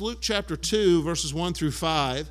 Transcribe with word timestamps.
Luke 0.00 0.18
chapter 0.20 0.56
2, 0.56 1.02
verses 1.02 1.34
1 1.34 1.54
through 1.54 1.70
5. 1.70 2.30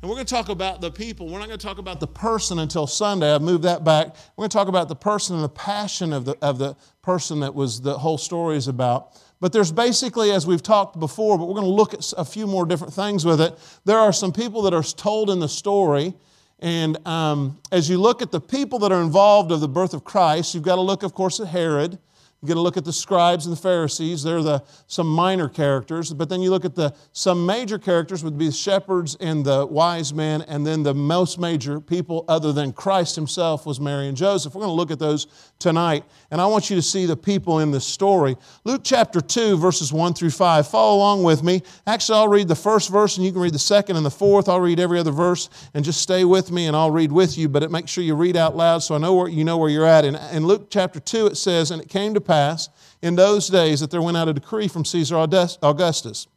And 0.00 0.08
we're 0.08 0.14
going 0.14 0.26
to 0.26 0.34
talk 0.34 0.48
about 0.48 0.80
the 0.80 0.90
people. 0.90 1.26
We're 1.26 1.40
not 1.40 1.48
going 1.48 1.58
to 1.58 1.66
talk 1.66 1.78
about 1.78 1.98
the 1.98 2.06
person 2.06 2.60
until 2.60 2.86
Sunday. 2.86 3.34
I've 3.34 3.42
moved 3.42 3.64
that 3.64 3.82
back. 3.82 4.14
We're 4.36 4.42
going 4.42 4.50
to 4.50 4.56
talk 4.56 4.68
about 4.68 4.88
the 4.88 4.94
person 4.94 5.34
and 5.34 5.44
the 5.44 5.48
passion 5.48 6.12
of 6.12 6.24
the, 6.24 6.36
of 6.40 6.58
the 6.58 6.76
person 7.02 7.40
that 7.40 7.54
was 7.54 7.80
the 7.80 7.98
whole 7.98 8.18
story 8.18 8.56
is 8.56 8.68
about. 8.68 9.20
But 9.40 9.52
there's 9.52 9.72
basically, 9.72 10.30
as 10.30 10.46
we've 10.46 10.62
talked 10.62 11.00
before, 11.00 11.36
but 11.36 11.46
we're 11.46 11.54
going 11.54 11.66
to 11.66 11.72
look 11.72 11.94
at 11.94 12.12
a 12.16 12.24
few 12.24 12.46
more 12.46 12.64
different 12.64 12.94
things 12.94 13.24
with 13.24 13.40
it. 13.40 13.58
There 13.84 13.98
are 13.98 14.12
some 14.12 14.32
people 14.32 14.62
that 14.62 14.74
are 14.74 14.82
told 14.82 15.30
in 15.30 15.40
the 15.40 15.48
story. 15.48 16.14
And 16.60 17.04
um, 17.06 17.58
as 17.72 17.88
you 17.88 17.98
look 17.98 18.22
at 18.22 18.30
the 18.30 18.40
people 18.40 18.78
that 18.80 18.92
are 18.92 19.02
involved 19.02 19.50
of 19.50 19.60
the 19.60 19.68
birth 19.68 19.94
of 19.94 20.04
Christ, 20.04 20.54
you've 20.54 20.64
got 20.64 20.76
to 20.76 20.80
look, 20.80 21.02
of 21.02 21.14
course, 21.14 21.40
at 21.40 21.48
Herod. 21.48 21.98
You 22.40 22.46
get 22.46 22.54
to 22.54 22.60
look 22.60 22.76
at 22.76 22.84
the 22.84 22.92
scribes 22.92 23.46
and 23.46 23.56
the 23.56 23.60
Pharisees. 23.60 24.22
They're 24.22 24.42
the, 24.42 24.62
some 24.86 25.08
minor 25.08 25.48
characters. 25.48 26.12
But 26.12 26.28
then 26.28 26.40
you 26.40 26.50
look 26.50 26.64
at 26.64 26.76
the 26.76 26.94
some 27.12 27.44
major 27.44 27.80
characters 27.80 28.22
would 28.22 28.38
be 28.38 28.46
the 28.46 28.52
shepherds 28.52 29.16
and 29.18 29.44
the 29.44 29.66
wise 29.66 30.14
men, 30.14 30.42
and 30.42 30.64
then 30.64 30.84
the 30.84 30.94
most 30.94 31.40
major 31.40 31.80
people 31.80 32.24
other 32.28 32.52
than 32.52 32.72
Christ 32.72 33.16
himself 33.16 33.66
was 33.66 33.80
Mary 33.80 34.06
and 34.06 34.16
Joseph. 34.16 34.54
We're 34.54 34.60
going 34.60 34.70
to 34.70 34.74
look 34.74 34.92
at 34.92 35.00
those 35.00 35.26
tonight. 35.58 36.04
And 36.30 36.40
I 36.40 36.46
want 36.46 36.70
you 36.70 36.76
to 36.76 36.82
see 36.82 37.06
the 37.06 37.16
people 37.16 37.58
in 37.58 37.72
this 37.72 37.84
story. 37.84 38.36
Luke 38.62 38.82
chapter 38.84 39.20
2, 39.20 39.56
verses 39.56 39.92
1 39.92 40.14
through 40.14 40.30
5. 40.30 40.68
Follow 40.68 40.96
along 40.96 41.24
with 41.24 41.42
me. 41.42 41.62
Actually, 41.88 42.18
I'll 42.18 42.28
read 42.28 42.46
the 42.46 42.54
first 42.54 42.88
verse 42.88 43.16
and 43.16 43.26
you 43.26 43.32
can 43.32 43.40
read 43.40 43.54
the 43.54 43.58
second 43.58 43.96
and 43.96 44.06
the 44.06 44.12
fourth. 44.12 44.48
I'll 44.48 44.60
read 44.60 44.78
every 44.78 45.00
other 45.00 45.10
verse 45.10 45.50
and 45.74 45.84
just 45.84 46.00
stay 46.00 46.24
with 46.24 46.52
me 46.52 46.66
and 46.66 46.76
I'll 46.76 46.92
read 46.92 47.10
with 47.10 47.36
you. 47.36 47.48
But 47.48 47.68
make 47.72 47.88
sure 47.88 48.04
you 48.04 48.14
read 48.14 48.36
out 48.36 48.56
loud 48.56 48.78
so 48.78 48.94
I 48.94 48.98
know 48.98 49.14
where 49.14 49.28
you 49.28 49.42
know 49.42 49.56
where 49.56 49.70
you're 49.70 49.86
at. 49.86 50.04
In, 50.04 50.14
in 50.14 50.46
Luke 50.46 50.68
chapter 50.70 51.00
2, 51.00 51.26
it 51.26 51.36
says, 51.36 51.72
And 51.72 51.82
it 51.82 51.88
came 51.88 52.14
to 52.14 52.20
pass 52.28 52.68
in 53.02 53.16
those 53.16 53.48
days 53.48 53.80
that 53.80 53.90
there 53.90 54.02
went 54.02 54.16
out 54.16 54.28
a 54.28 54.32
decree 54.32 54.68
from 54.68 54.84
Caesar 54.84 55.16
Augustus 55.16 56.28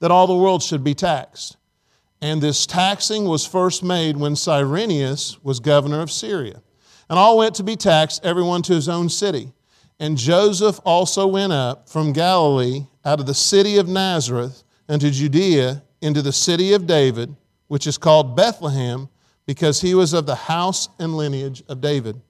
that 0.00 0.10
all 0.10 0.26
the 0.26 0.34
world 0.34 0.62
should 0.62 0.82
be 0.82 0.94
taxed. 0.94 1.56
And 2.20 2.40
this 2.40 2.66
taxing 2.66 3.24
was 3.24 3.46
first 3.46 3.84
made 3.84 4.16
when 4.16 4.34
Cyrenius 4.34 5.38
was 5.44 5.60
governor 5.60 6.00
of 6.00 6.10
Syria. 6.10 6.62
And 7.08 7.18
all 7.18 7.38
went 7.38 7.54
to 7.56 7.62
be 7.62 7.76
taxed, 7.76 8.24
everyone 8.24 8.62
to 8.62 8.74
his 8.74 8.88
own 8.88 9.08
city. 9.08 9.52
And 10.00 10.16
Joseph 10.16 10.80
also 10.84 11.26
went 11.26 11.52
up 11.52 11.88
from 11.88 12.12
Galilee 12.12 12.86
out 13.04 13.20
of 13.20 13.26
the 13.26 13.34
city 13.34 13.78
of 13.78 13.88
Nazareth 13.88 14.62
unto 14.88 15.10
Judea 15.10 15.82
into 16.00 16.22
the 16.22 16.32
city 16.32 16.72
of 16.72 16.86
David, 16.86 17.34
which 17.68 17.86
is 17.86 17.98
called 17.98 18.36
Bethlehem, 18.36 19.08
because 19.46 19.80
he 19.80 19.94
was 19.94 20.12
of 20.12 20.26
the 20.26 20.34
house 20.34 20.88
and 20.98 21.16
lineage 21.16 21.62
of 21.68 21.80
David 21.80 22.20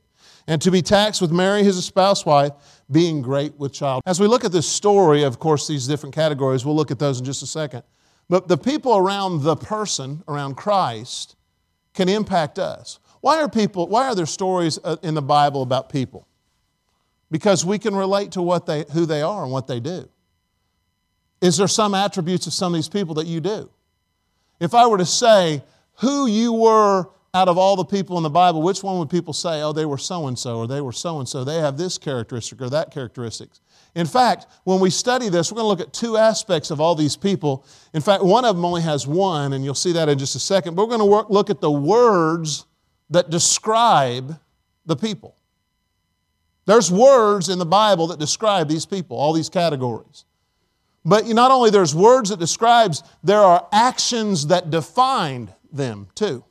and 0.49 0.63
to 0.63 0.71
be 0.71 0.81
taxed 0.81 1.21
with 1.21 1.31
Mary, 1.31 1.63
his 1.63 1.77
espoused 1.77 2.25
wife, 2.25 2.53
being 2.91 3.21
great 3.21 3.55
with 3.59 3.73
child. 3.73 4.03
As 4.07 4.19
we 4.19 4.27
look 4.27 4.47
at 4.47 4.51
this 4.51 4.67
story, 4.67 5.23
of 5.23 5.39
course, 5.39 5.69
these 5.69 5.87
different 5.87 6.15
categories, 6.15 6.65
we'll 6.65 6.75
look 6.75 6.91
at 6.91 6.99
those 6.99 7.19
in 7.21 7.25
just 7.27 7.43
a 7.43 7.47
second. 7.47 7.83
But 8.31 8.49
the 8.49 8.57
people 8.57 8.97
around 8.97 9.43
the 9.43 9.57
person, 9.57 10.25
around 10.27 10.57
Christ, 10.57 11.37
can 11.93 12.09
impact 12.09 12.59
us. 12.59 12.99
Why 13.21 13.43
are 13.43 13.49
people, 13.49 13.89
why 13.89 14.07
are 14.07 14.15
there 14.15 14.27
stories 14.27 14.79
uh, 14.83 14.97
in 15.03 15.15
the 15.15 15.23
Bible 15.23 15.61
about 15.63 15.91
people? 15.91 16.27
Because 17.31 17.63
we 17.65 17.79
can 17.79 17.95
relate 17.95 18.33
to 18.33 18.43
what 18.43 18.65
they, 18.65 18.87
who 18.95 19.05
they 19.05 19.21
are 19.21 19.43
and 19.43 19.53
what 19.53 19.67
they 19.67 19.81
do. 19.81 20.09
Is 21.43 21.59
there 21.59 21.69
some 21.69 21.95
attributes 21.95 22.47
of 22.47 22.55
some 22.55 22.73
of 22.73 22.79
these 22.79 22.89
people 22.89 23.15
that 23.17 23.27
you 23.27 23.41
do? 23.41 23.69
If 24.61 24.75
I 24.75 24.87
were 24.87 24.99
to 24.99 25.07
say 25.07 25.63
who 25.97 26.27
you 26.27 26.55
were 26.55 27.11
out 27.39 27.49
of 27.49 27.57
all 27.57 27.77
the 27.77 27.85
people 27.85 28.17
in 28.17 28.25
the 28.25 28.31
Bible, 28.31 28.63
which 28.63 28.83
one 28.83 28.99
would 28.99 29.09
people 29.09 29.33
say, 29.33 29.63
oh, 29.63 29.73
they 29.73 29.87
were 29.87 29.99
so 29.99 30.27
and 30.27 30.37
so, 30.37 30.59
or 30.59 30.67
they 30.67 30.81
were 30.81 30.93
so 30.93 31.21
and 31.21 31.29
so? 31.29 31.45
They 31.45 31.59
have 31.59 31.79
this 31.79 31.97
characteristic 31.97 32.61
or 32.61 32.69
that 32.71 32.91
characteristic. 32.91 33.49
In 33.95 34.07
fact, 34.07 34.47
when 34.65 34.81
we 34.81 34.91
study 34.91 35.29
this, 35.29 35.53
we're 35.53 35.57
going 35.57 35.65
to 35.65 35.69
look 35.69 35.81
at 35.81 35.93
two 35.95 36.17
aspects 36.17 36.73
of 36.73 36.81
all 36.81 36.97
these 36.97 37.17
people. 37.17 37.65
In 37.95 38.03
fact, 38.03 38.25
one 38.25 38.45
of 38.45 38.57
them 38.57 38.65
only 38.65 38.83
has 38.83 39.07
one, 39.07 39.53
and 39.53 39.65
you'll 39.65 39.75
see 39.75 39.93
that 39.93 40.09
in 40.09 40.19
just 40.19 40.35
a 40.35 40.41
second. 40.41 40.75
But 40.75 40.83
we're 40.83 40.97
going 40.97 41.01
to 41.01 41.07
work, 41.07 41.31
look 41.31 41.49
at 41.49 41.61
the 41.61 41.71
words 41.71 42.67
that 43.11 43.31
describe 43.31 44.39
the 44.85 44.97
people. 44.97 45.37
There's 46.67 46.91
words 46.91 47.49
in 47.49 47.59
the 47.59 47.67
Bible 47.67 48.09
that 48.09 48.19
describe 48.19 48.69
these 48.69 48.85
people, 48.85 49.17
all 49.17 49.33
these 49.33 49.49
categories. 49.49 50.25
But 51.05 51.27
not 51.29 51.51
only 51.51 51.71
there's 51.71 51.95
words 51.95 52.31
that 52.31 52.41
describes, 52.41 53.03
there 53.23 53.41
are 53.41 53.67
actions 53.73 54.49
that 54.49 54.71
defined 54.71 55.55
them 55.73 56.09
too. 56.15 56.45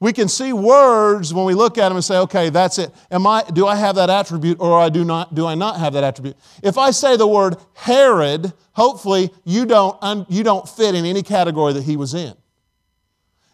We 0.00 0.12
can 0.12 0.28
see 0.28 0.52
words 0.52 1.34
when 1.34 1.44
we 1.44 1.54
look 1.54 1.76
at 1.76 1.88
them 1.88 1.96
and 1.96 2.04
say, 2.04 2.18
okay, 2.18 2.50
that's 2.50 2.78
it. 2.78 2.92
Am 3.10 3.26
I, 3.26 3.42
do 3.52 3.66
I 3.66 3.74
have 3.74 3.96
that 3.96 4.10
attribute 4.10 4.60
or 4.60 4.78
I 4.78 4.90
do, 4.90 5.04
not, 5.04 5.34
do 5.34 5.44
I 5.44 5.56
not 5.56 5.80
have 5.80 5.92
that 5.94 6.04
attribute? 6.04 6.36
If 6.62 6.78
I 6.78 6.92
say 6.92 7.16
the 7.16 7.26
word 7.26 7.56
Herod, 7.74 8.52
hopefully 8.72 9.30
you 9.44 9.66
don't, 9.66 10.30
you 10.30 10.44
don't 10.44 10.68
fit 10.68 10.94
in 10.94 11.04
any 11.04 11.22
category 11.22 11.72
that 11.72 11.82
he 11.82 11.96
was 11.96 12.14
in. 12.14 12.34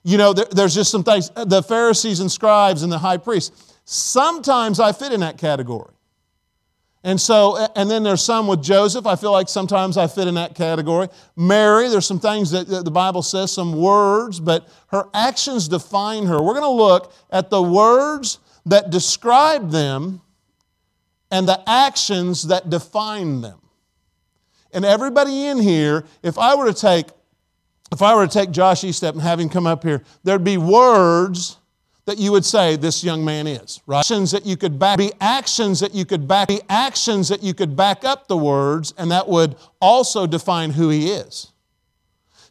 You 0.02 0.18
know, 0.18 0.34
there, 0.34 0.44
there's 0.50 0.74
just 0.74 0.90
some 0.90 1.02
things. 1.02 1.30
The 1.30 1.62
Pharisees 1.62 2.20
and 2.20 2.30
scribes 2.30 2.82
and 2.82 2.92
the 2.92 2.98
high 2.98 3.16
priests, 3.16 3.74
sometimes 3.86 4.78
I 4.78 4.92
fit 4.92 5.12
in 5.12 5.20
that 5.20 5.38
category. 5.38 5.94
And 7.04 7.20
so, 7.20 7.68
and 7.76 7.90
then 7.90 8.02
there's 8.02 8.22
some 8.22 8.46
with 8.46 8.62
Joseph. 8.62 9.06
I 9.06 9.14
feel 9.14 9.30
like 9.30 9.50
sometimes 9.50 9.98
I 9.98 10.06
fit 10.06 10.26
in 10.26 10.36
that 10.36 10.54
category. 10.54 11.08
Mary, 11.36 11.90
there's 11.90 12.06
some 12.06 12.18
things 12.18 12.50
that 12.52 12.66
the 12.66 12.90
Bible 12.90 13.20
says, 13.20 13.52
some 13.52 13.78
words, 13.78 14.40
but 14.40 14.66
her 14.88 15.04
actions 15.12 15.68
define 15.68 16.24
her. 16.24 16.42
We're 16.42 16.54
going 16.54 16.62
to 16.62 16.68
look 16.68 17.12
at 17.30 17.50
the 17.50 17.62
words 17.62 18.38
that 18.64 18.88
describe 18.88 19.70
them 19.70 20.22
and 21.30 21.46
the 21.46 21.62
actions 21.68 22.46
that 22.46 22.70
define 22.70 23.42
them. 23.42 23.60
And 24.72 24.86
everybody 24.86 25.46
in 25.46 25.58
here, 25.58 26.06
if 26.22 26.38
I 26.38 26.54
were 26.54 26.72
to 26.72 26.74
take, 26.74 27.08
if 27.92 28.00
I 28.00 28.14
were 28.14 28.26
to 28.26 28.32
take 28.32 28.50
Josh 28.50 28.80
Eastep 28.80 29.12
and 29.12 29.20
have 29.20 29.38
him 29.38 29.50
come 29.50 29.66
up 29.66 29.82
here, 29.82 30.02
there'd 30.22 30.42
be 30.42 30.56
words 30.56 31.58
that 32.06 32.18
you 32.18 32.32
would 32.32 32.44
say 32.44 32.76
this 32.76 33.02
young 33.02 33.24
man 33.24 33.46
is, 33.46 33.80
right? 33.86 34.00
Actions 34.00 34.30
that 34.32 34.44
you 34.44 34.56
could 34.56 34.78
back, 34.78 34.98
be 34.98 35.12
actions 35.20 35.80
that 35.80 35.94
you 35.94 36.04
could 36.04 36.28
back, 36.28 36.48
be 36.48 36.60
actions 36.68 37.28
that 37.28 37.42
you 37.42 37.54
could 37.54 37.76
back 37.76 38.04
up 38.04 38.28
the 38.28 38.36
words, 38.36 38.92
and 38.98 39.10
that 39.10 39.26
would 39.26 39.56
also 39.80 40.26
define 40.26 40.70
who 40.70 40.90
he 40.90 41.10
is. 41.10 41.52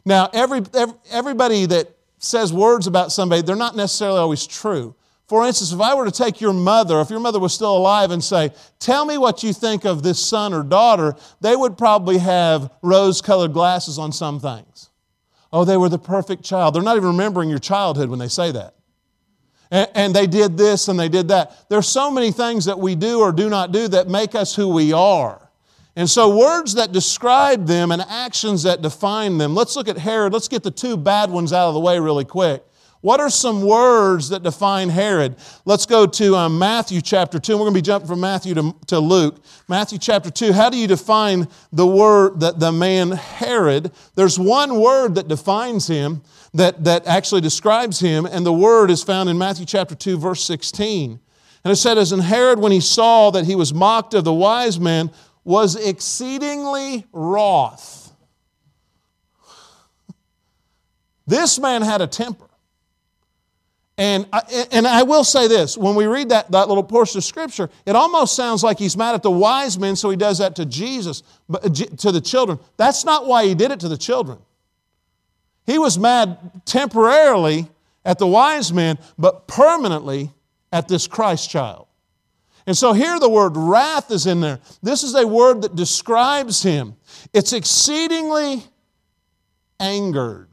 Now, 0.04 0.28
every, 0.32 0.62
every 0.74 0.94
everybody 1.10 1.66
that 1.66 1.88
says 2.18 2.52
words 2.52 2.86
about 2.86 3.12
somebody, 3.12 3.42
they're 3.42 3.56
not 3.56 3.76
necessarily 3.76 4.18
always 4.18 4.46
true. 4.46 4.94
For 5.26 5.46
instance, 5.46 5.72
if 5.72 5.80
I 5.80 5.94
were 5.94 6.04
to 6.04 6.10
take 6.10 6.40
your 6.40 6.52
mother, 6.52 7.00
if 7.00 7.08
your 7.08 7.20
mother 7.20 7.40
was 7.40 7.54
still 7.54 7.76
alive, 7.76 8.10
and 8.10 8.22
say, 8.22 8.50
Tell 8.78 9.06
me 9.06 9.18
what 9.18 9.42
you 9.42 9.52
think 9.52 9.84
of 9.84 10.02
this 10.02 10.24
son 10.24 10.52
or 10.52 10.62
daughter, 10.62 11.14
they 11.40 11.56
would 11.56 11.78
probably 11.78 12.18
have 12.18 12.70
rose 12.82 13.22
colored 13.22 13.52
glasses 13.52 13.98
on 13.98 14.12
some 14.12 14.40
things. 14.40 14.90
Oh, 15.52 15.64
they 15.64 15.76
were 15.76 15.88
the 15.88 15.98
perfect 15.98 16.42
child. 16.42 16.74
They're 16.74 16.82
not 16.82 16.96
even 16.96 17.10
remembering 17.10 17.48
your 17.48 17.60
childhood 17.60 18.10
when 18.10 18.18
they 18.18 18.28
say 18.28 18.50
that 18.52 18.73
and, 19.70 20.14
they 20.14 20.26
did 20.26 20.56
this 20.56 20.88
and 20.88 20.98
they 20.98 21.08
did 21.08 21.28
that. 21.28 21.68
There's 21.68 21.88
so 21.88 22.10
many 22.10 22.30
things 22.30 22.66
that 22.66 22.78
we 22.78 22.94
do 22.94 23.20
or 23.20 23.32
do 23.32 23.48
not 23.48 23.72
do 23.72 23.88
that 23.88 24.08
make 24.08 24.34
us 24.34 24.54
who 24.54 24.68
we 24.68 24.92
are. 24.92 25.40
And 25.96 26.10
so, 26.10 26.36
words 26.36 26.74
that 26.74 26.92
describe 26.92 27.66
them 27.66 27.92
and 27.92 28.02
actions 28.02 28.64
that 28.64 28.82
define 28.82 29.38
them. 29.38 29.54
Let's 29.54 29.76
look 29.76 29.88
at 29.88 29.96
Herod. 29.96 30.32
Let's 30.32 30.48
get 30.48 30.64
the 30.64 30.70
two 30.70 30.96
bad 30.96 31.30
ones 31.30 31.52
out 31.52 31.68
of 31.68 31.74
the 31.74 31.80
way 31.80 32.00
really 32.00 32.24
quick. 32.24 32.64
What 33.04 33.20
are 33.20 33.28
some 33.28 33.60
words 33.60 34.30
that 34.30 34.42
define 34.42 34.88
Herod? 34.88 35.36
Let's 35.66 35.84
go 35.84 36.06
to 36.06 36.36
um, 36.36 36.58
Matthew 36.58 37.02
chapter 37.02 37.38
2. 37.38 37.52
We're 37.52 37.64
going 37.64 37.74
to 37.74 37.78
be 37.78 37.82
jumping 37.82 38.08
from 38.08 38.20
Matthew 38.20 38.54
to, 38.54 38.74
to 38.86 38.98
Luke. 38.98 39.44
Matthew 39.68 39.98
chapter 39.98 40.30
2. 40.30 40.54
How 40.54 40.70
do 40.70 40.78
you 40.78 40.86
define 40.86 41.46
the 41.70 41.86
word 41.86 42.40
that 42.40 42.58
the 42.58 42.72
man 42.72 43.10
Herod? 43.10 43.92
There's 44.14 44.38
one 44.38 44.80
word 44.80 45.16
that 45.16 45.28
defines 45.28 45.86
him, 45.86 46.22
that, 46.54 46.84
that 46.84 47.06
actually 47.06 47.40
describes 47.40 47.98
him, 47.98 48.26
and 48.26 48.46
the 48.46 48.52
word 48.52 48.90
is 48.90 49.02
found 49.02 49.28
in 49.28 49.36
Matthew 49.36 49.66
chapter 49.66 49.94
2, 49.94 50.16
verse 50.16 50.42
16. 50.44 51.20
And 51.64 51.72
it 51.72 51.76
said, 51.76 51.98
As 51.98 52.12
in 52.12 52.20
Herod, 52.20 52.60
when 52.60 52.72
he 52.72 52.80
saw 52.80 53.30
that 53.32 53.44
he 53.44 53.56
was 53.56 53.74
mocked 53.74 54.14
of 54.14 54.24
the 54.24 54.32
wise 54.32 54.78
men, 54.78 55.10
was 55.42 55.76
exceedingly 55.76 57.06
wroth. 57.12 58.12
This 61.26 61.58
man 61.58 61.80
had 61.80 62.02
a 62.02 62.06
temper. 62.06 62.44
And 63.96 64.26
I, 64.30 64.66
and 64.72 64.86
I 64.86 65.04
will 65.04 65.24
say 65.24 65.48
this 65.48 65.78
when 65.78 65.94
we 65.94 66.06
read 66.06 66.28
that, 66.28 66.50
that 66.50 66.68
little 66.68 66.82
portion 66.82 67.16
of 67.16 67.24
Scripture, 67.24 67.70
it 67.86 67.96
almost 67.96 68.36
sounds 68.36 68.62
like 68.62 68.78
he's 68.78 68.96
mad 68.96 69.14
at 69.14 69.22
the 69.22 69.30
wise 69.30 69.78
men, 69.78 69.96
so 69.96 70.10
he 70.10 70.16
does 70.16 70.38
that 70.38 70.56
to 70.56 70.66
Jesus, 70.66 71.22
but, 71.48 71.64
uh, 71.64 71.96
to 71.96 72.12
the 72.12 72.20
children. 72.20 72.58
That's 72.76 73.04
not 73.04 73.26
why 73.26 73.46
he 73.46 73.54
did 73.54 73.70
it 73.70 73.80
to 73.80 73.88
the 73.88 73.96
children. 73.96 74.38
He 75.66 75.78
was 75.78 75.98
mad 75.98 76.62
temporarily 76.64 77.68
at 78.04 78.18
the 78.18 78.26
wise 78.26 78.72
men, 78.72 78.98
but 79.18 79.46
permanently 79.48 80.30
at 80.72 80.88
this 80.88 81.06
Christ 81.06 81.48
child. 81.50 81.86
And 82.66 82.76
so 82.76 82.92
here 82.92 83.18
the 83.18 83.28
word 83.28 83.56
wrath 83.56 84.10
is 84.10 84.26
in 84.26 84.40
there. 84.40 84.60
This 84.82 85.02
is 85.02 85.14
a 85.14 85.26
word 85.26 85.62
that 85.62 85.76
describes 85.76 86.62
him. 86.62 86.96
It's 87.32 87.52
exceedingly 87.52 88.62
angered, 89.78 90.48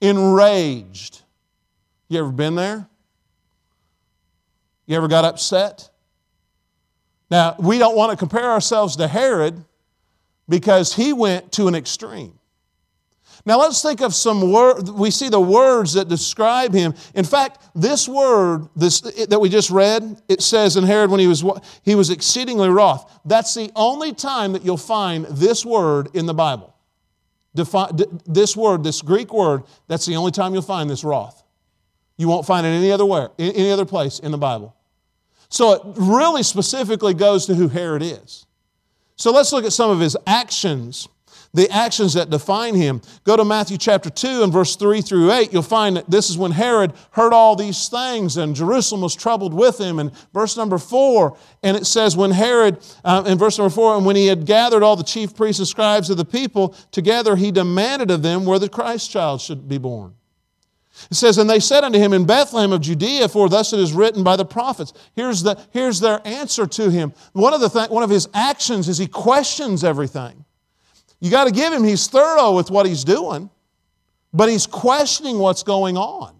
enraged. 0.00 1.22
You 2.08 2.20
ever 2.20 2.30
been 2.30 2.54
there? 2.54 2.88
You 4.86 4.96
ever 4.96 5.08
got 5.08 5.24
upset? 5.24 5.88
Now, 7.30 7.56
we 7.58 7.78
don't 7.78 7.96
want 7.96 8.10
to 8.10 8.16
compare 8.16 8.50
ourselves 8.50 8.96
to 8.96 9.08
Herod 9.08 9.64
because 10.48 10.94
he 10.94 11.12
went 11.12 11.52
to 11.52 11.66
an 11.66 11.74
extreme. 11.74 12.38
Now 13.44 13.58
let's 13.58 13.82
think 13.82 14.00
of 14.00 14.14
some 14.14 14.52
word. 14.52 14.88
We 14.88 15.10
see 15.10 15.28
the 15.28 15.40
words 15.40 15.94
that 15.94 16.08
describe 16.08 16.72
him. 16.72 16.94
In 17.14 17.24
fact, 17.24 17.60
this 17.74 18.08
word 18.08 18.68
this, 18.76 19.00
that 19.00 19.40
we 19.40 19.48
just 19.48 19.70
read, 19.70 20.22
it 20.28 20.42
says 20.42 20.76
in 20.76 20.84
Herod 20.84 21.10
when 21.10 21.18
he 21.18 21.26
was 21.26 21.44
he 21.82 21.94
was 21.94 22.10
exceedingly 22.10 22.68
wroth. 22.68 23.20
That's 23.24 23.54
the 23.54 23.70
only 23.74 24.12
time 24.12 24.52
that 24.52 24.64
you'll 24.64 24.76
find 24.76 25.26
this 25.26 25.64
word 25.66 26.10
in 26.14 26.26
the 26.26 26.34
Bible. 26.34 26.74
Defi- 27.54 28.06
this 28.26 28.56
word, 28.56 28.84
this 28.84 29.02
Greek 29.02 29.32
word, 29.32 29.64
that's 29.88 30.06
the 30.06 30.16
only 30.16 30.30
time 30.30 30.54
you'll 30.54 30.62
find 30.62 30.88
this 30.88 31.04
wroth. 31.04 31.42
You 32.16 32.28
won't 32.28 32.46
find 32.46 32.66
it 32.66 32.70
any 32.70 32.92
other 32.92 33.04
where, 33.04 33.30
any 33.38 33.70
other 33.70 33.84
place 33.84 34.20
in 34.20 34.30
the 34.30 34.38
Bible. 34.38 34.76
So 35.48 35.72
it 35.72 35.82
really 35.96 36.42
specifically 36.44 37.12
goes 37.12 37.46
to 37.46 37.54
who 37.54 37.68
Herod 37.68 38.02
is. 38.02 38.46
So 39.16 39.32
let's 39.32 39.52
look 39.52 39.64
at 39.64 39.72
some 39.72 39.90
of 39.90 40.00
his 40.00 40.16
actions 40.26 41.08
the 41.54 41.70
actions 41.70 42.14
that 42.14 42.30
define 42.30 42.74
him. 42.74 43.02
Go 43.24 43.36
to 43.36 43.44
Matthew 43.44 43.76
chapter 43.76 44.08
2 44.08 44.42
and 44.42 44.52
verse 44.52 44.74
3 44.76 45.02
through 45.02 45.30
8. 45.30 45.52
You'll 45.52 45.62
find 45.62 45.96
that 45.96 46.10
this 46.10 46.30
is 46.30 46.38
when 46.38 46.52
Herod 46.52 46.94
heard 47.10 47.32
all 47.32 47.56
these 47.56 47.88
things 47.88 48.38
and 48.38 48.56
Jerusalem 48.56 49.02
was 49.02 49.14
troubled 49.14 49.52
with 49.52 49.78
him. 49.78 49.98
And 49.98 50.12
verse 50.32 50.56
number 50.56 50.78
4, 50.78 51.36
and 51.62 51.76
it 51.76 51.86
says, 51.86 52.16
when 52.16 52.30
Herod, 52.30 52.78
uh, 53.04 53.24
in 53.26 53.36
verse 53.36 53.58
number 53.58 53.74
4, 53.74 53.96
and 53.96 54.06
when 54.06 54.16
he 54.16 54.26
had 54.26 54.46
gathered 54.46 54.82
all 54.82 54.96
the 54.96 55.02
chief 55.02 55.36
priests 55.36 55.58
and 55.58 55.68
scribes 55.68 56.08
of 56.08 56.16
the 56.16 56.24
people 56.24 56.74
together, 56.90 57.36
he 57.36 57.50
demanded 57.50 58.10
of 58.10 58.22
them 58.22 58.46
where 58.46 58.58
the 58.58 58.68
Christ 58.68 59.10
child 59.10 59.40
should 59.42 59.68
be 59.68 59.78
born. 59.78 60.14
It 61.10 61.14
says, 61.14 61.36
And 61.36 61.48
they 61.48 61.60
said 61.60 61.84
unto 61.84 61.98
him, 61.98 62.12
In 62.12 62.24
Bethlehem 62.24 62.72
of 62.72 62.80
Judea, 62.80 63.28
for 63.28 63.48
thus 63.48 63.72
it 63.72 63.80
is 63.80 63.92
written 63.92 64.22
by 64.22 64.36
the 64.36 64.44
prophets. 64.44 64.92
Here's, 65.14 65.42
the, 65.42 65.58
here's 65.70 66.00
their 66.00 66.26
answer 66.26 66.66
to 66.66 66.90
him. 66.90 67.12
One 67.32 67.52
of, 67.52 67.60
the 67.60 67.68
th- 67.68 67.90
one 67.90 68.02
of 68.02 68.10
his 68.10 68.28
actions 68.32 68.88
is 68.88 68.98
he 68.98 69.06
questions 69.06 69.84
everything. 69.84 70.44
You 71.22 71.30
got 71.30 71.44
to 71.44 71.52
give 71.52 71.72
him, 71.72 71.84
he's 71.84 72.08
thorough 72.08 72.50
with 72.50 72.68
what 72.68 72.84
he's 72.84 73.04
doing, 73.04 73.48
but 74.32 74.48
he's 74.48 74.66
questioning 74.66 75.38
what's 75.38 75.62
going 75.62 75.96
on. 75.96 76.34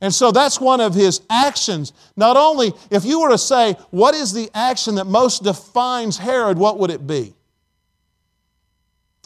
And 0.00 0.12
so 0.12 0.32
that's 0.32 0.58
one 0.58 0.80
of 0.80 0.94
his 0.94 1.20
actions. 1.28 1.92
Not 2.16 2.38
only, 2.38 2.72
if 2.90 3.04
you 3.04 3.20
were 3.20 3.28
to 3.28 3.36
say, 3.36 3.74
what 3.90 4.14
is 4.14 4.32
the 4.32 4.48
action 4.54 4.94
that 4.94 5.04
most 5.04 5.42
defines 5.42 6.16
Herod, 6.16 6.56
what 6.56 6.78
would 6.78 6.90
it 6.90 7.06
be? 7.06 7.34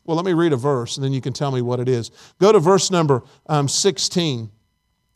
Well, 0.04 0.16
let 0.16 0.26
me 0.26 0.32
read 0.32 0.52
a 0.52 0.56
verse 0.56 0.96
and 0.96 1.04
then 1.04 1.12
you 1.12 1.20
can 1.20 1.32
tell 1.32 1.52
me 1.52 1.62
what 1.62 1.78
it 1.78 1.88
is. 1.88 2.10
Go 2.40 2.50
to 2.50 2.58
verse 2.58 2.90
number 2.90 3.22
um, 3.46 3.68
16 3.68 4.50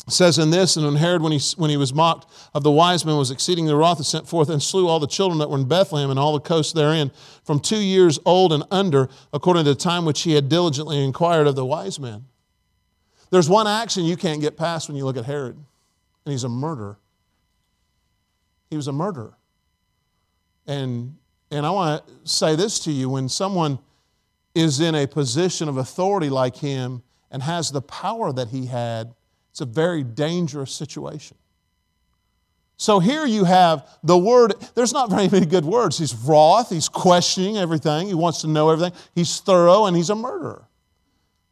says 0.09 0.39
in 0.39 0.51
this, 0.51 0.77
and 0.77 0.85
when 0.85 0.97
Herod, 0.97 1.23
when 1.23 1.33
he, 1.33 1.41
when 1.57 1.71
he 1.71 1.77
was 1.77 1.93
mocked 1.93 2.31
of 2.55 2.63
the 2.63 2.71
wise 2.71 3.05
men, 3.05 3.17
was 3.17 3.31
exceedingly 3.31 3.73
wroth, 3.73 3.99
and 3.99 4.07
sent 4.07 4.29
forth 4.29 4.49
and 4.49 4.63
slew 4.63 4.89
all 4.89 5.01
the 5.01 5.07
children 5.07 5.39
that 5.39 5.51
were 5.51 5.59
in 5.59 5.69
Bethlehem 5.69 6.11
and 6.11 6.19
all 6.19 6.33
the 6.33 6.41
coasts 6.41 6.73
therein, 6.73 7.11
from 7.45 7.61
two 7.61 7.79
years 7.79 8.19
old 8.25 8.53
and 8.53 8.65
under, 8.71 9.09
according 9.33 9.65
to 9.65 9.71
the 9.71 9.79
time 9.79 10.05
which 10.05 10.23
he 10.23 10.33
had 10.33 10.49
diligently 10.49 11.03
inquired 11.03 11.47
of 11.47 11.57
the 11.57 11.65
wise 11.65 11.99
men. 11.99 12.25
There's 13.31 13.49
one 13.49 13.67
action 13.67 14.05
you 14.05 14.17
can't 14.17 14.41
get 14.41 14.57
past 14.57 14.89
when 14.89 14.97
you 14.97 15.05
look 15.05 15.17
at 15.17 15.25
Herod, 15.25 15.57
and 15.57 16.33
he's 16.33 16.45
a 16.45 16.49
murderer. 16.49 16.99
He 18.71 18.77
was 18.77 18.89
a 18.89 18.93
murderer. 18.93 19.35
And, 20.67 21.17
and 21.51 21.65
I 21.65 21.71
want 21.71 22.07
to 22.07 22.13
say 22.25 22.57
this 22.57 22.79
to 22.81 22.93
you 22.93 23.09
when 23.09 23.29
someone 23.29 23.79
is 24.55 24.81
in 24.81 24.95
a 24.95 25.07
position 25.07 25.69
of 25.69 25.77
authority 25.77 26.29
like 26.29 26.57
him 26.57 27.03
and 27.31 27.43
has 27.43 27.71
the 27.71 27.83
power 27.83 28.33
that 28.33 28.49
he 28.49 28.67
had, 28.67 29.15
it's 29.59 29.63
a 29.63 29.67
very 29.67 30.05
dangerous 30.05 30.71
situation. 30.71 31.37
So 32.77 33.01
here 33.01 33.27
you 33.27 33.43
have 33.43 33.89
the 34.05 34.17
word, 34.17 34.55
there's 34.77 34.93
not 34.93 35.11
very 35.11 35.29
many 35.29 35.47
good 35.47 35.65
words. 35.65 35.99
He's 35.99 36.15
wroth, 36.15 36.69
he's 36.69 36.89
questioning 36.89 37.59
everything, 37.59 38.07
he 38.07 38.15
wants 38.15 38.43
to 38.43 38.47
know 38.47 38.71
everything, 38.71 38.97
he's 39.17 39.41
thorough, 39.41 39.87
and 39.87 39.97
he's 39.97 40.11
a 40.11 40.15
murderer. 40.15 40.69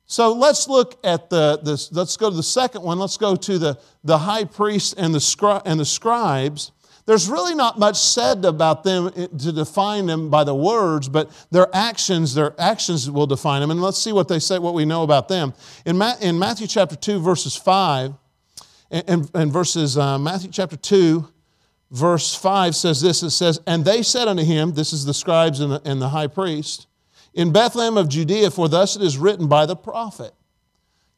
So 0.05 0.35
let's 0.35 0.69
look 0.69 1.01
at 1.03 1.31
the, 1.31 1.59
this, 1.65 1.91
let's 1.91 2.17
go 2.17 2.31
to 2.31 2.37
the 2.37 2.45
second 2.45 2.83
one. 2.83 3.01
Let's 3.01 3.17
go 3.17 3.35
to 3.35 3.59
the, 3.59 3.77
the 4.05 4.19
high 4.19 4.45
priest 4.45 4.95
and 4.97 5.13
the, 5.13 5.19
scri- 5.19 5.63
and 5.67 5.81
the 5.81 5.85
scribes. 5.85 6.71
There's 7.07 7.29
really 7.29 7.55
not 7.55 7.79
much 7.79 7.97
said 7.97 8.45
about 8.45 8.83
them 8.83 9.13
to 9.13 9.53
define 9.53 10.07
them 10.07 10.29
by 10.29 10.43
the 10.43 10.55
words, 10.55 11.09
but 11.09 11.31
their 11.53 11.69
actions, 11.75 12.35
their 12.35 12.53
actions 12.61 13.09
will 13.09 13.29
define 13.29 13.61
them. 13.61 13.71
And 13.71 13.81
let's 13.81 13.99
see 13.99 14.13
what 14.13 14.27
they 14.27 14.41
say, 14.41 14.59
what 14.59 14.75
we 14.75 14.85
know 14.85 15.05
about 15.05 15.29
them. 15.29 15.55
In, 15.85 15.97
Ma- 15.97 16.17
in 16.21 16.37
Matthew 16.37 16.67
chapter 16.67 16.97
2, 16.97 17.21
verses 17.21 17.55
5, 17.55 18.13
and, 18.91 19.31
and 19.35 19.53
verses, 19.53 19.97
uh, 19.97 20.19
Matthew 20.19 20.51
chapter 20.51 20.77
2, 20.77 21.29
verse 21.93 22.35
5 22.35 22.75
says 22.75 23.01
this 23.01 23.23
it 23.23 23.31
says, 23.31 23.61
And 23.69 23.85
they 23.85 24.03
said 24.03 24.27
unto 24.27 24.45
him, 24.45 24.73
this 24.73 24.93
is 24.93 25.05
the 25.05 25.15
scribes 25.15 25.61
and 25.61 25.73
the, 25.73 25.83
and 25.85 26.03
the 26.03 26.09
high 26.09 26.27
priest, 26.27 26.89
in 27.35 27.53
Bethlehem 27.53 27.97
of 27.97 28.09
Judea, 28.09 28.51
for 28.51 28.69
thus 28.69 28.97
it 28.97 29.03
is 29.03 29.17
written 29.17 29.47
by 29.47 29.67
the 29.67 29.77
prophet. 29.77 30.33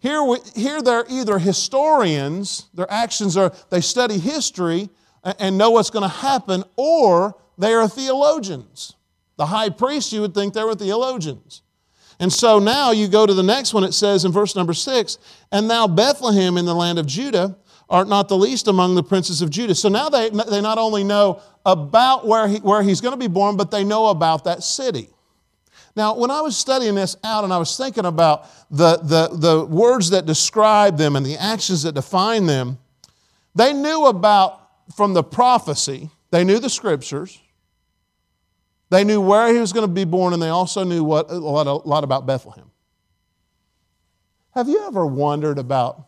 Here, 0.00 0.22
we, 0.22 0.38
here 0.54 0.82
they're 0.82 1.06
either 1.08 1.38
historians, 1.38 2.66
their 2.74 2.90
actions 2.90 3.36
are, 3.36 3.52
they 3.70 3.80
study 3.80 4.18
history, 4.18 4.90
and 5.38 5.58
know 5.58 5.70
what's 5.70 5.90
going 5.90 6.08
to 6.08 6.16
happen, 6.16 6.64
or 6.76 7.36
they 7.56 7.74
are 7.74 7.88
theologians. 7.88 8.94
The 9.36 9.46
high 9.46 9.70
priest, 9.70 10.12
you 10.12 10.20
would 10.20 10.34
think 10.34 10.54
they 10.54 10.64
were 10.64 10.74
theologians. 10.74 11.62
And 12.20 12.32
so 12.32 12.58
now 12.58 12.90
you 12.90 13.06
go 13.06 13.26
to 13.26 13.34
the 13.34 13.42
next 13.42 13.72
one, 13.72 13.84
it 13.84 13.92
says 13.92 14.24
in 14.24 14.32
verse 14.32 14.56
number 14.56 14.74
six, 14.74 15.18
and 15.52 15.70
thou 15.70 15.86
Bethlehem 15.86 16.56
in 16.56 16.64
the 16.64 16.74
land 16.74 16.98
of 16.98 17.06
Judah 17.06 17.56
art 17.90 18.08
not 18.08 18.28
the 18.28 18.36
least 18.36 18.68
among 18.68 18.94
the 18.94 19.02
princes 19.02 19.40
of 19.42 19.50
Judah. 19.50 19.74
So 19.74 19.88
now 19.88 20.08
they, 20.08 20.30
they 20.30 20.60
not 20.60 20.78
only 20.78 21.04
know 21.04 21.40
about 21.64 22.26
where, 22.26 22.46
he, 22.48 22.58
where 22.58 22.82
he's 22.82 23.00
going 23.00 23.12
to 23.12 23.18
be 23.18 23.28
born, 23.28 23.56
but 23.56 23.70
they 23.70 23.84
know 23.84 24.08
about 24.08 24.44
that 24.44 24.62
city. 24.62 25.08
Now, 25.96 26.14
when 26.16 26.30
I 26.30 26.40
was 26.42 26.56
studying 26.56 26.94
this 26.94 27.16
out 27.24 27.44
and 27.44 27.52
I 27.52 27.58
was 27.58 27.76
thinking 27.76 28.04
about 28.04 28.46
the, 28.70 28.98
the, 28.98 29.28
the 29.32 29.64
words 29.64 30.10
that 30.10 30.26
describe 30.26 30.96
them 30.96 31.16
and 31.16 31.24
the 31.24 31.36
actions 31.36 31.82
that 31.82 31.94
define 31.94 32.46
them, 32.46 32.78
they 33.54 33.72
knew 33.72 34.06
about 34.06 34.67
from 34.94 35.14
the 35.14 35.22
prophecy, 35.22 36.10
they 36.30 36.44
knew 36.44 36.58
the 36.58 36.70
scriptures, 36.70 37.40
they 38.90 39.04
knew 39.04 39.20
where 39.20 39.52
he 39.52 39.58
was 39.58 39.72
going 39.72 39.86
to 39.86 39.92
be 39.92 40.04
born, 40.04 40.32
and 40.32 40.42
they 40.42 40.48
also 40.48 40.84
knew 40.84 41.04
what, 41.04 41.30
a, 41.30 41.34
lot, 41.34 41.66
a 41.66 41.72
lot 41.88 42.04
about 42.04 42.26
Bethlehem. 42.26 42.70
Have 44.54 44.68
you 44.68 44.86
ever 44.86 45.06
wondered 45.06 45.58
about 45.58 46.06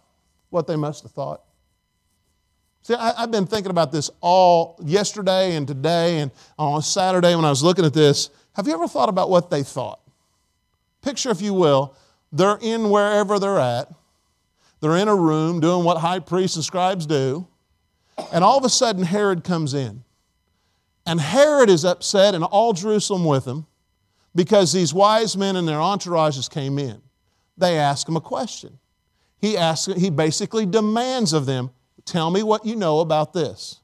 what 0.49 0.67
they 0.67 0.77
must 0.77 1.03
have 1.03 1.13
thought? 1.13 1.43
See, 2.83 2.95
I, 2.95 3.21
have 3.21 3.31
been 3.31 3.47
thinking 3.47 3.71
about 3.71 3.93
this 3.93 4.11
all 4.21 4.79
yesterday 4.83 5.55
and 5.55 5.69
today, 5.69 6.21
and 6.21 6.31
on 6.59 6.81
Saturday 6.81 7.37
when 7.37 7.45
I 7.45 7.51
was 7.51 7.63
looking 7.63 7.85
at 7.85 7.93
this. 7.93 8.31
Have 8.55 8.67
you 8.67 8.73
ever 8.73 8.89
thought 8.89 9.09
about 9.09 9.29
what 9.31 9.51
they 9.51 9.63
thought? 9.63 10.01
Picture, 11.03 11.31
if 11.31 11.43
you 11.43 11.55
will, 11.55 11.95
they're 12.33 12.59
in 12.61 12.91
wherever 12.91 13.39
they're 13.39 13.59
at. 13.59 13.93
They're 14.81 14.97
in 14.97 15.09
a 15.09 15.15
room 15.15 15.61
doing 15.61 15.85
what 15.85 15.99
high 15.99 16.21
priests 16.21 16.57
and 16.57 16.65
scribes 16.65 17.05
do. 17.07 17.47
And 18.33 18.45
all 18.45 18.59
of 18.59 18.65
a 18.65 18.69
sudden, 18.69 19.03
Herod 19.03 19.45
comes 19.45 19.75
in. 19.75 20.05
And 21.07 21.21
Herod 21.21 21.71
is 21.71 21.85
upset, 21.85 22.35
and 22.35 22.45
all 22.45 22.73
Jerusalem 22.73 23.25
with 23.25 23.47
him, 23.47 23.67
because 24.35 24.73
these 24.73 24.95
wise 24.95 25.37
men 25.37 25.57
and 25.57 25.67
their 25.67 25.79
entourages 25.79 26.49
came 26.49 26.79
in. 26.79 27.01
They 27.57 27.79
ask 27.79 28.09
him 28.09 28.17
a 28.17 28.21
question. 28.21 28.79
He, 29.41 29.57
asks, 29.57 29.93
he 29.95 30.11
basically 30.11 30.67
demands 30.67 31.33
of 31.33 31.47
them, 31.47 31.71
Tell 32.05 32.31
me 32.31 32.43
what 32.43 32.65
you 32.65 32.77
know 32.77 33.01
about 33.01 33.33
this. 33.33 33.81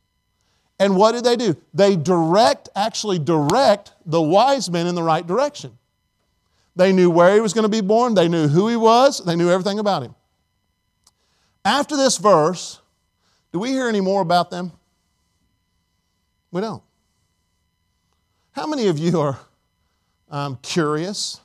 And 0.78 0.97
what 0.97 1.12
did 1.12 1.25
they 1.25 1.37
do? 1.37 1.57
They 1.73 1.97
direct, 1.97 2.69
actually 2.75 3.19
direct 3.19 3.93
the 4.05 4.21
wise 4.21 4.71
men 4.71 4.87
in 4.87 4.95
the 4.95 5.02
right 5.02 5.26
direction. 5.26 5.76
They 6.75 6.93
knew 6.93 7.09
where 7.09 7.35
he 7.35 7.40
was 7.40 7.55
going 7.55 7.64
to 7.64 7.69
be 7.69 7.81
born, 7.81 8.14
they 8.14 8.28
knew 8.28 8.49
who 8.49 8.69
he 8.69 8.76
was, 8.76 9.25
they 9.25 9.37
knew 9.37 9.50
everything 9.50 9.78
about 9.78 10.02
him. 10.02 10.14
After 11.64 11.97
this 11.97 12.19
verse, 12.19 12.81
do 13.56 13.60
we 13.60 13.70
hear 13.70 13.88
any 13.88 14.02
more 14.02 14.20
about 14.20 14.50
them? 14.50 14.70
We 16.50 16.60
don't. 16.60 16.82
How 18.52 18.66
many 18.66 18.88
of 18.88 18.98
you 18.98 19.18
are 19.18 19.38
um, 20.30 20.58
curious? 20.60 21.40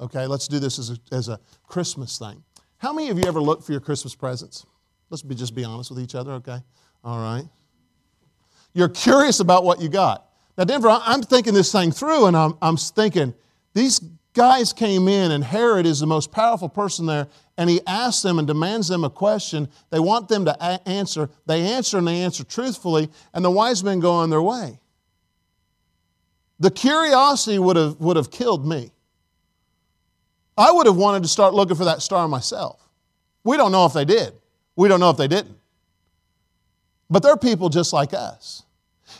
Okay, 0.00 0.26
let's 0.26 0.48
do 0.48 0.58
this 0.58 0.78
as 0.78 0.88
a, 0.88 0.96
as 1.12 1.28
a 1.28 1.38
Christmas 1.66 2.18
thing. 2.18 2.42
How 2.78 2.94
many 2.94 3.10
of 3.10 3.18
you 3.18 3.24
ever 3.26 3.42
look 3.42 3.62
for 3.62 3.72
your 3.72 3.82
Christmas 3.82 4.14
presents? 4.14 4.64
Let's 5.10 5.20
be, 5.20 5.34
just 5.34 5.54
be 5.54 5.64
honest 5.64 5.90
with 5.90 6.00
each 6.00 6.14
other, 6.14 6.32
okay? 6.32 6.62
All 7.04 7.18
right. 7.18 7.44
You're 8.72 8.88
curious 8.88 9.40
about 9.40 9.64
what 9.64 9.82
you 9.82 9.90
got. 9.90 10.30
Now, 10.56 10.64
Denver, 10.64 10.88
I'm 10.88 11.20
thinking 11.20 11.52
this 11.52 11.70
thing 11.70 11.92
through, 11.92 12.24
and 12.24 12.34
I'm, 12.34 12.54
I'm 12.62 12.78
thinking, 12.78 13.34
these 13.74 14.00
guys 14.34 14.72
came 14.72 15.08
in, 15.08 15.32
and 15.32 15.42
Herod 15.42 15.86
is 15.86 16.00
the 16.00 16.06
most 16.06 16.30
powerful 16.32 16.68
person 16.68 17.06
there, 17.06 17.28
and 17.56 17.68
he 17.68 17.80
asks 17.86 18.22
them 18.22 18.38
and 18.38 18.46
demands 18.46 18.88
them 18.88 19.04
a 19.04 19.10
question. 19.10 19.68
They 19.90 20.00
want 20.00 20.28
them 20.28 20.44
to 20.44 20.56
a- 20.60 20.88
answer. 20.88 21.28
They 21.46 21.62
answer, 21.62 21.98
and 21.98 22.06
they 22.06 22.20
answer 22.20 22.44
truthfully, 22.44 23.10
and 23.34 23.44
the 23.44 23.50
wise 23.50 23.82
men 23.82 24.00
go 24.00 24.12
on 24.12 24.30
their 24.30 24.42
way. 24.42 24.78
The 26.60 26.70
curiosity 26.70 27.58
would 27.58 27.76
have, 27.76 27.96
would 28.00 28.16
have 28.16 28.30
killed 28.30 28.66
me. 28.66 28.92
I 30.56 30.72
would 30.72 30.86
have 30.86 30.96
wanted 30.96 31.22
to 31.22 31.28
start 31.28 31.54
looking 31.54 31.76
for 31.76 31.84
that 31.84 32.02
star 32.02 32.26
myself. 32.26 32.80
We 33.44 33.56
don't 33.56 33.70
know 33.70 33.86
if 33.86 33.92
they 33.92 34.04
did. 34.04 34.32
We 34.74 34.88
don't 34.88 35.00
know 35.00 35.10
if 35.10 35.16
they 35.16 35.28
didn't. 35.28 35.56
But 37.08 37.22
they're 37.22 37.36
people 37.36 37.68
just 37.68 37.92
like 37.92 38.12
us. 38.12 38.64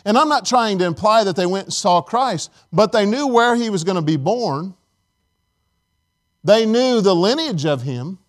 And 0.05 0.17
I'm 0.17 0.29
not 0.29 0.45
trying 0.45 0.79
to 0.79 0.85
imply 0.85 1.23
that 1.23 1.35
they 1.35 1.45
went 1.45 1.65
and 1.65 1.73
saw 1.73 2.01
Christ, 2.01 2.51
but 2.71 2.91
they 2.91 3.05
knew 3.05 3.27
where 3.27 3.55
he 3.55 3.69
was 3.69 3.83
going 3.83 3.95
to 3.95 4.01
be 4.01 4.17
born. 4.17 4.75
They 6.43 6.65
knew 6.65 7.01
the 7.01 7.15
lineage 7.15 7.65
of 7.65 7.81
him. 7.81 8.19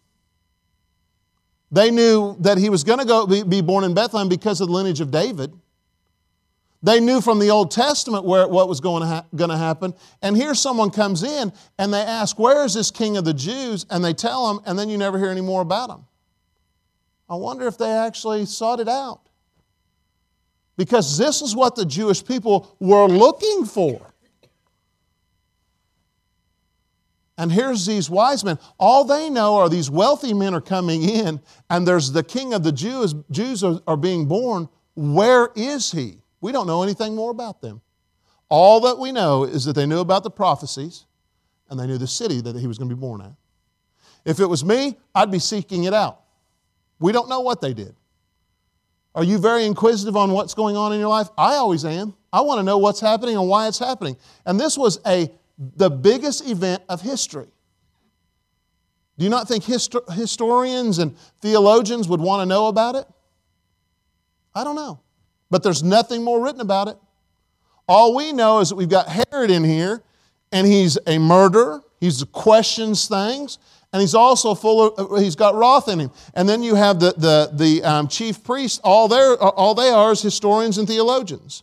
They 1.70 1.90
knew 1.90 2.36
that 2.40 2.58
he 2.58 2.68
was 2.68 2.82
going 2.82 2.98
to 2.98 3.04
go 3.04 3.26
be 3.26 3.60
born 3.60 3.84
in 3.84 3.94
Bethlehem 3.94 4.28
because 4.28 4.60
of 4.60 4.68
the 4.68 4.74
lineage 4.74 5.00
of 5.00 5.10
David. 5.10 5.52
They 6.82 6.98
knew 6.98 7.20
from 7.20 7.38
the 7.38 7.50
Old 7.50 7.70
Testament 7.70 8.24
where, 8.24 8.48
what 8.48 8.68
was 8.68 8.80
going 8.80 9.02
to, 9.02 9.06
ha- 9.06 9.26
going 9.36 9.50
to 9.50 9.56
happen. 9.56 9.94
And 10.22 10.34
here 10.34 10.54
someone 10.54 10.90
comes 10.90 11.22
in 11.22 11.52
and 11.78 11.92
they 11.92 12.00
ask, 12.00 12.38
Where 12.38 12.64
is 12.64 12.74
this 12.74 12.90
king 12.90 13.18
of 13.18 13.24
the 13.24 13.34
Jews? 13.34 13.84
And 13.90 14.02
they 14.02 14.14
tell 14.14 14.50
him, 14.50 14.60
and 14.64 14.78
then 14.78 14.88
you 14.88 14.96
never 14.96 15.18
hear 15.18 15.28
any 15.28 15.42
more 15.42 15.60
about 15.60 15.90
him. 15.90 16.06
I 17.28 17.36
wonder 17.36 17.66
if 17.66 17.76
they 17.76 17.90
actually 17.90 18.46
sought 18.46 18.80
it 18.80 18.88
out. 18.88 19.20
Because 20.76 21.18
this 21.18 21.42
is 21.42 21.54
what 21.54 21.76
the 21.76 21.84
Jewish 21.84 22.24
people 22.24 22.74
were 22.80 23.06
looking 23.06 23.66
for. 23.66 24.00
And 27.40 27.50
here's 27.50 27.86
these 27.86 28.10
wise 28.10 28.44
men. 28.44 28.58
All 28.78 29.02
they 29.02 29.30
know 29.30 29.56
are 29.56 29.70
these 29.70 29.88
wealthy 29.90 30.34
men 30.34 30.52
are 30.52 30.60
coming 30.60 31.02
in, 31.02 31.40
and 31.70 31.88
there's 31.88 32.12
the 32.12 32.22
king 32.22 32.52
of 32.52 32.62
the 32.62 32.70
Jews, 32.70 33.14
Jews 33.30 33.64
are, 33.64 33.80
are 33.86 33.96
being 33.96 34.26
born. 34.26 34.68
Where 34.94 35.48
is 35.56 35.90
he? 35.90 36.18
We 36.42 36.52
don't 36.52 36.66
know 36.66 36.82
anything 36.82 37.14
more 37.16 37.30
about 37.30 37.62
them. 37.62 37.80
All 38.50 38.80
that 38.80 38.98
we 38.98 39.10
know 39.10 39.44
is 39.44 39.64
that 39.64 39.72
they 39.72 39.86
knew 39.86 40.00
about 40.00 40.22
the 40.22 40.30
prophecies 40.30 41.06
and 41.70 41.80
they 41.80 41.86
knew 41.86 41.96
the 41.96 42.06
city 42.06 42.42
that 42.42 42.56
he 42.56 42.66
was 42.66 42.76
going 42.76 42.90
to 42.90 42.94
be 42.94 43.00
born 43.00 43.22
at. 43.22 43.32
If 44.26 44.38
it 44.38 44.46
was 44.46 44.62
me, 44.62 44.98
I'd 45.14 45.30
be 45.30 45.38
seeking 45.38 45.84
it 45.84 45.94
out. 45.94 46.20
We 46.98 47.10
don't 47.10 47.30
know 47.30 47.40
what 47.40 47.62
they 47.62 47.72
did. 47.72 47.94
Are 49.14 49.24
you 49.24 49.38
very 49.38 49.64
inquisitive 49.64 50.14
on 50.14 50.32
what's 50.32 50.52
going 50.52 50.76
on 50.76 50.92
in 50.92 51.00
your 51.00 51.08
life? 51.08 51.28
I 51.38 51.54
always 51.54 51.86
am. 51.86 52.14
I 52.34 52.42
want 52.42 52.58
to 52.58 52.64
know 52.64 52.76
what's 52.76 53.00
happening 53.00 53.38
and 53.38 53.48
why 53.48 53.66
it's 53.66 53.78
happening. 53.78 54.18
And 54.44 54.60
this 54.60 54.76
was 54.76 55.00
a 55.06 55.32
the 55.60 55.90
biggest 55.90 56.48
event 56.48 56.82
of 56.88 57.02
history. 57.02 57.48
Do 59.18 59.24
you 59.24 59.30
not 59.30 59.46
think 59.46 59.64
histor- 59.64 60.10
historians 60.14 60.98
and 60.98 61.14
theologians 61.42 62.08
would 62.08 62.20
want 62.20 62.40
to 62.40 62.46
know 62.46 62.68
about 62.68 62.94
it? 62.94 63.04
I 64.54 64.64
don't 64.64 64.76
know. 64.76 65.00
But 65.50 65.62
there's 65.62 65.82
nothing 65.82 66.24
more 66.24 66.42
written 66.42 66.62
about 66.62 66.88
it. 66.88 66.96
All 67.86 68.14
we 68.14 68.32
know 68.32 68.60
is 68.60 68.70
that 68.70 68.76
we've 68.76 68.88
got 68.88 69.08
Herod 69.08 69.50
in 69.50 69.64
here, 69.64 70.02
and 70.50 70.66
he's 70.66 70.96
a 71.06 71.18
murderer. 71.18 71.82
He 72.00 72.10
questions 72.32 73.08
things, 73.08 73.58
and 73.92 74.00
he's 74.00 74.14
also 74.14 74.54
full 74.54 74.94
of, 74.94 75.12
uh, 75.12 75.16
he's 75.16 75.36
got 75.36 75.54
wrath 75.54 75.88
in 75.88 75.98
him. 75.98 76.10
And 76.32 76.48
then 76.48 76.62
you 76.62 76.74
have 76.76 76.98
the, 76.98 77.12
the, 77.18 77.50
the 77.52 77.84
um, 77.84 78.08
chief 78.08 78.42
priests, 78.42 78.80
all, 78.82 79.12
all 79.12 79.74
they 79.74 79.90
are 79.90 80.12
is 80.12 80.22
historians 80.22 80.78
and 80.78 80.88
theologians. 80.88 81.62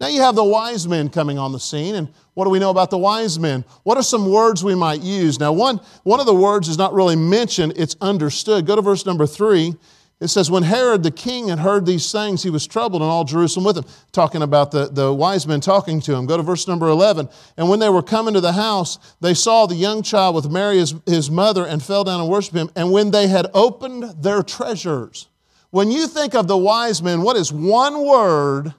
Now 0.00 0.06
you 0.08 0.20
have 0.20 0.36
the 0.36 0.44
wise 0.44 0.86
men 0.86 1.08
coming 1.08 1.38
on 1.38 1.50
the 1.50 1.58
scene, 1.58 1.96
and 1.96 2.08
what 2.34 2.44
do 2.44 2.50
we 2.50 2.60
know 2.60 2.70
about 2.70 2.90
the 2.90 2.98
wise 2.98 3.38
men? 3.38 3.64
What 3.82 3.96
are 3.96 4.02
some 4.02 4.30
words 4.30 4.62
we 4.62 4.76
might 4.76 5.00
use? 5.00 5.40
Now, 5.40 5.52
one, 5.52 5.80
one 6.04 6.20
of 6.20 6.26
the 6.26 6.34
words 6.34 6.68
is 6.68 6.78
not 6.78 6.94
really 6.94 7.16
mentioned, 7.16 7.72
it's 7.76 7.96
understood. 8.00 8.64
Go 8.64 8.76
to 8.76 8.82
verse 8.82 9.04
number 9.04 9.26
three. 9.26 9.74
It 10.20 10.28
says, 10.28 10.50
When 10.50 10.64
Herod 10.64 11.02
the 11.02 11.10
king 11.10 11.48
had 11.48 11.60
heard 11.60 11.84
these 11.86 12.10
things, 12.10 12.42
he 12.42 12.50
was 12.50 12.66
troubled, 12.66 13.02
and 13.02 13.10
all 13.10 13.24
Jerusalem 13.24 13.64
with 13.64 13.78
him. 13.78 13.84
Talking 14.12 14.42
about 14.42 14.70
the, 14.70 14.86
the 14.86 15.12
wise 15.12 15.46
men 15.46 15.60
talking 15.60 16.00
to 16.02 16.14
him. 16.14 16.26
Go 16.26 16.36
to 16.36 16.42
verse 16.42 16.66
number 16.66 16.88
11. 16.88 17.28
And 17.56 17.68
when 17.68 17.78
they 17.78 17.88
were 17.88 18.02
coming 18.02 18.34
to 18.34 18.40
the 18.40 18.52
house, 18.52 18.98
they 19.20 19.34
saw 19.34 19.66
the 19.66 19.76
young 19.76 20.02
child 20.02 20.34
with 20.34 20.50
Mary, 20.50 20.78
his, 20.78 20.94
his 21.06 21.30
mother, 21.30 21.66
and 21.66 21.82
fell 21.82 22.02
down 22.04 22.20
and 22.20 22.28
worshiped 22.28 22.56
him. 22.56 22.70
And 22.74 22.90
when 22.90 23.10
they 23.10 23.28
had 23.28 23.46
opened 23.54 24.22
their 24.22 24.42
treasures, 24.42 25.28
when 25.70 25.90
you 25.90 26.08
think 26.08 26.34
of 26.34 26.48
the 26.48 26.56
wise 26.56 27.00
men, 27.02 27.22
what 27.22 27.36
is 27.36 27.52
one 27.52 28.04
word 28.04 28.74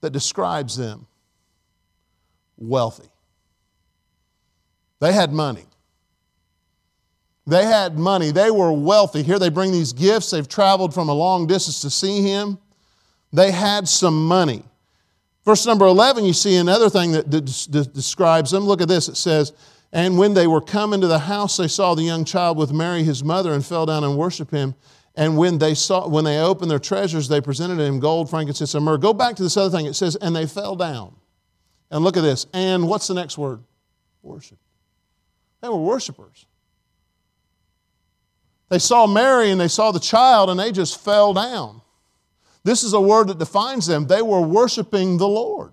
that 0.00 0.10
describes 0.10 0.76
them? 0.76 1.06
Wealthy. 2.56 3.08
They 5.00 5.12
had 5.12 5.32
money. 5.32 5.64
They 7.46 7.64
had 7.64 7.98
money. 7.98 8.30
They 8.30 8.50
were 8.50 8.72
wealthy. 8.72 9.22
Here 9.22 9.38
they 9.38 9.48
bring 9.48 9.72
these 9.72 9.92
gifts. 9.92 10.30
They've 10.30 10.46
traveled 10.46 10.94
from 10.94 11.08
a 11.08 11.14
long 11.14 11.46
distance 11.46 11.80
to 11.80 11.90
see 11.90 12.22
him. 12.22 12.58
They 13.32 13.50
had 13.50 13.88
some 13.88 14.26
money. 14.26 14.62
Verse 15.44 15.64
number 15.66 15.86
11, 15.86 16.24
you 16.24 16.32
see 16.32 16.56
another 16.56 16.90
thing 16.90 17.12
that 17.12 17.30
describes 17.92 18.50
them. 18.50 18.64
Look 18.64 18.82
at 18.82 18.88
this. 18.88 19.08
It 19.08 19.16
says, 19.16 19.52
And 19.92 20.18
when 20.18 20.34
they 20.34 20.46
were 20.46 20.60
come 20.60 20.92
into 20.92 21.06
the 21.06 21.18
house, 21.18 21.56
they 21.56 21.68
saw 21.68 21.94
the 21.94 22.02
young 22.02 22.24
child 22.24 22.58
with 22.58 22.72
Mary, 22.72 23.02
his 23.02 23.24
mother, 23.24 23.52
and 23.54 23.64
fell 23.64 23.86
down 23.86 24.04
and 24.04 24.16
worshiped 24.16 24.50
him. 24.50 24.74
And 25.16 25.36
when 25.36 25.58
they 25.58 25.74
saw, 25.74 26.08
when 26.08 26.24
they 26.24 26.38
opened 26.38 26.70
their 26.70 26.78
treasures, 26.78 27.28
they 27.28 27.40
presented 27.40 27.80
him 27.80 28.00
gold, 28.00 28.30
frankincense, 28.30 28.74
and 28.74 28.84
myrrh. 28.84 28.98
Go 28.98 29.12
back 29.12 29.36
to 29.36 29.42
this 29.42 29.56
other 29.56 29.76
thing. 29.76 29.86
It 29.86 29.94
says, 29.94 30.16
and 30.16 30.34
they 30.34 30.46
fell 30.46 30.76
down. 30.76 31.16
And 31.90 32.04
look 32.04 32.16
at 32.16 32.22
this. 32.22 32.46
And 32.52 32.88
what's 32.88 33.08
the 33.08 33.14
next 33.14 33.36
word? 33.36 33.60
Worship. 34.22 34.58
They 35.60 35.68
were 35.68 35.76
worshipers. 35.76 36.46
They 38.68 38.78
saw 38.78 39.06
Mary 39.06 39.50
and 39.50 39.60
they 39.60 39.68
saw 39.68 39.90
the 39.90 39.98
child 39.98 40.48
and 40.48 40.58
they 40.58 40.70
just 40.70 41.00
fell 41.00 41.34
down. 41.34 41.82
This 42.62 42.84
is 42.84 42.92
a 42.92 43.00
word 43.00 43.28
that 43.28 43.38
defines 43.38 43.86
them. 43.86 44.06
They 44.06 44.22
were 44.22 44.40
worshiping 44.40 45.18
the 45.18 45.26
Lord. 45.26 45.72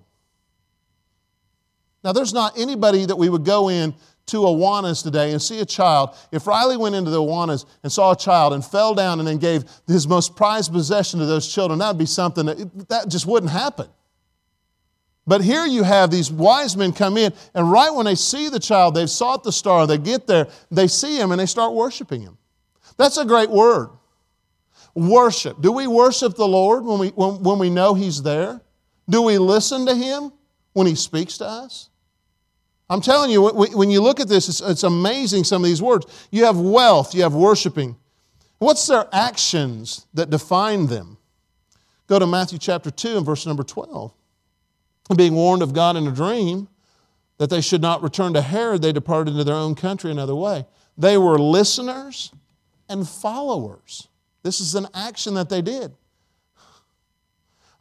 Now, 2.04 2.14
there's 2.14 2.34
not 2.34 2.58
anybody 2.58 3.06
that 3.06 3.18
we 3.18 3.30
would 3.30 3.46
go 3.46 3.70
in 3.70 3.94
to 4.28 4.38
Awanas 4.38 5.04
today 5.04 5.32
and 5.32 5.42
see 5.42 5.60
a 5.60 5.66
child. 5.66 6.16
If 6.32 6.48
Riley 6.48 6.78
went 6.78 6.96
into 6.96 7.12
the 7.12 7.22
Awanas 7.22 7.66
and 7.84 7.92
saw 7.92 8.12
a 8.12 8.16
child 8.16 8.54
and 8.54 8.64
fell 8.64 8.94
down 8.94 9.20
and 9.20 9.28
then 9.28 9.38
gave 9.38 9.64
his 9.88 10.08
most 10.08 10.36
prized 10.36 10.72
possession 10.72 11.20
to 11.20 11.26
those 11.26 11.52
children, 11.52 11.80
that 11.80 11.90
would 11.90 11.98
be 11.98 12.06
something 12.06 12.46
that, 12.46 12.90
that 12.90 13.08
just 13.08 13.26
wouldn't 13.26 13.52
happen. 13.52 13.88
But 15.26 15.42
here 15.42 15.66
you 15.66 15.84
have 15.84 16.10
these 16.10 16.32
wise 16.32 16.78
men 16.78 16.94
come 16.94 17.18
in, 17.18 17.34
and 17.54 17.70
right 17.70 17.94
when 17.94 18.06
they 18.06 18.16
see 18.16 18.48
the 18.48 18.60
child, 18.60 18.96
they've 18.96 19.10
sought 19.10 19.44
the 19.44 19.52
star, 19.52 19.86
they 19.86 19.98
get 19.98 20.26
there, 20.26 20.48
they 20.72 20.88
see 20.88 21.20
him, 21.20 21.32
and 21.32 21.40
they 21.40 21.46
start 21.46 21.74
worshiping 21.74 22.22
him. 22.22 22.38
That's 22.98 23.18
a 23.18 23.26
great 23.26 23.50
word. 23.50 23.90
Worship. 24.96 25.62
Do 25.62 25.72
we 25.72 25.86
worship 25.86 26.36
the 26.36 26.48
Lord 26.48 26.84
when 26.84 27.00
we, 27.00 27.10
when, 27.10 27.44
when 27.44 27.60
we 27.60 27.70
know 27.70 27.94
He's 27.94 28.24
there? 28.24 28.60
Do 29.08 29.22
we 29.22 29.38
listen 29.38 29.86
to 29.86 29.94
Him 29.94 30.32
when 30.74 30.88
He 30.88 30.96
speaks 30.96 31.38
to 31.38 31.46
us? 31.46 31.90
I'm 32.90 33.02
telling 33.02 33.30
you, 33.32 33.42
when 33.42 33.90
you 33.90 34.02
look 34.02 34.20
at 34.20 34.30
this, 34.30 34.48
it's, 34.48 34.62
it's 34.62 34.84
amazing 34.84 35.44
some 35.44 35.62
of 35.62 35.68
these 35.68 35.82
words. 35.82 36.06
You 36.32 36.46
have 36.46 36.58
wealth, 36.58 37.14
you 37.14 37.24
have 37.24 37.34
worshiping. 37.34 37.98
What's 38.60 38.88
their 38.88 39.08
actions 39.12 40.08
that 40.14 40.30
define 40.30 40.88
them? 40.88 41.18
Go 42.08 42.18
to 42.18 42.26
Matthew 42.26 42.58
chapter 42.58 42.90
2 42.90 43.18
and 43.18 43.26
verse 43.26 43.46
number 43.46 43.64
12. 43.64 44.14
Being 45.16 45.36
warned 45.36 45.62
of 45.62 45.74
God 45.74 45.98
in 45.98 46.08
a 46.08 46.12
dream 46.12 46.70
that 47.38 47.50
they 47.50 47.62
should 47.62 47.82
not 47.82 48.02
return 48.02 48.34
to 48.34 48.42
Herod, 48.42 48.82
they 48.82 48.94
departed 48.94 49.32
into 49.32 49.44
their 49.44 49.56
own 49.56 49.76
country 49.76 50.10
another 50.10 50.36
way. 50.36 50.66
They 50.98 51.18
were 51.18 51.38
listeners 51.38 52.32
and 52.90 53.08
followers. 53.08 54.08
This 54.44 54.60
is 54.60 54.76
an 54.76 54.88
action 54.94 55.34
that 55.36 55.50
they 55.50 55.62
did. 55.62 55.94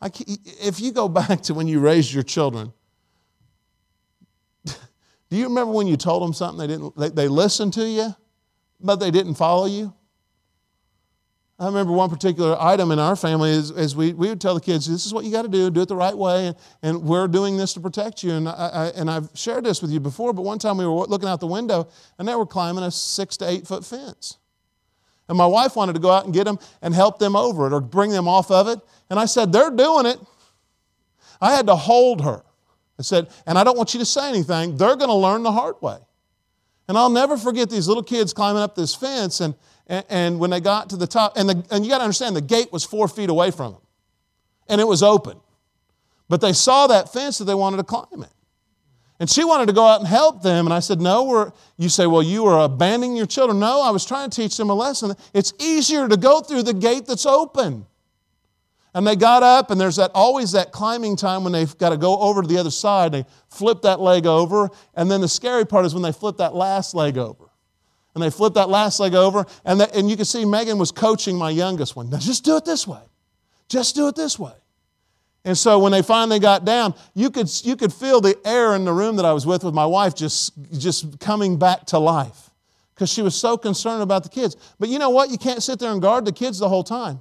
if 0.03 0.81
you 0.81 0.93
go 0.93 1.09
back 1.09 1.43
to 1.43 1.55
when 1.55 1.69
you 1.69 1.79
raised 1.81 2.13
your 2.13 2.25
children, 2.25 2.73
do 5.28 5.37
you 5.37 5.45
remember 5.45 5.73
when 5.73 5.87
you 5.87 5.97
told 5.97 6.23
them 6.23 6.33
something 6.33 6.59
they 6.59 6.73
didn't? 6.73 6.97
They, 6.97 7.09
they 7.09 7.28
listened 7.28 7.73
to 7.75 7.87
you, 7.87 8.14
but 8.80 8.97
they 8.97 9.11
didn't 9.11 9.35
follow 9.35 9.66
you. 9.66 9.92
I 11.59 11.66
remember 11.66 11.92
one 11.92 12.11
particular 12.11 12.54
item 12.61 12.90
in 12.90 12.99
our 12.99 13.16
family 13.16 13.50
is, 13.50 13.71
is 13.71 13.97
we, 13.97 14.12
we 14.12 14.28
would 14.28 14.42
tell 14.42 14.54
the 14.54 14.61
kids, 14.61 14.87
this 14.87 15.06
is 15.06 15.14
what 15.14 15.25
you 15.25 15.33
got 15.33 15.42
to 15.42 15.49
do, 15.49 15.71
do 15.71 15.80
it 15.80 15.88
the 15.88 15.97
right 15.97 16.16
way, 16.16 16.49
and, 16.49 16.56
and 16.83 17.02
we're 17.02 17.28
doing 17.28 17.56
this 17.56 17.73
to 17.75 17.80
protect 17.80 18.23
you. 18.23 18.33
And, 18.33 18.47
I, 18.47 18.52
I, 18.52 18.87
and 18.88 19.11
I've 19.11 19.30
shared 19.35 19.64
this 19.64 19.80
with 19.80 19.90
you 19.90 19.99
before, 19.99 20.35
but 20.35 20.42
one 20.42 20.59
time 20.59 20.76
we 20.76 20.85
were 20.85 20.92
looking 21.06 21.30
out 21.30 21.40
the 21.40 21.47
window 21.47 21.88
and 22.18 22.28
they 22.28 22.35
were 22.35 22.45
climbing 22.45 22.85
a 22.85 22.90
six 22.90 23.38
to 23.38 23.49
eight 23.49 23.66
foot 23.66 23.87
fence. 23.87 24.37
And 25.28 25.38
my 25.38 25.47
wife 25.47 25.76
wanted 25.76 25.95
to 25.95 25.99
go 25.99 26.11
out 26.11 26.26
and 26.26 26.35
get 26.35 26.45
them 26.45 26.59
and 26.83 26.95
help 26.95 27.18
them 27.18 27.35
over 27.35 27.66
it 27.66 27.73
or 27.73 27.80
bring 27.80 28.11
them 28.11 28.28
off 28.28 28.50
of 28.50 28.68
it. 28.68 28.78
And 29.09 29.18
I 29.18 29.25
said, 29.25 29.50
They're 29.50 29.71
doing 29.71 30.06
it. 30.06 30.18
I 31.40 31.54
had 31.54 31.66
to 31.66 31.75
hold 31.75 32.23
her. 32.23 32.42
I 32.99 33.03
said, 33.03 33.29
And 33.47 33.59
I 33.59 33.65
don't 33.65 33.76
want 33.76 33.95
you 33.95 34.00
to 34.00 34.07
say 34.07 34.29
anything. 34.29 34.76
They're 34.76 34.97
going 34.97 35.11
to 35.11 35.15
learn 35.15 35.43
the 35.43 35.53
hard 35.53 35.76
way. 35.81 35.99
And 36.88 36.97
I'll 36.97 37.11
never 37.11 37.37
forget 37.37 37.69
these 37.69 37.88
little 37.88 38.03
kids 38.03 38.33
climbing 38.33 38.62
up 38.62 38.75
this 38.75 38.95
fence. 38.95 39.41
And, 39.41 39.55
and, 39.87 40.05
and 40.09 40.38
when 40.38 40.50
they 40.50 40.61
got 40.61 40.91
to 40.91 40.97
the 40.97 41.07
top, 41.07 41.37
and, 41.37 41.49
the, 41.49 41.67
and 41.71 41.85
you 41.85 41.91
got 41.91 41.99
to 41.99 42.05
understand, 42.05 42.37
the 42.37 42.41
gate 42.41 42.73
was 42.73 42.85
four 42.85 43.09
feet 43.09 43.29
away 43.29 43.50
from 43.50 43.73
them. 43.73 43.83
And 44.69 44.81
it 44.81 44.87
was 44.87 45.03
open. 45.03 45.41
But 46.29 46.41
they 46.41 46.53
saw 46.53 46.87
that 46.88 47.12
fence 47.12 47.38
that 47.38 47.45
they 47.45 47.55
wanted 47.55 47.79
to 47.79 47.85
climb 47.85 48.23
it. 48.23 48.31
And 49.19 49.31
she 49.31 49.45
wanted 49.45 49.67
to 49.67 49.73
go 49.73 49.85
out 49.85 50.00
and 50.00 50.09
help 50.09 50.43
them. 50.43 50.67
And 50.67 50.75
I 50.75 50.81
said, 50.81 51.00
No, 51.00 51.25
we're, 51.25 51.53
you 51.76 51.88
say, 51.88 52.07
Well, 52.07 52.23
you 52.23 52.47
are 52.47 52.65
abandoning 52.65 53.17
your 53.17 53.26
children. 53.26 53.59
No, 53.59 53.83
I 53.83 53.91
was 53.91 54.05
trying 54.05 54.31
to 54.31 54.43
teach 54.43 54.57
them 54.57 54.71
a 54.71 54.75
lesson. 54.75 55.15
It's 55.33 55.53
easier 55.59 56.09
to 56.09 56.17
go 56.17 56.41
through 56.41 56.65
the 56.65 56.75
gate 56.75 57.07
that's 57.07 57.26
open. 57.26 57.87
And 58.97 59.07
they 59.07 59.15
got 59.15 59.43
up, 59.43 59.71
and 59.71 59.79
there's 59.79 59.97
that, 59.97 60.11
always 60.15 60.53
that 60.53 60.73
climbing 60.73 61.17
time 61.17 61.45
when 61.45 61.53
they've 61.53 61.76
got 61.76 61.91
to 61.91 61.99
go 61.99 62.19
over 62.19 62.41
to 62.41 62.49
the 62.49 62.57
other 62.57 62.71
side. 62.71 63.12
They 63.12 63.26
flip 63.50 63.83
that 63.83 64.00
leg 64.00 64.25
over. 64.25 64.71
And 64.95 65.11
then 65.11 65.21
the 65.21 65.29
scary 65.29 65.67
part 65.67 65.85
is 65.85 65.93
when 65.93 66.03
they 66.03 66.12
flip 66.12 66.38
that 66.38 66.55
last 66.55 66.95
leg 66.95 67.19
over. 67.19 67.45
And 68.15 68.23
they 68.23 68.31
flip 68.31 68.55
that 68.55 68.71
last 68.71 68.99
leg 68.99 69.12
over. 69.12 69.45
And, 69.67 69.81
that, 69.81 69.95
and 69.95 70.09
you 70.09 70.17
can 70.17 70.25
see 70.25 70.47
Megan 70.47 70.79
was 70.79 70.93
coaching 70.93 71.37
my 71.37 71.50
youngest 71.50 71.95
one. 71.95 72.09
Now, 72.09 72.17
just 72.17 72.43
do 72.43 72.57
it 72.57 72.65
this 72.65 72.87
way. 72.87 73.03
Just 73.69 73.97
do 73.97 74.09
it 74.09 74.17
this 74.17 74.38
way. 74.38 74.55
And 75.45 75.59
so 75.59 75.79
when 75.79 75.93
they 75.93 76.00
finally 76.00 76.38
got 76.38 76.65
down, 76.65 76.95
you 77.12 77.29
could, 77.29 77.50
you 77.67 77.76
could 77.76 77.93
feel 77.93 78.23
the 78.23 78.35
air 78.47 78.75
in 78.75 78.87
the 78.87 78.95
room 78.95 79.17
that 79.17 79.26
I 79.26 79.35
was 79.35 79.45
with 79.45 79.62
with 79.62 79.75
my 79.75 79.85
wife 79.85 80.15
just, 80.15 80.55
just 80.73 81.21
coming 81.21 81.59
back 81.59 81.85
to 81.88 81.99
life 81.99 82.49
because 82.95 83.12
she 83.12 83.21
was 83.21 83.37
so 83.37 83.59
concerned 83.59 84.03
about 84.03 84.23
the 84.23 84.31
kids. 84.31 84.57
But 84.81 84.88
you 84.88 84.99
know 84.99 85.11
what? 85.11 85.29
You 85.29 85.37
can't 85.37 85.62
sit 85.62 85.79
there 85.79 85.93
and 85.93 86.00
guard 86.00 86.25
the 86.25 86.33
kids 86.33 86.59
the 86.59 86.69
whole 86.71 86.83
time. 86.83 87.21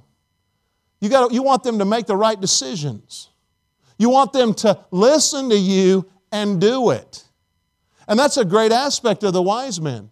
You, 1.06 1.10
got 1.10 1.32
you 1.32 1.44
want 1.44 1.62
them 1.62 1.78
to 1.78 1.84
make 1.84 2.06
the 2.06 2.16
right 2.16 2.40
decisions. 2.40 3.28
You 3.96 4.10
want 4.10 4.32
them 4.32 4.54
to 4.54 4.76
listen 4.90 5.50
to 5.50 5.56
you 5.56 6.10
and 6.32 6.60
do 6.60 6.90
it. 6.90 7.22
And 8.08 8.18
that's 8.18 8.38
a 8.38 8.44
great 8.44 8.72
aspect 8.72 9.22
of 9.22 9.32
the 9.32 9.40
wise 9.40 9.80
men. 9.80 10.10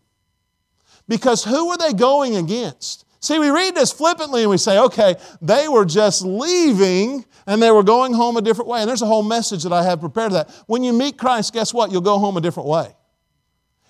Because 1.08 1.42
who 1.42 1.68
are 1.70 1.76
they 1.76 1.94
going 1.94 2.36
against? 2.36 3.06
See, 3.18 3.40
we 3.40 3.50
read 3.50 3.74
this 3.74 3.90
flippantly 3.90 4.42
and 4.42 4.50
we 4.50 4.56
say, 4.56 4.78
okay, 4.78 5.16
they 5.42 5.66
were 5.66 5.84
just 5.84 6.24
leaving 6.24 7.24
and 7.48 7.60
they 7.60 7.72
were 7.72 7.82
going 7.82 8.14
home 8.14 8.36
a 8.36 8.40
different 8.40 8.68
way. 8.68 8.78
And 8.78 8.88
there's 8.88 9.02
a 9.02 9.06
whole 9.06 9.24
message 9.24 9.64
that 9.64 9.72
I 9.72 9.82
have 9.82 9.98
prepared 9.98 10.30
that. 10.30 10.48
When 10.68 10.84
you 10.84 10.92
meet 10.92 11.18
Christ, 11.18 11.52
guess 11.52 11.74
what? 11.74 11.90
You'll 11.90 12.02
go 12.02 12.20
home 12.20 12.36
a 12.36 12.40
different 12.40 12.68
way. 12.68 12.94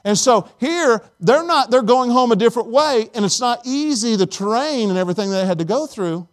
And 0.04 0.16
so 0.16 0.48
here, 0.58 1.02
they're 1.20 1.44
not, 1.44 1.70
they're 1.70 1.82
going 1.82 2.10
home 2.10 2.32
a 2.32 2.36
different 2.36 2.68
way, 2.68 3.10
and 3.14 3.26
it's 3.26 3.40
not 3.40 3.60
easy, 3.66 4.16
the 4.16 4.26
terrain 4.26 4.88
and 4.88 4.98
everything 4.98 5.30
they 5.30 5.44
had 5.44 5.58
to 5.58 5.64
go 5.66 5.86
through. 5.86 6.28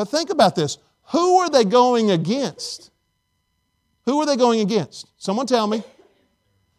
But 0.00 0.08
think 0.08 0.30
about 0.30 0.54
this. 0.54 0.78
Who 1.12 1.40
are 1.40 1.50
they 1.50 1.62
going 1.62 2.10
against? 2.10 2.90
Who 4.06 4.18
are 4.22 4.24
they 4.24 4.36
going 4.36 4.60
against? 4.60 5.06
Someone 5.18 5.46
tell 5.46 5.66
me. 5.66 5.82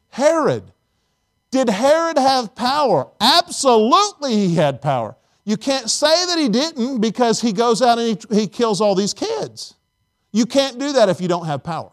Herod. 0.10 0.63
Did 1.51 1.70
Herod 1.70 2.18
have 2.18 2.56
power? 2.56 3.12
Absolutely, 3.22 4.34
he 4.34 4.56
had 4.56 4.82
power. 4.82 5.16
You 5.46 5.56
can't 5.56 5.88
say 5.88 6.25
that 6.25 6.40
he 6.40 6.50
didn't 6.50 7.00
because 7.00 7.40
he 7.40 7.54
goes 7.54 7.84
out 7.84 8.00
and 8.00 8.20
he, 8.32 8.36
he 8.36 8.48
kills 8.48 8.82
all 8.82 8.96
these 8.96 9.13
kids. 9.13 9.75
You 10.32 10.48
can't 10.48 10.80
do 10.80 10.94
that 10.94 11.08
if 11.08 11.22
you 11.22 11.28
don't 11.28 11.46
have 11.46 11.63
power. 11.63 11.92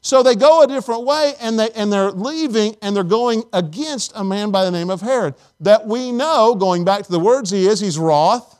So 0.00 0.22
they 0.22 0.34
go 0.34 0.62
a 0.62 0.66
different 0.66 1.04
way 1.04 1.34
and, 1.42 1.60
they, 1.60 1.68
and 1.72 1.92
they're 1.92 2.10
leaving 2.10 2.74
and 2.80 2.96
they're 2.96 3.04
going 3.04 3.44
against 3.52 4.12
a 4.14 4.24
man 4.24 4.50
by 4.50 4.64
the 4.64 4.70
name 4.70 4.88
of 4.88 5.02
Herod 5.02 5.34
that 5.60 5.86
we 5.86 6.10
know, 6.10 6.54
going 6.54 6.86
back 6.86 7.02
to 7.04 7.12
the 7.12 7.20
words 7.20 7.50
he 7.50 7.66
is, 7.66 7.80
he's 7.80 7.98
wroth. 7.98 8.54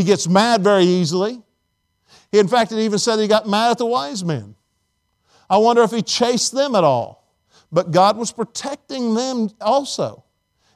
He 0.00 0.04
gets 0.04 0.26
mad 0.26 0.64
very 0.64 0.84
easily. 0.84 1.42
He, 2.32 2.38
in 2.38 2.48
fact, 2.48 2.72
it 2.72 2.78
even 2.78 2.98
said 2.98 3.18
he 3.18 3.28
got 3.28 3.46
mad 3.46 3.72
at 3.72 3.76
the 3.76 3.84
wise 3.84 4.24
men. 4.24 4.54
I 5.50 5.58
wonder 5.58 5.82
if 5.82 5.90
he 5.90 6.00
chased 6.00 6.52
them 6.52 6.74
at 6.74 6.84
all. 6.84 7.30
But 7.70 7.90
God 7.90 8.16
was 8.16 8.32
protecting 8.32 9.12
them 9.12 9.50
also. 9.60 10.24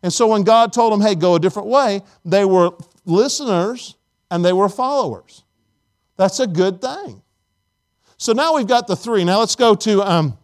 And 0.03 0.13
so 0.13 0.27
when 0.27 0.43
God 0.43 0.75
told 0.75 0.93
them, 0.93 1.01
hey, 1.01 1.15
go 1.15 1.37
a 1.37 1.41
different 1.41 1.69
way, 1.69 2.03
they 2.27 2.45
were 2.45 2.73
listeners 3.07 3.95
and 4.31 4.45
they 4.45 4.53
were 4.53 4.69
followers. 4.69 5.43
That's 6.19 6.39
a 6.41 6.47
good 6.47 6.83
thing. 6.83 7.23
So 8.19 8.35
now 8.35 8.57
we've 8.57 8.67
got 8.67 8.87
the 8.87 8.95
three. 8.95 9.25
Now 9.25 9.39
let's 9.39 9.57
go 9.57 9.75
to 9.75 10.03
um, 10.03 10.37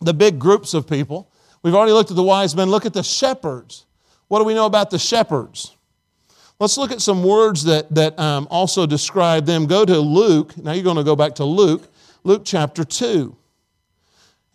the 0.00 0.12
big 0.12 0.40
groups 0.40 0.74
of 0.74 0.88
people. 0.88 1.30
We've 1.62 1.76
already 1.76 1.92
looked 1.92 2.10
at 2.10 2.16
the 2.16 2.24
wise 2.24 2.56
men. 2.56 2.70
Look 2.70 2.86
at 2.86 2.92
the 2.92 3.04
shepherds. 3.04 3.86
What 4.26 4.40
do 4.40 4.44
we 4.44 4.54
know 4.54 4.66
about 4.66 4.90
the 4.90 4.98
shepherds? 4.98 5.75
Let's 6.58 6.78
look 6.78 6.90
at 6.90 7.02
some 7.02 7.22
words 7.22 7.64
that, 7.64 7.94
that 7.94 8.18
um, 8.18 8.48
also 8.50 8.86
describe 8.86 9.44
them. 9.44 9.66
Go 9.66 9.84
to 9.84 9.98
Luke. 9.98 10.56
Now 10.56 10.72
you're 10.72 10.84
going 10.84 10.96
to 10.96 11.04
go 11.04 11.16
back 11.16 11.34
to 11.36 11.44
Luke, 11.44 11.88
Luke 12.24 12.42
chapter 12.44 12.82
2. 12.82 13.36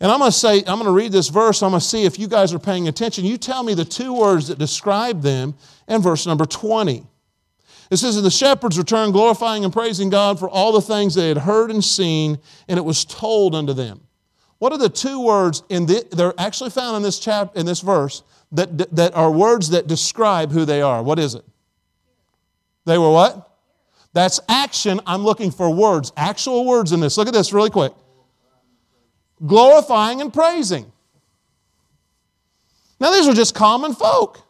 And 0.00 0.10
I'm 0.10 0.18
going 0.18 0.32
to 0.32 0.36
say, 0.36 0.58
I'm 0.58 0.80
going 0.80 0.86
to 0.86 0.90
read 0.90 1.12
this 1.12 1.28
verse. 1.28 1.62
I'm 1.62 1.70
going 1.70 1.80
to 1.80 1.86
see 1.86 2.04
if 2.04 2.18
you 2.18 2.26
guys 2.26 2.52
are 2.52 2.58
paying 2.58 2.88
attention. 2.88 3.24
You 3.24 3.36
tell 3.36 3.62
me 3.62 3.74
the 3.74 3.84
two 3.84 4.12
words 4.12 4.48
that 4.48 4.58
describe 4.58 5.22
them 5.22 5.54
in 5.86 6.02
verse 6.02 6.26
number 6.26 6.44
20. 6.44 7.06
It 7.88 7.98
says, 7.98 8.16
And 8.16 8.26
the 8.26 8.30
shepherds 8.30 8.76
returned, 8.76 9.12
glorifying 9.12 9.64
and 9.64 9.72
praising 9.72 10.10
God 10.10 10.40
for 10.40 10.48
all 10.48 10.72
the 10.72 10.80
things 10.80 11.14
they 11.14 11.28
had 11.28 11.38
heard 11.38 11.70
and 11.70 11.84
seen, 11.84 12.40
and 12.66 12.78
it 12.78 12.84
was 12.84 13.04
told 13.04 13.54
unto 13.54 13.74
them. 13.74 14.00
What 14.58 14.72
are 14.72 14.78
the 14.78 14.88
two 14.88 15.20
words 15.20 15.62
in 15.68 15.86
the, 15.86 16.04
they're 16.10 16.34
actually 16.36 16.70
found 16.70 16.96
in 16.96 17.02
this 17.02 17.20
chap 17.20 17.56
in 17.56 17.66
this 17.66 17.80
verse 17.80 18.24
that, 18.50 18.94
that 18.96 19.14
are 19.14 19.30
words 19.30 19.70
that 19.70 19.86
describe 19.86 20.50
who 20.50 20.64
they 20.64 20.82
are? 20.82 21.00
What 21.02 21.20
is 21.20 21.36
it? 21.36 21.44
They 22.84 22.98
were 22.98 23.10
what? 23.10 23.48
That's 24.12 24.40
action. 24.48 25.00
I'm 25.06 25.22
looking 25.24 25.50
for 25.50 25.70
words, 25.70 26.12
actual 26.16 26.66
words 26.66 26.92
in 26.92 27.00
this. 27.00 27.16
Look 27.16 27.28
at 27.28 27.34
this 27.34 27.52
really 27.52 27.70
quick 27.70 27.92
glorifying 29.46 30.20
and 30.20 30.32
praising. 30.32 30.90
Now, 33.00 33.10
these 33.10 33.26
are 33.26 33.34
just 33.34 33.54
common 33.54 33.94
folk. 33.94 34.40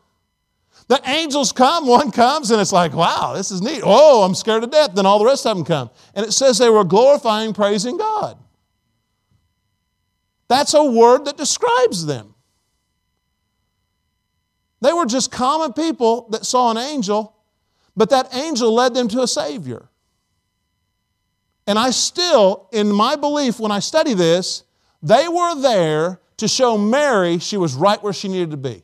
The 0.89 1.01
angels 1.07 1.53
come, 1.53 1.87
one 1.87 2.11
comes, 2.11 2.51
and 2.51 2.61
it's 2.61 2.73
like, 2.73 2.93
wow, 2.93 3.33
this 3.35 3.51
is 3.51 3.63
neat. 3.63 3.81
Oh, 3.83 4.23
I'm 4.23 4.35
scared 4.35 4.63
to 4.63 4.69
death. 4.69 4.95
Then 4.95 5.07
all 5.07 5.19
the 5.19 5.25
rest 5.25 5.47
of 5.47 5.57
them 5.57 5.65
come. 5.65 5.91
And 6.15 6.27
it 6.27 6.33
says 6.33 6.59
they 6.59 6.69
were 6.69 6.85
glorifying, 6.85 7.55
praising 7.55 7.97
God. 7.97 8.37
That's 10.49 10.75
a 10.75 10.85
word 10.85 11.25
that 11.25 11.39
describes 11.39 12.05
them. 12.05 12.35
They 14.83 14.93
were 14.93 15.07
just 15.07 15.31
common 15.31 15.73
people 15.73 16.29
that 16.31 16.45
saw 16.45 16.71
an 16.71 16.77
angel, 16.77 17.35
but 17.97 18.11
that 18.11 18.35
angel 18.35 18.73
led 18.73 18.95
them 18.95 19.09
to 19.09 19.23
a 19.23 19.27
Savior. 19.27 19.89
And 21.67 21.79
I 21.79 21.91
still, 21.91 22.69
in 22.73 22.91
my 22.91 23.17
belief, 23.17 23.61
when 23.61 23.71
I 23.71 23.79
study 23.79 24.15
this, 24.15 24.65
they 25.03 25.29
were 25.29 25.61
there 25.61 26.21
to 26.39 26.49
show 26.49 26.77
Mary 26.77 27.39
she 27.39 27.57
was 27.57 27.75
right 27.75 28.03
where 28.03 28.13
she 28.13 28.29
needed 28.29 28.51
to 28.51 28.57
be. 28.57 28.83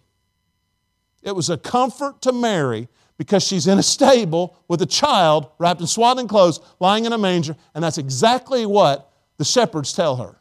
It 1.23 1.35
was 1.35 1.51
a 1.51 1.57
comfort 1.57 2.23
to 2.23 2.33
Mary 2.33 2.89
because 3.17 3.43
she's 3.43 3.67
in 3.67 3.79
a 3.79 3.83
stable 3.83 4.57
with 4.69 4.81
a 4.81 4.87
child 4.87 5.51
wrapped 5.59 5.81
in 5.81 5.87
swaddling 5.87 6.29
clothes, 6.29 6.61
lying 6.79 7.05
in 7.05 7.13
a 7.13 7.19
manger, 7.19 7.57
and 7.75 7.83
that's 7.83 7.99
exactly 7.99 8.65
what 8.65 9.11
the 9.39 9.45
shepherds 9.45 9.93
tell 9.93 10.17
her. 10.17 10.37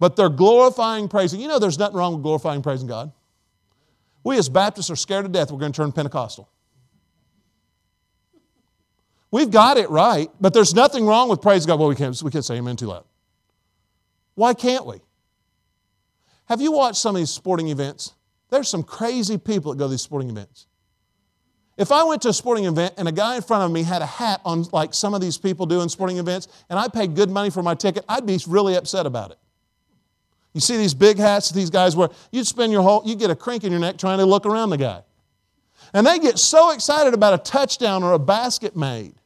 But 0.00 0.16
they're 0.16 0.30
glorifying, 0.30 1.08
praising. 1.08 1.40
You 1.40 1.48
know, 1.48 1.58
there's 1.58 1.78
nothing 1.78 1.96
wrong 1.96 2.14
with 2.14 2.22
glorifying, 2.22 2.62
praising 2.62 2.88
God. 2.88 3.12
We 4.24 4.38
as 4.38 4.48
Baptists 4.48 4.90
are 4.90 4.96
scared 4.96 5.26
to 5.26 5.30
death 5.30 5.52
we're 5.52 5.58
going 5.58 5.72
to 5.72 5.76
turn 5.76 5.92
Pentecostal. 5.92 6.48
We've 9.34 9.50
got 9.50 9.78
it 9.78 9.90
right, 9.90 10.30
but 10.40 10.54
there's 10.54 10.76
nothing 10.76 11.06
wrong 11.06 11.28
with 11.28 11.42
praise 11.42 11.66
God. 11.66 11.80
Well, 11.80 11.88
we 11.88 11.96
can't, 11.96 12.22
we 12.22 12.30
can't 12.30 12.44
say 12.44 12.54
amen 12.54 12.76
too 12.76 12.86
loud. 12.86 13.04
Why 14.36 14.54
can't 14.54 14.86
we? 14.86 15.00
Have 16.44 16.60
you 16.60 16.70
watched 16.70 16.98
some 16.98 17.16
of 17.16 17.20
these 17.20 17.30
sporting 17.30 17.66
events? 17.66 18.14
There's 18.50 18.68
some 18.68 18.84
crazy 18.84 19.36
people 19.36 19.72
that 19.72 19.78
go 19.78 19.86
to 19.86 19.90
these 19.90 20.02
sporting 20.02 20.30
events. 20.30 20.68
If 21.76 21.90
I 21.90 22.04
went 22.04 22.22
to 22.22 22.28
a 22.28 22.32
sporting 22.32 22.66
event 22.66 22.94
and 22.96 23.08
a 23.08 23.12
guy 23.12 23.34
in 23.34 23.42
front 23.42 23.64
of 23.64 23.72
me 23.72 23.82
had 23.82 24.02
a 24.02 24.06
hat 24.06 24.40
on 24.44 24.66
like 24.70 24.94
some 24.94 25.14
of 25.14 25.20
these 25.20 25.36
people 25.36 25.66
do 25.66 25.80
in 25.80 25.88
sporting 25.88 26.18
events 26.18 26.46
and 26.70 26.78
I 26.78 26.86
paid 26.86 27.16
good 27.16 27.28
money 27.28 27.50
for 27.50 27.64
my 27.64 27.74
ticket, 27.74 28.04
I'd 28.08 28.26
be 28.26 28.38
really 28.46 28.76
upset 28.76 29.04
about 29.04 29.32
it. 29.32 29.38
You 30.52 30.60
see 30.60 30.76
these 30.76 30.94
big 30.94 31.18
hats 31.18 31.48
that 31.48 31.56
these 31.56 31.70
guys 31.70 31.96
wear, 31.96 32.10
you'd 32.30 32.46
spend 32.46 32.70
your 32.70 32.82
whole, 32.82 33.02
you 33.04 33.16
get 33.16 33.30
a 33.30 33.34
crink 33.34 33.64
in 33.64 33.72
your 33.72 33.80
neck 33.80 33.98
trying 33.98 34.18
to 34.18 34.26
look 34.26 34.46
around 34.46 34.70
the 34.70 34.78
guy. 34.78 35.02
And 35.92 36.06
they 36.06 36.20
get 36.20 36.38
so 36.38 36.70
excited 36.70 37.14
about 37.14 37.34
a 37.34 37.38
touchdown 37.38 38.04
or 38.04 38.12
a 38.12 38.18
basket 38.20 38.76
made. 38.76 39.16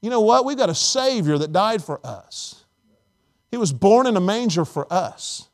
You 0.00 0.10
know 0.10 0.20
what? 0.20 0.44
We've 0.44 0.56
got 0.56 0.70
a 0.70 0.74
Savior 0.74 1.38
that 1.38 1.52
died 1.52 1.82
for 1.82 2.00
us. 2.04 2.64
He 3.50 3.56
was 3.56 3.72
born 3.72 4.06
in 4.06 4.16
a 4.16 4.20
manger 4.20 4.64
for 4.64 4.90
us. 4.92 5.48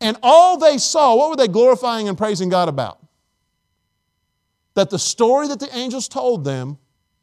And 0.00 0.16
all 0.22 0.58
they 0.58 0.78
saw, 0.78 1.14
what 1.16 1.30
were 1.30 1.36
they 1.36 1.48
glorifying 1.48 2.08
and 2.08 2.16
praising 2.16 2.48
God 2.48 2.68
about? 2.68 2.98
That 4.74 4.90
the 4.90 4.98
story 4.98 5.48
that 5.48 5.60
the 5.60 5.74
angels 5.76 6.08
told 6.08 6.44
them 6.44 6.78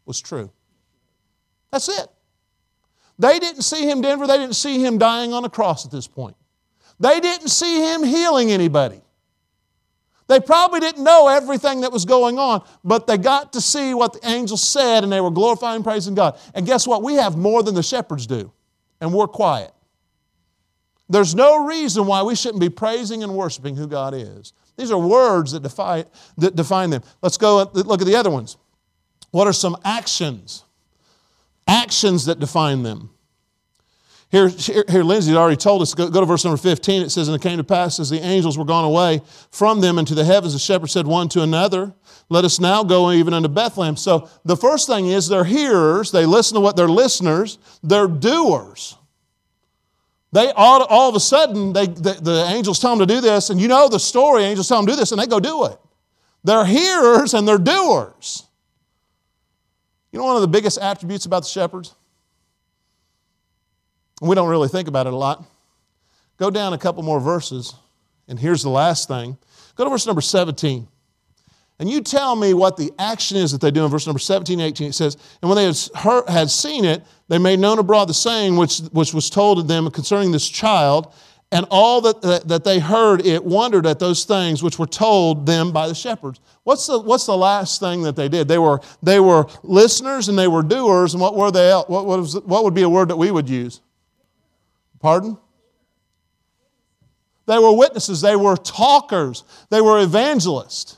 was 0.05 0.21
true. 0.21 0.51
That's 1.71 1.89
it. 1.89 2.07
They 3.19 3.39
didn't 3.39 3.61
see 3.61 3.89
him, 3.89 4.01
Denver, 4.01 4.25
they 4.25 4.37
didn't 4.37 4.55
see 4.55 4.83
him 4.83 4.97
dying 4.97 5.33
on 5.33 5.45
a 5.45 5.49
cross 5.49 5.85
at 5.85 5.91
this 5.91 6.07
point. 6.07 6.35
They 6.99 7.19
didn't 7.19 7.49
see 7.49 7.91
him 7.91 8.03
healing 8.03 8.51
anybody. 8.51 9.01
They 10.31 10.39
probably 10.39 10.79
didn't 10.79 11.03
know 11.03 11.27
everything 11.27 11.81
that 11.81 11.91
was 11.91 12.05
going 12.05 12.39
on, 12.39 12.63
but 12.85 13.05
they 13.05 13.17
got 13.17 13.51
to 13.51 13.59
see 13.59 13.93
what 13.93 14.13
the 14.13 14.25
angels 14.29 14.63
said 14.63 15.03
and 15.03 15.11
they 15.11 15.19
were 15.19 15.29
glorifying 15.29 15.75
and 15.75 15.83
praising 15.83 16.15
God. 16.15 16.39
And 16.53 16.65
guess 16.65 16.87
what? 16.87 17.03
We 17.03 17.15
have 17.15 17.35
more 17.35 17.63
than 17.63 17.75
the 17.75 17.83
shepherds 17.83 18.27
do, 18.27 18.49
and 19.01 19.13
we're 19.13 19.27
quiet. 19.27 19.73
There's 21.09 21.35
no 21.35 21.65
reason 21.65 22.05
why 22.05 22.23
we 22.23 22.35
shouldn't 22.35 22.61
be 22.61 22.69
praising 22.69 23.23
and 23.23 23.35
worshiping 23.35 23.75
who 23.75 23.87
God 23.87 24.13
is. 24.13 24.53
These 24.77 24.89
are 24.89 24.97
words 24.97 25.51
that, 25.51 25.63
define, 25.63 26.05
that 26.37 26.55
define 26.55 26.91
them. 26.91 27.03
Let's 27.21 27.35
go 27.35 27.69
look 27.73 27.99
at 27.99 28.07
the 28.07 28.15
other 28.15 28.29
ones. 28.29 28.55
What 29.31 29.47
are 29.47 29.53
some 29.53 29.75
actions? 29.83 30.63
Actions 31.67 32.23
that 32.27 32.39
define 32.39 32.83
them. 32.83 33.09
Here, 34.31 34.47
here, 34.47 35.03
Lindsay 35.03 35.35
already 35.35 35.57
told 35.57 35.81
us, 35.81 35.93
go, 35.93 36.09
go, 36.09 36.21
to 36.21 36.25
verse 36.25 36.45
number 36.45 36.57
15. 36.57 37.01
It 37.01 37.09
says, 37.09 37.27
And 37.27 37.35
it 37.35 37.41
came 37.41 37.57
to 37.57 37.65
pass 37.65 37.99
as 37.99 38.09
the 38.09 38.21
angels 38.21 38.57
were 38.57 38.63
gone 38.63 38.85
away 38.85 39.21
from 39.51 39.81
them 39.81 39.99
into 39.99 40.15
the 40.15 40.23
heavens, 40.23 40.53
the 40.53 40.59
shepherd 40.59 40.87
said 40.87 41.05
one 41.05 41.27
to 41.29 41.41
another, 41.41 41.93
Let 42.29 42.45
us 42.45 42.57
now 42.57 42.81
go 42.85 43.11
even 43.11 43.33
unto 43.33 43.49
Bethlehem. 43.49 43.97
So 43.97 44.29
the 44.45 44.55
first 44.55 44.87
thing 44.87 45.07
is 45.07 45.27
they're 45.27 45.43
hearers, 45.43 46.11
they 46.11 46.25
listen 46.25 46.55
to 46.55 46.61
what 46.61 46.77
they're 46.77 46.87
listeners, 46.87 47.57
they're 47.83 48.07
doers. 48.07 48.95
They 50.31 50.49
all, 50.51 50.81
all 50.83 51.09
of 51.09 51.15
a 51.15 51.19
sudden, 51.19 51.73
they, 51.73 51.87
the, 51.87 52.13
the 52.21 52.45
angels 52.47 52.79
tell 52.79 52.95
them 52.95 53.05
to 53.05 53.13
do 53.13 53.19
this, 53.19 53.49
and 53.49 53.59
you 53.59 53.67
know 53.67 53.89
the 53.89 53.99
story, 53.99 54.43
angels 54.43 54.69
tell 54.69 54.77
them 54.77 54.85
to 54.85 54.93
do 54.93 54.95
this, 54.95 55.11
and 55.11 55.19
they 55.19 55.27
go 55.27 55.41
do 55.41 55.65
it. 55.65 55.77
They're 56.45 56.65
hearers 56.65 57.33
and 57.33 57.45
they're 57.45 57.57
doers. 57.57 58.47
You 60.13 60.19
know 60.19 60.25
one 60.25 60.37
of 60.37 60.41
the 60.41 60.47
biggest 60.47 60.77
attributes 60.77 61.25
about 61.25 61.43
the 61.43 61.49
shepherds? 61.49 61.95
And 64.21 64.29
we 64.29 64.35
don't 64.35 64.47
really 64.47 64.69
think 64.69 64.87
about 64.87 65.07
it 65.07 65.13
a 65.13 65.17
lot. 65.17 65.43
Go 66.37 66.49
down 66.49 66.73
a 66.73 66.77
couple 66.77 67.03
more 67.03 67.19
verses, 67.19 67.73
and 68.27 68.39
here's 68.39 68.63
the 68.63 68.69
last 68.69 69.07
thing. 69.07 69.37
Go 69.75 69.83
to 69.83 69.89
verse 69.89 70.05
number 70.05 70.21
17. 70.21 70.87
And 71.79 71.89
you 71.89 72.01
tell 72.01 72.35
me 72.35 72.53
what 72.53 72.77
the 72.77 72.91
action 72.99 73.37
is 73.37 73.51
that 73.51 73.59
they 73.59 73.71
do 73.71 73.83
in 73.83 73.89
verse 73.89 74.05
number 74.05 74.19
17 74.19 74.59
18. 74.59 74.89
It 74.89 74.93
says, 74.93 75.17
And 75.41 75.49
when 75.49 75.55
they 75.55 75.65
had, 75.65 75.77
heard, 75.95 76.29
had 76.29 76.51
seen 76.51 76.85
it, 76.85 77.01
they 77.27 77.39
made 77.39 77.57
known 77.57 77.79
abroad 77.79 78.05
the 78.05 78.13
saying 78.13 78.55
which, 78.55 78.79
which 78.91 79.15
was 79.15 79.31
told 79.31 79.57
to 79.57 79.63
them 79.63 79.89
concerning 79.89 80.31
this 80.31 80.47
child. 80.47 81.11
And 81.51 81.65
all 81.69 81.99
that, 82.01 82.21
that, 82.21 82.47
that 82.47 82.63
they 82.63 82.79
heard 82.79 83.25
it 83.25 83.43
wondered 83.43 83.85
at 83.85 83.99
those 83.99 84.23
things 84.23 84.63
which 84.63 84.79
were 84.79 84.87
told 84.87 85.45
them 85.45 85.73
by 85.73 85.87
the 85.87 85.95
shepherds. 85.95 86.39
What's 86.63 86.85
the, 86.85 86.99
what's 86.99 87.25
the 87.25 87.35
last 87.35 87.79
thing 87.79 88.03
that 88.03 88.15
they 88.15 88.29
did? 88.29 88.47
They 88.47 88.59
were, 88.59 88.79
they 89.03 89.19
were 89.19 89.47
listeners 89.63 90.29
and 90.29 90.37
they 90.37 90.47
were 90.47 90.63
doers. 90.63 91.13
And 91.13 91.21
what 91.21 91.35
were 91.35 91.51
they? 91.51 91.73
What, 91.73 92.05
was, 92.05 92.39
what 92.41 92.63
would 92.63 92.75
be 92.75 92.83
a 92.83 92.89
word 92.89 93.09
that 93.09 93.17
we 93.17 93.31
would 93.31 93.49
use? 93.49 93.81
Pardon? 95.01 95.37
They 97.47 97.57
were 97.57 97.75
witnesses. 97.75 98.21
They 98.21 98.35
were 98.35 98.55
talkers. 98.55 99.43
They 99.69 99.81
were 99.81 99.99
evangelists. 99.99 100.97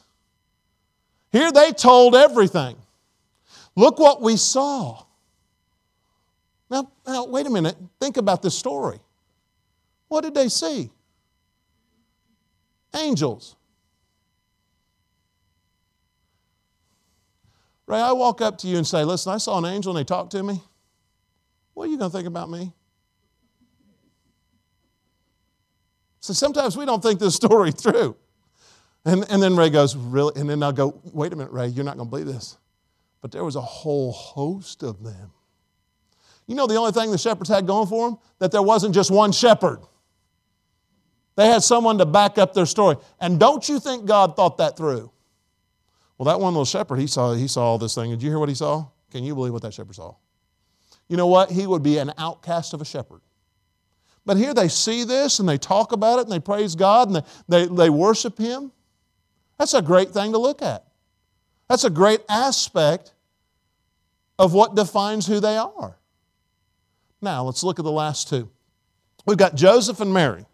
Here 1.31 1.51
they 1.51 1.71
told 1.71 2.15
everything. 2.15 2.75
Look 3.75 3.97
what 3.97 4.21
we 4.21 4.37
saw. 4.37 5.03
Now, 6.69 6.91
now, 7.07 7.25
wait 7.25 7.47
a 7.47 7.49
minute. 7.49 7.75
Think 7.99 8.17
about 8.17 8.41
this 8.41 8.57
story. 8.57 8.99
What 10.09 10.21
did 10.21 10.35
they 10.35 10.49
see? 10.49 10.91
Angels. 12.95 13.55
Ray, 17.87 17.99
I 17.99 18.11
walk 18.11 18.41
up 18.41 18.57
to 18.59 18.67
you 18.67 18.77
and 18.77 18.85
say, 18.85 19.03
Listen, 19.03 19.33
I 19.33 19.37
saw 19.37 19.57
an 19.57 19.65
angel 19.65 19.95
and 19.95 19.99
they 19.99 20.07
talked 20.07 20.31
to 20.31 20.43
me. 20.43 20.61
What 21.73 21.87
are 21.87 21.91
you 21.91 21.97
going 21.97 22.11
to 22.11 22.15
think 22.15 22.27
about 22.27 22.49
me? 22.49 22.71
So 26.23 26.31
sometimes 26.31 26.77
we 26.77 26.86
don't 26.86 27.03
think 27.03 27.19
this 27.19 27.36
story 27.36 27.71
through. 27.73 28.15
And, 29.03 29.25
and 29.29 29.43
then 29.43 29.57
Ray 29.57 29.69
goes, 29.69 29.93
Really? 29.93 30.39
And 30.39 30.49
then 30.49 30.63
I'll 30.63 30.71
go, 30.71 31.01
Wait 31.12 31.33
a 31.33 31.36
minute, 31.36 31.51
Ray, 31.51 31.67
you're 31.67 31.83
not 31.83 31.97
going 31.97 32.07
to 32.07 32.09
believe 32.09 32.27
this. 32.27 32.57
But 33.19 33.33
there 33.33 33.43
was 33.43 33.57
a 33.57 33.62
whole 33.62 34.13
host 34.13 34.83
of 34.83 35.03
them. 35.03 35.31
You 36.47 36.55
know 36.55 36.65
the 36.65 36.77
only 36.77 36.93
thing 36.93 37.12
the 37.12 37.17
shepherds 37.17 37.49
had 37.49 37.67
going 37.67 37.88
for 37.88 38.09
them? 38.09 38.19
That 38.39 38.53
there 38.53 38.62
wasn't 38.62 38.95
just 38.95 39.12
one 39.12 39.33
shepherd. 39.33 39.81
They 41.36 41.47
had 41.47 41.62
someone 41.62 41.97
to 41.97 42.05
back 42.05 42.38
up 42.38 42.53
their 42.53 42.65
story. 42.65 42.95
And 43.19 43.38
don't 43.38 43.67
you 43.67 43.81
think 43.81 44.05
God 44.05 44.38
thought 44.38 44.57
that 44.59 44.77
through? 44.77 45.12
Well, 46.17 46.27
that 46.27 46.39
one 46.39 46.53
little 46.53 46.63
shepherd, 46.63 46.99
he 46.99 47.07
saw, 47.07 47.33
he 47.33 47.49
saw 47.49 47.63
all 47.63 47.77
this 47.77 47.95
thing. 47.95 48.12
Did 48.12 48.23
you 48.23 48.29
hear 48.29 48.39
what 48.39 48.49
he 48.49 48.55
saw? 48.55 48.86
Can 49.12 49.25
you 49.25 49.36
believe 49.36 49.51
what 49.51 49.62
that 49.63 49.73
shepherd 49.73 49.95
saw? 49.95 50.15
You 51.09 51.17
know 51.17 51.27
what? 51.27 51.51
He 51.51 51.67
would 51.67 51.83
be 51.83 51.97
an 51.97 52.13
outcast 52.17 52.73
of 52.73 52.79
a 52.79 52.86
shepherd. 52.86 53.19
But 54.25 54.38
here 54.38 54.53
they 54.53 54.67
see 54.67 55.03
this 55.03 55.39
and 55.39 55.47
they 55.47 55.57
talk 55.57 55.91
about 55.91 56.19
it 56.19 56.23
and 56.23 56.31
they 56.31 56.39
praise 56.39 56.75
God 56.75 57.07
and 57.09 57.17
they, 57.17 57.65
they, 57.65 57.75
they 57.75 57.89
worship 57.89 58.38
Him. 58.38 58.71
That's 59.57 59.73
a 59.73 59.81
great 59.81 60.12
thing 60.12 60.31
to 60.31 60.38
look 60.38 60.62
at. 60.62 60.86
That's 61.67 61.83
a 61.83 61.89
great 61.89 62.21
aspect 62.29 63.13
of 64.39 64.53
what 64.53 64.75
defines 64.75 65.27
who 65.27 65.39
they 65.39 65.57
are. 65.57 65.97
Now, 67.21 67.43
let's 67.43 67.63
look 67.63 67.79
at 67.79 67.86
the 67.86 67.91
last 67.91 68.29
two. 68.29 68.49
We've 69.25 69.38
got 69.38 69.55
Joseph 69.55 69.99
and 70.01 70.13
Mary. 70.13 70.45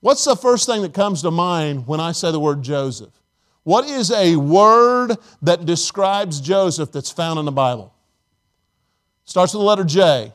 What's 0.00 0.24
the 0.24 0.36
first 0.36 0.66
thing 0.66 0.82
that 0.82 0.94
comes 0.94 1.22
to 1.22 1.30
mind 1.30 1.86
when 1.86 1.98
I 1.98 2.12
say 2.12 2.30
the 2.30 2.38
word 2.38 2.62
Joseph? 2.62 3.12
What 3.64 3.88
is 3.88 4.12
a 4.12 4.36
word 4.36 5.16
that 5.42 5.66
describes 5.66 6.40
Joseph 6.40 6.92
that's 6.92 7.10
found 7.10 7.38
in 7.38 7.44
the 7.44 7.52
Bible? 7.52 7.92
Starts 9.24 9.52
with 9.52 9.60
the 9.60 9.66
letter 9.66 9.84
J. 9.84 10.32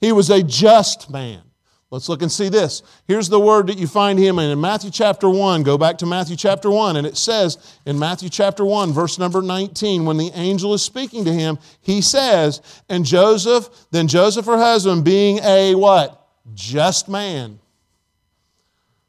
He 0.00 0.12
was 0.12 0.30
a 0.30 0.42
just 0.42 1.10
man. 1.10 1.42
Let's 1.90 2.08
look 2.08 2.22
and 2.22 2.30
see 2.30 2.48
this. 2.48 2.82
Here's 3.08 3.28
the 3.28 3.40
word 3.40 3.66
that 3.66 3.76
you 3.76 3.88
find 3.88 4.16
him 4.16 4.38
in. 4.38 4.50
In 4.50 4.60
Matthew 4.60 4.92
chapter 4.92 5.28
1, 5.28 5.64
go 5.64 5.76
back 5.76 5.98
to 5.98 6.06
Matthew 6.06 6.36
chapter 6.36 6.70
1, 6.70 6.96
and 6.96 7.04
it 7.04 7.16
says 7.16 7.58
in 7.84 7.98
Matthew 7.98 8.28
chapter 8.28 8.64
1, 8.64 8.92
verse 8.92 9.18
number 9.18 9.42
19, 9.42 10.04
when 10.04 10.16
the 10.16 10.30
angel 10.34 10.72
is 10.72 10.82
speaking 10.82 11.24
to 11.24 11.32
him, 11.32 11.58
he 11.80 12.00
says, 12.00 12.60
And 12.88 13.04
Joseph, 13.04 13.68
then 13.90 14.06
Joseph, 14.06 14.46
her 14.46 14.56
husband, 14.56 15.04
being 15.04 15.40
a 15.42 15.74
what? 15.74 16.16
Just 16.54 17.08
man. 17.08 17.58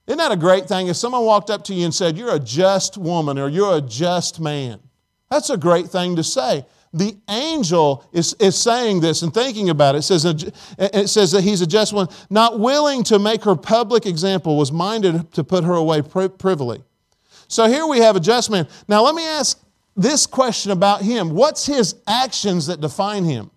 Isn't 0.08 0.18
that 0.18 0.32
a 0.32 0.38
great 0.38 0.66
thing? 0.68 0.88
If 0.88 0.96
someone 0.96 1.24
walked 1.24 1.52
up 1.52 1.64
to 1.66 1.76
you 1.76 1.86
and 1.86 1.94
said, 1.94 2.18
You're 2.18 2.36
a 2.36 2.40
just 2.40 2.98
woman 2.98 3.38
or 3.38 3.48
you're 3.48 3.78
a 3.78 3.82
just 3.82 4.40
man, 4.40 4.80
that's 5.30 5.52
a 5.52 5.58
great 5.58 5.88
thing 5.88 6.16
to 6.16 6.24
say. 6.24 6.66
The 6.94 7.16
angel 7.30 8.06
is, 8.12 8.34
is 8.34 8.58
saying 8.58 9.00
this 9.00 9.22
and 9.22 9.34
thinking 9.34 9.70
about 9.70 9.96
it. 9.96 10.00
It 10.00 10.02
says, 10.02 10.26
it 10.26 11.08
says 11.08 11.32
that 11.32 11.42
he's 11.42 11.62
a 11.62 11.68
just 11.68 11.94
one, 11.94 12.10
not 12.30 12.60
willing 12.60 13.04
to 13.06 13.18
make 13.18 13.44
her 13.46 13.56
public 13.56 14.06
example, 14.06 14.58
was 14.58 14.74
minded 14.74 15.32
to 15.34 15.44
put 15.44 15.64
her 15.64 15.74
away 15.74 16.02
privily. 16.02 16.84
So 17.48 17.68
here 17.68 17.88
we 17.88 18.00
have 18.00 18.18
a 18.18 18.20
just 18.20 18.50
man. 18.50 18.68
Now 18.90 19.04
let 19.04 19.16
me 19.16 19.26
ask 19.26 19.62
this 19.96 20.26
question 20.26 20.72
about 20.72 21.02
him. 21.02 21.30
What's 21.30 21.66
his 21.66 21.96
actions 22.08 22.68
that 22.68 22.82
define 22.82 23.24
him? 23.24 23.52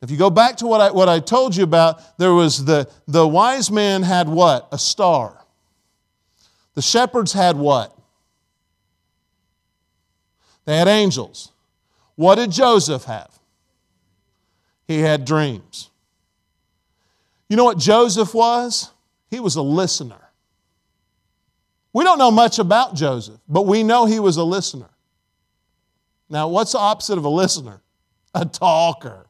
If 0.00 0.10
you 0.10 0.16
go 0.16 0.30
back 0.30 0.56
to 0.58 0.66
what 0.66 0.80
I, 0.80 0.90
what 0.90 1.08
I 1.08 1.18
told 1.18 1.56
you 1.56 1.64
about, 1.64 2.18
there 2.18 2.34
was 2.34 2.64
the, 2.64 2.88
the 3.08 3.26
wise 3.26 3.70
man 3.70 4.02
had 4.02 4.28
what? 4.28 4.68
A 4.70 4.78
star. 4.78 5.44
The 6.74 6.82
shepherds 6.82 7.32
had 7.32 7.56
what? 7.56 7.96
They 10.66 10.76
had 10.76 10.88
angels. 10.88 11.52
What 12.16 12.36
did 12.36 12.50
Joseph 12.50 13.04
have? 13.04 13.30
He 14.86 15.00
had 15.00 15.24
dreams. 15.24 15.90
You 17.48 17.56
know 17.56 17.64
what 17.64 17.78
Joseph 17.78 18.34
was? 18.34 18.90
He 19.30 19.40
was 19.40 19.56
a 19.56 19.62
listener. 19.62 20.20
We 21.92 22.04
don't 22.04 22.18
know 22.18 22.30
much 22.30 22.58
about 22.58 22.94
Joseph, 22.94 23.40
but 23.48 23.62
we 23.62 23.82
know 23.82 24.04
he 24.04 24.18
was 24.18 24.36
a 24.36 24.44
listener. 24.44 24.90
Now, 26.28 26.48
what's 26.48 26.72
the 26.72 26.78
opposite 26.78 27.18
of 27.18 27.24
a 27.24 27.28
listener? 27.28 27.80
A 28.34 28.44
talker. 28.44 29.26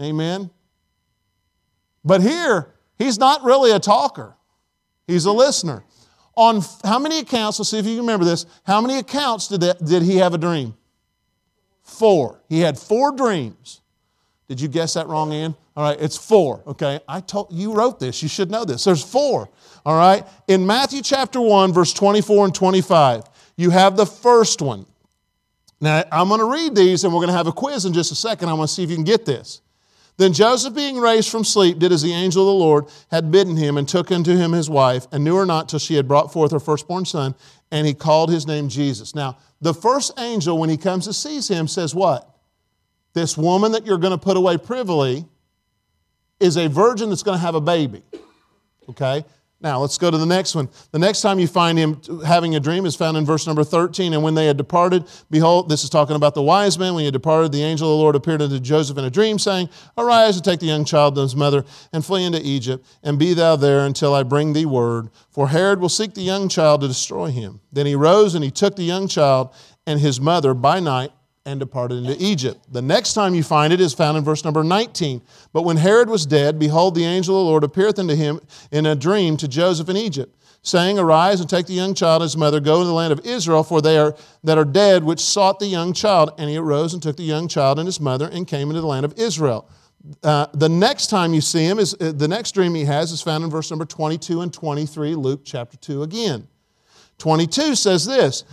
Amen? 0.00 0.50
But 2.04 2.22
here, 2.22 2.72
he's 2.98 3.18
not 3.18 3.42
really 3.42 3.72
a 3.72 3.80
talker, 3.80 4.36
he's 5.06 5.24
a 5.24 5.32
listener. 5.32 5.82
On 6.36 6.60
how 6.84 6.98
many 6.98 7.18
accounts, 7.18 7.58
let's 7.58 7.70
see 7.70 7.78
if 7.78 7.86
you 7.86 7.92
can 7.92 8.00
remember 8.00 8.24
this, 8.24 8.46
how 8.64 8.80
many 8.80 8.98
accounts 8.98 9.48
did, 9.48 9.62
that, 9.62 9.84
did 9.84 10.02
he 10.02 10.18
have 10.18 10.34
a 10.34 10.38
dream? 10.38 10.75
Four. 11.86 12.42
He 12.48 12.60
had 12.60 12.76
four 12.78 13.12
dreams. 13.12 13.80
Did 14.48 14.60
you 14.60 14.68
guess 14.68 14.94
that 14.94 15.06
wrong, 15.06 15.32
Ann? 15.32 15.54
All 15.76 15.84
right, 15.84 16.00
it's 16.00 16.16
four. 16.16 16.62
Okay, 16.66 17.00
I 17.08 17.20
told 17.20 17.52
you 17.52 17.72
wrote 17.72 18.00
this. 18.00 18.22
You 18.22 18.28
should 18.28 18.50
know 18.50 18.64
this. 18.64 18.84
There's 18.84 19.04
four. 19.04 19.48
All 19.84 19.96
right, 19.96 20.26
in 20.48 20.66
Matthew 20.66 21.00
chapter 21.00 21.40
one, 21.40 21.72
verse 21.72 21.92
24 21.92 22.46
and 22.46 22.54
25, 22.54 23.22
you 23.56 23.70
have 23.70 23.96
the 23.96 24.04
first 24.04 24.60
one. 24.60 24.84
Now 25.80 26.02
I'm 26.10 26.28
going 26.28 26.40
to 26.40 26.50
read 26.50 26.74
these, 26.74 27.04
and 27.04 27.12
we're 27.12 27.20
going 27.20 27.28
to 27.28 27.36
have 27.36 27.46
a 27.46 27.52
quiz 27.52 27.84
in 27.84 27.92
just 27.92 28.10
a 28.10 28.16
second. 28.16 28.48
I'm 28.48 28.56
going 28.56 28.66
to 28.66 28.72
see 28.72 28.82
if 28.82 28.90
you 28.90 28.96
can 28.96 29.04
get 29.04 29.24
this. 29.24 29.60
Then 30.16 30.32
Joseph, 30.32 30.74
being 30.74 30.96
raised 30.96 31.28
from 31.28 31.44
sleep, 31.44 31.78
did 31.78 31.92
as 31.92 32.02
the 32.02 32.12
angel 32.12 32.42
of 32.42 32.46
the 32.46 32.64
Lord 32.64 32.86
had 33.10 33.30
bidden 33.30 33.56
him, 33.56 33.76
and 33.76 33.88
took 33.88 34.10
unto 34.10 34.34
him 34.34 34.52
his 34.52 34.68
wife, 34.68 35.06
and 35.12 35.22
knew 35.22 35.36
her 35.36 35.46
not 35.46 35.68
till 35.68 35.78
she 35.78 35.94
had 35.94 36.08
brought 36.08 36.32
forth 36.32 36.52
her 36.52 36.60
firstborn 36.60 37.04
son, 37.04 37.34
and 37.70 37.86
he 37.86 37.94
called 37.94 38.30
his 38.30 38.46
name 38.46 38.68
Jesus. 38.68 39.14
Now, 39.14 39.38
the 39.60 39.74
first 39.74 40.18
angel, 40.18 40.58
when 40.58 40.70
he 40.70 40.76
comes 40.76 41.06
to 41.06 41.12
seize 41.12 41.48
him, 41.48 41.66
says 41.68 41.94
what? 41.94 42.28
This 43.14 43.36
woman 43.36 43.72
that 43.72 43.86
you're 43.86 43.98
going 43.98 44.12
to 44.12 44.18
put 44.18 44.36
away 44.36 44.58
privily 44.58 45.24
is 46.38 46.56
a 46.56 46.68
virgin 46.68 47.08
that's 47.08 47.22
going 47.22 47.38
to 47.38 47.42
have 47.42 47.54
a 47.54 47.60
baby. 47.60 48.02
Okay? 48.88 49.24
Now, 49.58 49.80
let's 49.80 49.96
go 49.96 50.10
to 50.10 50.18
the 50.18 50.26
next 50.26 50.54
one. 50.54 50.68
The 50.90 50.98
next 50.98 51.22
time 51.22 51.38
you 51.38 51.46
find 51.46 51.78
him 51.78 52.00
having 52.26 52.54
a 52.54 52.60
dream 52.60 52.84
is 52.84 52.94
found 52.94 53.16
in 53.16 53.24
verse 53.24 53.46
number 53.46 53.64
13. 53.64 54.12
And 54.12 54.22
when 54.22 54.34
they 54.34 54.46
had 54.46 54.58
departed, 54.58 55.04
behold, 55.30 55.70
this 55.70 55.82
is 55.82 55.88
talking 55.88 56.14
about 56.14 56.34
the 56.34 56.42
wise 56.42 56.78
men. 56.78 56.92
When 56.92 57.00
he 57.00 57.06
had 57.06 57.14
departed, 57.14 57.52
the 57.52 57.62
angel 57.62 57.88
of 57.88 57.96
the 57.96 58.02
Lord 58.02 58.16
appeared 58.16 58.42
unto 58.42 58.60
Joseph 58.60 58.98
in 58.98 59.04
a 59.04 59.10
dream, 59.10 59.38
saying, 59.38 59.70
Arise 59.96 60.36
and 60.36 60.44
take 60.44 60.60
the 60.60 60.66
young 60.66 60.84
child 60.84 61.16
and 61.16 61.22
his 61.22 61.34
mother 61.34 61.64
and 61.90 62.04
flee 62.04 62.24
into 62.24 62.40
Egypt, 62.46 62.86
and 63.02 63.18
be 63.18 63.32
thou 63.32 63.56
there 63.56 63.86
until 63.86 64.14
I 64.14 64.24
bring 64.24 64.52
thee 64.52 64.66
word. 64.66 65.08
For 65.30 65.48
Herod 65.48 65.80
will 65.80 65.88
seek 65.88 66.12
the 66.12 66.20
young 66.20 66.50
child 66.50 66.82
to 66.82 66.88
destroy 66.88 67.30
him. 67.30 67.60
Then 67.72 67.86
he 67.86 67.94
rose 67.94 68.34
and 68.34 68.44
he 68.44 68.50
took 68.50 68.76
the 68.76 68.84
young 68.84 69.08
child 69.08 69.54
and 69.86 70.00
his 70.00 70.20
mother 70.20 70.52
by 70.52 70.80
night 70.80 71.12
and 71.46 71.60
departed 71.60 72.04
into 72.04 72.16
Egypt. 72.18 72.60
The 72.72 72.82
next 72.82 73.14
time 73.14 73.34
you 73.34 73.42
find 73.42 73.72
it 73.72 73.80
is 73.80 73.94
found 73.94 74.18
in 74.18 74.24
verse 74.24 74.44
number 74.44 74.64
19. 74.64 75.22
But 75.52 75.62
when 75.62 75.76
Herod 75.76 76.10
was 76.10 76.26
dead, 76.26 76.58
behold, 76.58 76.94
the 76.94 77.04
angel 77.04 77.36
of 77.36 77.44
the 77.44 77.50
Lord 77.50 77.64
appeareth 77.64 77.98
unto 77.98 78.14
him 78.14 78.40
in 78.72 78.84
a 78.84 78.96
dream 78.96 79.36
to 79.38 79.48
Joseph 79.48 79.88
in 79.88 79.96
Egypt, 79.96 80.36
saying, 80.62 80.98
Arise 80.98 81.40
and 81.40 81.48
take 81.48 81.66
the 81.66 81.72
young 81.72 81.94
child 81.94 82.20
and 82.20 82.26
his 82.26 82.36
mother, 82.36 82.58
go 82.58 82.80
to 82.80 82.84
the 82.84 82.92
land 82.92 83.12
of 83.12 83.24
Israel, 83.24 83.62
for 83.62 83.80
they 83.80 83.96
are 83.96 84.14
that 84.42 84.58
are 84.58 84.64
dead 84.64 85.04
which 85.04 85.20
sought 85.20 85.60
the 85.60 85.66
young 85.66 85.92
child. 85.92 86.32
And 86.36 86.50
he 86.50 86.56
arose 86.56 86.92
and 86.92 87.02
took 87.02 87.16
the 87.16 87.22
young 87.22 87.46
child 87.46 87.78
and 87.78 87.86
his 87.86 88.00
mother 88.00 88.28
and 88.30 88.46
came 88.46 88.68
into 88.68 88.80
the 88.80 88.86
land 88.88 89.06
of 89.06 89.14
Israel. 89.16 89.70
Uh, 90.22 90.46
the 90.52 90.68
next 90.68 91.08
time 91.08 91.32
you 91.32 91.40
see 91.40 91.64
him 91.64 91.78
is 91.78 91.94
uh, 92.00 92.12
the 92.14 92.28
next 92.28 92.52
dream 92.52 92.74
he 92.74 92.84
has 92.84 93.12
is 93.12 93.22
found 93.22 93.44
in 93.44 93.50
verse 93.50 93.70
number 93.70 93.84
22 93.84 94.40
and 94.40 94.52
23, 94.52 95.14
Luke 95.14 95.40
chapter 95.44 95.76
2 95.76 96.02
again. 96.02 96.46
22 97.18 97.74
says 97.74 98.04
this 98.04 98.44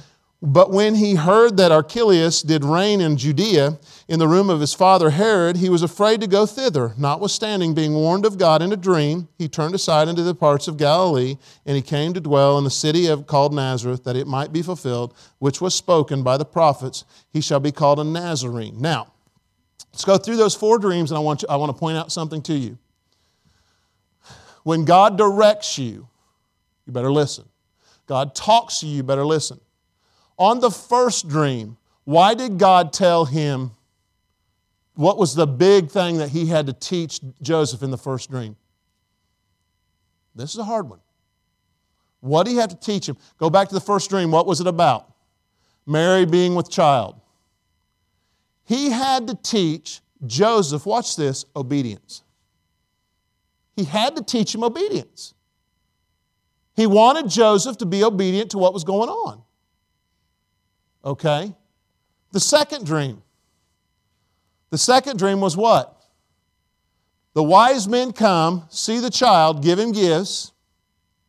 But 0.46 0.72
when 0.72 0.96
he 0.96 1.16
heard 1.16 1.56
that 1.56 1.72
Archelaus 1.72 2.42
did 2.42 2.66
reign 2.66 3.00
in 3.00 3.16
Judea 3.16 3.80
in 4.10 4.20
the 4.20 4.28
room 4.28 4.50
of 4.50 4.60
his 4.60 4.74
father 4.74 5.12
Herod, 5.12 5.56
he 5.56 5.70
was 5.70 5.84
afraid 5.84 6.20
to 6.20 6.28
go 6.28 6.46
thither. 6.46 6.94
Notwithstanding, 6.98 7.74
being 7.74 7.94
warned 7.94 8.26
of 8.26 8.38
God 8.38 8.62
in 8.62 8.74
a 8.74 8.76
dream, 8.76 9.30
he 9.38 9.48
turned 9.48 9.74
aside 9.74 10.10
into 10.10 10.22
the 10.22 10.36
parts 10.36 10.68
of 10.68 10.76
Galilee, 10.76 11.38
and 11.66 11.78
he 11.78 11.82
came 11.82 12.14
to 12.14 12.20
dwell 12.20 12.58
in 12.58 12.66
the 12.66 12.70
city 12.70 13.08
of, 13.08 13.26
called 13.26 13.54
Nazareth, 13.54 14.04
that 14.04 14.18
it 14.18 14.28
might 14.28 14.52
be 14.52 14.62
fulfilled, 14.62 15.14
which 15.40 15.62
was 15.62 15.74
spoken 15.74 16.24
by 16.24 16.36
the 16.36 16.44
prophets, 16.44 17.06
he 17.32 17.40
shall 17.40 17.62
be 17.62 17.72
called 17.72 18.02
a 18.02 18.04
Nazarene. 18.04 18.82
Now, 18.82 19.14
let's 19.94 20.04
go 20.04 20.18
through 20.18 20.36
those 20.36 20.56
four 20.56 20.78
dreams, 20.78 21.10
and 21.10 21.18
I 21.18 21.22
want, 21.22 21.44
you, 21.44 21.48
I 21.50 21.56
want 21.56 21.74
to 21.74 21.80
point 21.80 21.98
out 21.98 22.12
something 22.12 22.42
to 22.42 22.54
you. 22.54 22.78
When 24.64 24.84
God 24.84 25.18
directs 25.18 25.78
you, 25.78 26.10
you 26.86 26.92
better 26.92 27.14
listen. 27.14 27.46
God 28.08 28.36
talks 28.36 28.82
to 28.82 28.88
you, 28.88 28.98
you 28.98 29.04
better 29.04 29.26
listen. 29.26 29.62
On 30.38 30.60
the 30.60 30.72
first 30.72 31.28
dream, 31.28 31.78
why 32.06 32.34
did 32.34 32.58
God 32.58 32.92
tell 32.92 33.26
him 33.26 33.72
what 34.96 35.18
was 35.18 35.36
the 35.36 35.48
big 35.48 35.90
thing 35.90 36.18
that 36.18 36.30
he 36.30 36.48
had 36.48 36.68
to 36.68 36.74
teach 36.74 37.20
Joseph 37.42 37.82
in 37.82 37.92
the 37.92 37.98
first 37.98 38.30
dream? 38.30 38.56
This 40.36 40.52
is 40.52 40.58
a 40.58 40.64
hard 40.64 40.90
one. 40.90 41.00
What 42.20 42.46
did 42.46 42.52
he 42.52 42.58
have 42.58 42.70
to 42.70 42.80
teach 42.80 43.08
him? 43.08 43.18
Go 43.38 43.50
back 43.50 43.68
to 43.70 43.76
the 43.76 43.82
first 43.82 44.10
dream. 44.10 44.32
What 44.32 44.46
was 44.46 44.62
it 44.62 44.68
about? 44.68 45.12
Mary 45.86 46.26
being 46.26 46.56
with 46.56 46.70
child. 46.70 47.20
He 48.64 48.90
had 48.90 49.28
to 49.28 49.36
teach 49.36 50.02
Joseph, 50.26 50.86
watch 50.86 51.16
this, 51.16 51.46
obedience. 51.56 52.24
He 53.76 53.84
had 53.84 54.16
to 54.16 54.24
teach 54.24 54.56
him 54.56 54.64
obedience. 54.64 55.34
He 56.76 56.88
wanted 56.88 57.30
Joseph 57.30 57.78
to 57.80 57.86
be 57.86 58.04
obedient 58.04 58.52
to 58.52 58.58
what 58.58 58.74
was 58.74 58.84
going 58.84 59.10
on. 59.10 59.42
Okay? 61.04 61.54
The 62.32 62.40
second 62.40 62.86
dream. 62.86 63.22
The 64.70 64.78
second 64.78 65.20
dream 65.20 65.40
was 65.40 65.56
what? 65.56 65.96
The 67.34 67.44
wise 67.44 67.88
men 67.88 68.12
come, 68.12 68.66
see 68.70 69.00
the 69.00 69.10
child, 69.10 69.64
give 69.64 69.80
him 69.80 69.92
gifts, 69.92 70.52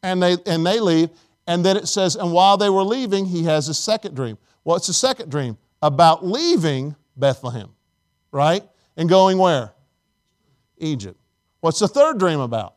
and 0.03 0.23
they, 0.23 0.37
and 0.47 0.65
they 0.65 0.81
leave. 0.81 1.11
And 1.47 1.65
then 1.65 1.77
it 1.77 1.89
says, 1.89 2.17
and 2.17 2.33
while 2.33 2.57
they 2.57 2.71
were 2.71 2.83
leaving, 2.83 3.27
he 3.27 3.45
has 3.45 3.69
a 3.69 3.75
second 3.75 4.15
dream. 4.15 4.39
What's 4.63 4.87
the 4.87 4.93
second 4.93 5.31
dream? 5.31 5.59
About 5.83 6.25
leaving 6.25 6.95
Bethlehem, 7.17 7.71
right? 8.33 8.63
And 8.97 9.09
going 9.09 9.39
where? 9.39 9.73
Egypt. 10.79 11.19
What's 11.61 11.79
the 11.79 11.89
third 11.89 12.19
dream 12.19 12.41
about? 12.41 12.77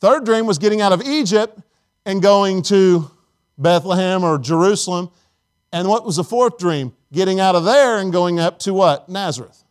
Third 0.00 0.24
dream 0.24 0.46
was 0.46 0.58
getting 0.58 0.80
out 0.80 0.92
of 0.92 1.02
Egypt 1.02 1.58
and 2.04 2.22
going 2.22 2.62
to 2.64 3.10
Bethlehem 3.58 4.24
or 4.24 4.38
Jerusalem. 4.38 5.10
And 5.72 5.88
what 5.88 6.04
was 6.04 6.16
the 6.16 6.24
fourth 6.24 6.58
dream? 6.58 6.92
Getting 7.12 7.40
out 7.40 7.54
of 7.54 7.64
there 7.64 7.98
and 7.98 8.12
going 8.12 8.38
up 8.38 8.58
to 8.60 8.74
what? 8.74 9.08
Nazareth. 9.08 9.64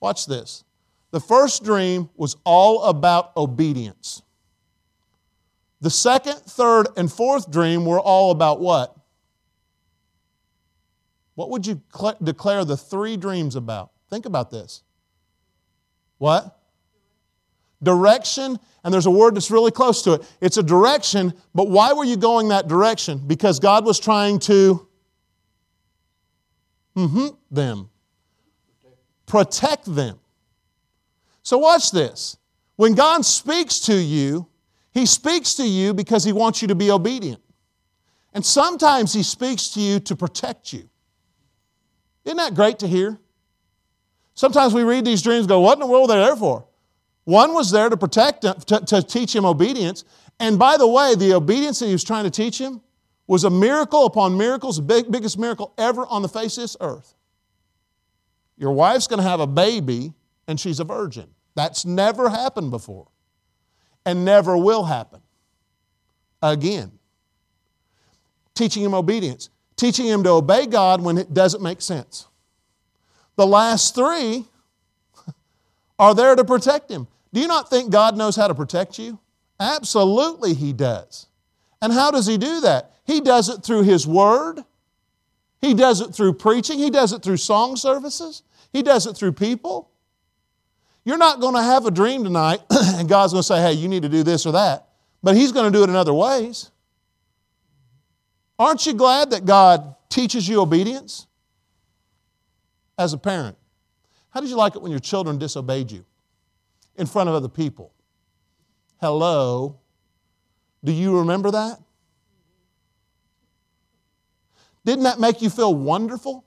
Watch 0.00 0.26
this. 0.26 0.64
The 1.10 1.20
first 1.20 1.64
dream 1.64 2.08
was 2.16 2.36
all 2.44 2.84
about 2.84 3.36
obedience. 3.36 4.22
The 5.80 5.90
second, 5.90 6.36
third, 6.36 6.88
and 6.96 7.10
fourth 7.10 7.50
dream 7.50 7.84
were 7.84 8.00
all 8.00 8.30
about 8.30 8.60
what? 8.60 8.94
What 11.34 11.50
would 11.50 11.66
you 11.66 11.80
declare 12.22 12.64
the 12.64 12.76
three 12.76 13.16
dreams 13.16 13.56
about? 13.56 13.90
Think 14.10 14.26
about 14.26 14.50
this. 14.50 14.82
What? 16.18 16.58
Direction, 17.82 18.58
and 18.82 18.92
there's 18.92 19.06
a 19.06 19.10
word 19.10 19.34
that's 19.34 19.50
really 19.50 19.70
close 19.70 20.02
to 20.02 20.14
it. 20.14 20.34
It's 20.40 20.56
a 20.56 20.62
direction, 20.62 21.34
but 21.54 21.68
why 21.68 21.92
were 21.92 22.04
you 22.04 22.16
going 22.16 22.48
that 22.48 22.68
direction? 22.68 23.18
Because 23.26 23.58
God 23.58 23.84
was 23.84 24.00
trying 24.00 24.38
to 24.40 24.86
mm-hmm, 26.96 27.28
them, 27.50 27.90
protect 29.26 29.94
them. 29.94 30.18
So, 31.42 31.58
watch 31.58 31.90
this. 31.90 32.36
When 32.76 32.94
God 32.94 33.24
speaks 33.24 33.80
to 33.80 33.94
you, 33.94 34.46
He 34.92 35.04
speaks 35.04 35.54
to 35.54 35.66
you 35.66 35.92
because 35.92 36.24
He 36.24 36.32
wants 36.32 36.62
you 36.62 36.68
to 36.68 36.74
be 36.74 36.90
obedient. 36.90 37.42
And 38.32 38.44
sometimes 38.44 39.12
He 39.12 39.22
speaks 39.22 39.68
to 39.70 39.80
you 39.80 40.00
to 40.00 40.16
protect 40.16 40.72
you. 40.72 40.88
Isn't 42.24 42.38
that 42.38 42.54
great 42.54 42.78
to 42.80 42.88
hear? 42.88 43.18
Sometimes 44.34 44.72
we 44.72 44.84
read 44.84 45.04
these 45.04 45.20
dreams 45.20 45.46
go, 45.46 45.60
What 45.60 45.74
in 45.74 45.80
the 45.80 45.86
world 45.86 46.10
are 46.10 46.18
they 46.18 46.24
there 46.24 46.36
for? 46.36 46.64
One 47.30 47.54
was 47.54 47.70
there 47.70 47.88
to 47.88 47.96
protect 47.96 48.44
him, 48.44 48.54
to, 48.66 48.80
to 48.80 49.02
teach 49.04 49.36
him 49.36 49.44
obedience. 49.44 50.02
And 50.40 50.58
by 50.58 50.76
the 50.76 50.88
way, 50.88 51.14
the 51.14 51.34
obedience 51.34 51.78
that 51.78 51.86
he 51.86 51.92
was 51.92 52.02
trying 52.02 52.24
to 52.24 52.30
teach 52.30 52.58
him 52.58 52.80
was 53.28 53.44
a 53.44 53.50
miracle 53.50 54.04
upon 54.04 54.36
miracles, 54.36 54.78
the 54.78 54.82
big, 54.82 55.12
biggest 55.12 55.38
miracle 55.38 55.72
ever 55.78 56.04
on 56.06 56.22
the 56.22 56.28
face 56.28 56.58
of 56.58 56.64
this 56.64 56.76
earth. 56.80 57.14
Your 58.56 58.72
wife's 58.72 59.06
going 59.06 59.18
to 59.18 59.28
have 59.28 59.38
a 59.38 59.46
baby 59.46 60.12
and 60.48 60.58
she's 60.58 60.80
a 60.80 60.84
virgin. 60.84 61.28
That's 61.54 61.84
never 61.84 62.30
happened 62.30 62.72
before 62.72 63.06
and 64.04 64.24
never 64.24 64.56
will 64.56 64.82
happen 64.82 65.20
again. 66.42 66.90
Teaching 68.56 68.82
him 68.82 68.92
obedience, 68.92 69.50
teaching 69.76 70.06
him 70.06 70.24
to 70.24 70.30
obey 70.30 70.66
God 70.66 71.00
when 71.00 71.16
it 71.16 71.32
doesn't 71.32 71.62
make 71.62 71.80
sense. 71.80 72.26
The 73.36 73.46
last 73.46 73.94
three 73.94 74.46
are 76.00 76.12
there 76.12 76.34
to 76.34 76.44
protect 76.44 76.90
him. 76.90 77.06
Do 77.32 77.40
you 77.40 77.46
not 77.46 77.70
think 77.70 77.90
God 77.90 78.16
knows 78.16 78.36
how 78.36 78.48
to 78.48 78.54
protect 78.54 78.98
you? 78.98 79.18
Absolutely, 79.58 80.54
He 80.54 80.72
does. 80.72 81.26
And 81.82 81.92
how 81.92 82.10
does 82.10 82.26
He 82.26 82.38
do 82.38 82.60
that? 82.62 82.92
He 83.04 83.20
does 83.20 83.48
it 83.48 83.62
through 83.62 83.82
His 83.82 84.06
Word, 84.06 84.64
He 85.60 85.74
does 85.74 86.00
it 86.00 86.14
through 86.14 86.34
preaching, 86.34 86.78
He 86.78 86.90
does 86.90 87.12
it 87.12 87.22
through 87.22 87.36
song 87.36 87.76
services, 87.76 88.42
He 88.72 88.82
does 88.82 89.06
it 89.06 89.16
through 89.16 89.32
people. 89.32 89.90
You're 91.04 91.18
not 91.18 91.40
going 91.40 91.54
to 91.54 91.62
have 91.62 91.86
a 91.86 91.90
dream 91.90 92.24
tonight 92.24 92.60
and 92.70 93.08
God's 93.08 93.32
going 93.32 93.40
to 93.40 93.46
say, 93.46 93.60
hey, 93.60 93.72
you 93.72 93.88
need 93.88 94.02
to 94.02 94.08
do 94.08 94.22
this 94.22 94.44
or 94.44 94.52
that, 94.52 94.88
but 95.22 95.36
He's 95.36 95.52
going 95.52 95.70
to 95.70 95.76
do 95.76 95.82
it 95.82 95.88
in 95.88 95.96
other 95.96 96.14
ways. 96.14 96.70
Aren't 98.58 98.84
you 98.84 98.92
glad 98.92 99.30
that 99.30 99.46
God 99.46 99.94
teaches 100.10 100.46
you 100.46 100.60
obedience 100.60 101.26
as 102.98 103.14
a 103.14 103.18
parent? 103.18 103.56
How 104.30 104.40
did 104.40 104.50
you 104.50 104.56
like 104.56 104.76
it 104.76 104.82
when 104.82 104.90
your 104.90 105.00
children 105.00 105.38
disobeyed 105.38 105.90
you 105.90 106.04
in 107.00 107.06
front 107.06 107.28
of 107.28 107.34
other 107.34 107.48
people? 107.48 107.92
Hello. 109.00 109.80
Do 110.84 110.92
you 110.92 111.18
remember 111.18 111.50
that? 111.50 111.78
Didn't 114.84 115.04
that 115.04 115.18
make 115.18 115.42
you 115.42 115.50
feel 115.50 115.74
wonderful? 115.74 116.44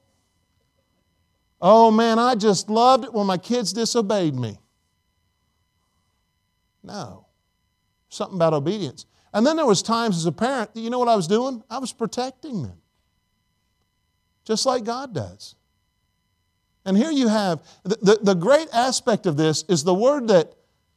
Oh 1.59 1.91
man, 1.91 2.19
I 2.19 2.35
just 2.35 2.69
loved 2.69 3.05
it 3.05 3.13
when 3.13 3.25
my 3.25 3.37
kids 3.37 3.73
disobeyed 3.73 4.35
me. 4.35 4.59
No. 6.83 7.25
Something 8.09 8.35
about 8.35 8.53
obedience. 8.53 9.05
And 9.33 9.47
then 9.47 9.55
there 9.55 9.65
was 9.65 9.81
times 9.81 10.17
as 10.17 10.25
a 10.27 10.31
parent, 10.31 10.73
that 10.75 10.81
you 10.81 10.89
know 10.89 10.99
what 10.99 11.07
I 11.07 11.15
was 11.15 11.27
doing? 11.27 11.63
I 11.69 11.79
was 11.79 11.91
protecting 11.91 12.61
them. 12.61 12.79
Just 14.45 14.65
like 14.65 14.83
God 14.83 15.13
does. 15.15 15.55
And 16.85 16.97
here 16.97 17.11
you 17.11 17.27
have 17.27 17.63
the, 17.83 17.97
the, 18.01 18.19
the, 18.21 18.33
great 18.33 18.67
aspect 18.73 19.25
of 19.25 19.37
this 19.37 19.63
is 19.69 19.83
the 19.83 19.93
word 19.93 20.27
that, 20.27 20.53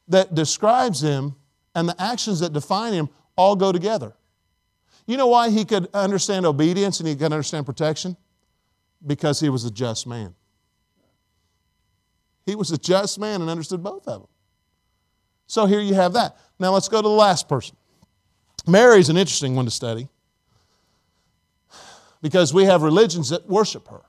that 0.09 0.35
describes 0.35 1.01
him 1.01 1.35
and 1.75 1.87
the 1.87 2.01
actions 2.01 2.41
that 2.41 2.51
define 2.51 2.93
him 2.93 3.09
all 3.37 3.55
go 3.55 3.71
together. 3.71 4.13
You 5.05 5.15
know 5.15 5.27
why 5.27 5.49
he 5.49 5.63
could 5.63 5.87
understand 5.93 6.45
obedience 6.45 6.99
and 6.99 7.07
he 7.07 7.15
could 7.15 7.31
understand 7.31 7.65
protection? 7.65 8.17
Because 9.05 9.39
he 9.39 9.47
was 9.47 9.63
a 9.63 9.71
just 9.71 10.05
man. 10.05 10.35
He 12.45 12.55
was 12.55 12.71
a 12.71 12.77
just 12.77 13.17
man 13.19 13.41
and 13.41 13.49
understood 13.49 13.81
both 13.81 14.07
of 14.07 14.21
them. 14.21 14.29
So 15.47 15.65
here 15.65 15.79
you 15.79 15.93
have 15.93 16.13
that. 16.13 16.37
Now 16.59 16.73
let's 16.73 16.89
go 16.89 17.01
to 17.01 17.07
the 17.07 17.13
last 17.13 17.47
person. 17.47 17.77
Mary's 18.67 19.07
an 19.07 19.15
interesting 19.15 19.55
one 19.55 19.65
to 19.65 19.71
study 19.71 20.09
because 22.21 22.53
we 22.53 22.65
have 22.65 22.81
religions 22.81 23.29
that 23.29 23.47
worship 23.47 23.87
her. 23.87 24.01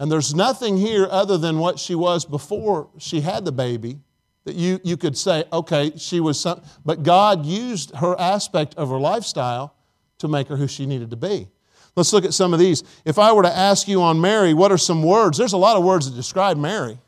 And 0.00 0.10
there's 0.10 0.34
nothing 0.34 0.78
here 0.78 1.06
other 1.10 1.36
than 1.36 1.58
what 1.58 1.78
she 1.78 1.94
was 1.94 2.24
before 2.24 2.88
she 2.96 3.20
had 3.20 3.44
the 3.44 3.52
baby 3.52 3.98
that 4.44 4.54
you, 4.56 4.80
you 4.82 4.96
could 4.96 5.16
say, 5.16 5.44
okay, 5.52 5.92
she 5.98 6.20
was 6.20 6.40
some, 6.40 6.62
but 6.86 7.02
God 7.02 7.44
used 7.44 7.94
her 7.96 8.18
aspect 8.18 8.74
of 8.76 8.88
her 8.88 8.98
lifestyle 8.98 9.74
to 10.18 10.26
make 10.26 10.48
her 10.48 10.56
who 10.56 10.66
she 10.66 10.86
needed 10.86 11.10
to 11.10 11.16
be. 11.16 11.48
Let's 11.96 12.14
look 12.14 12.24
at 12.24 12.32
some 12.32 12.54
of 12.54 12.58
these. 12.58 12.82
If 13.04 13.18
I 13.18 13.30
were 13.32 13.42
to 13.42 13.54
ask 13.54 13.88
you 13.88 14.00
on 14.00 14.18
Mary, 14.18 14.54
what 14.54 14.72
are 14.72 14.78
some 14.78 15.02
words? 15.02 15.36
There's 15.36 15.52
a 15.52 15.58
lot 15.58 15.76
of 15.76 15.84
words 15.84 16.10
that 16.10 16.16
describe 16.16 16.56
Mary. 16.56 16.98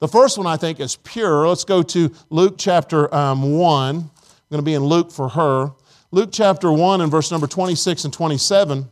The 0.00 0.08
first 0.08 0.36
one 0.36 0.48
I 0.48 0.56
think 0.56 0.80
is 0.80 0.96
pure. 0.96 1.46
Let's 1.46 1.64
go 1.64 1.84
to 1.84 2.12
Luke 2.28 2.56
chapter 2.58 3.14
um, 3.14 3.56
1. 3.56 3.96
I'm 3.96 4.10
going 4.50 4.58
to 4.58 4.62
be 4.62 4.74
in 4.74 4.82
Luke 4.82 5.12
for 5.12 5.28
her. 5.28 5.70
Luke 6.10 6.30
chapter 6.32 6.72
1 6.72 7.02
and 7.02 7.10
verse 7.10 7.30
number 7.30 7.46
26 7.46 8.04
and 8.04 8.12
27 8.12 8.90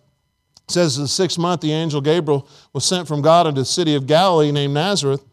it 0.66 0.72
says, 0.72 0.96
in 0.96 1.02
the 1.02 1.08
sixth 1.08 1.38
month, 1.38 1.60
the 1.60 1.72
angel 1.72 2.00
Gabriel 2.00 2.48
was 2.72 2.84
sent 2.84 3.06
from 3.06 3.20
God 3.20 3.46
into 3.46 3.60
the 3.60 3.66
city 3.66 3.94
of 3.94 4.06
Galilee 4.06 4.50
named 4.50 4.74
Nazareth 4.74 5.24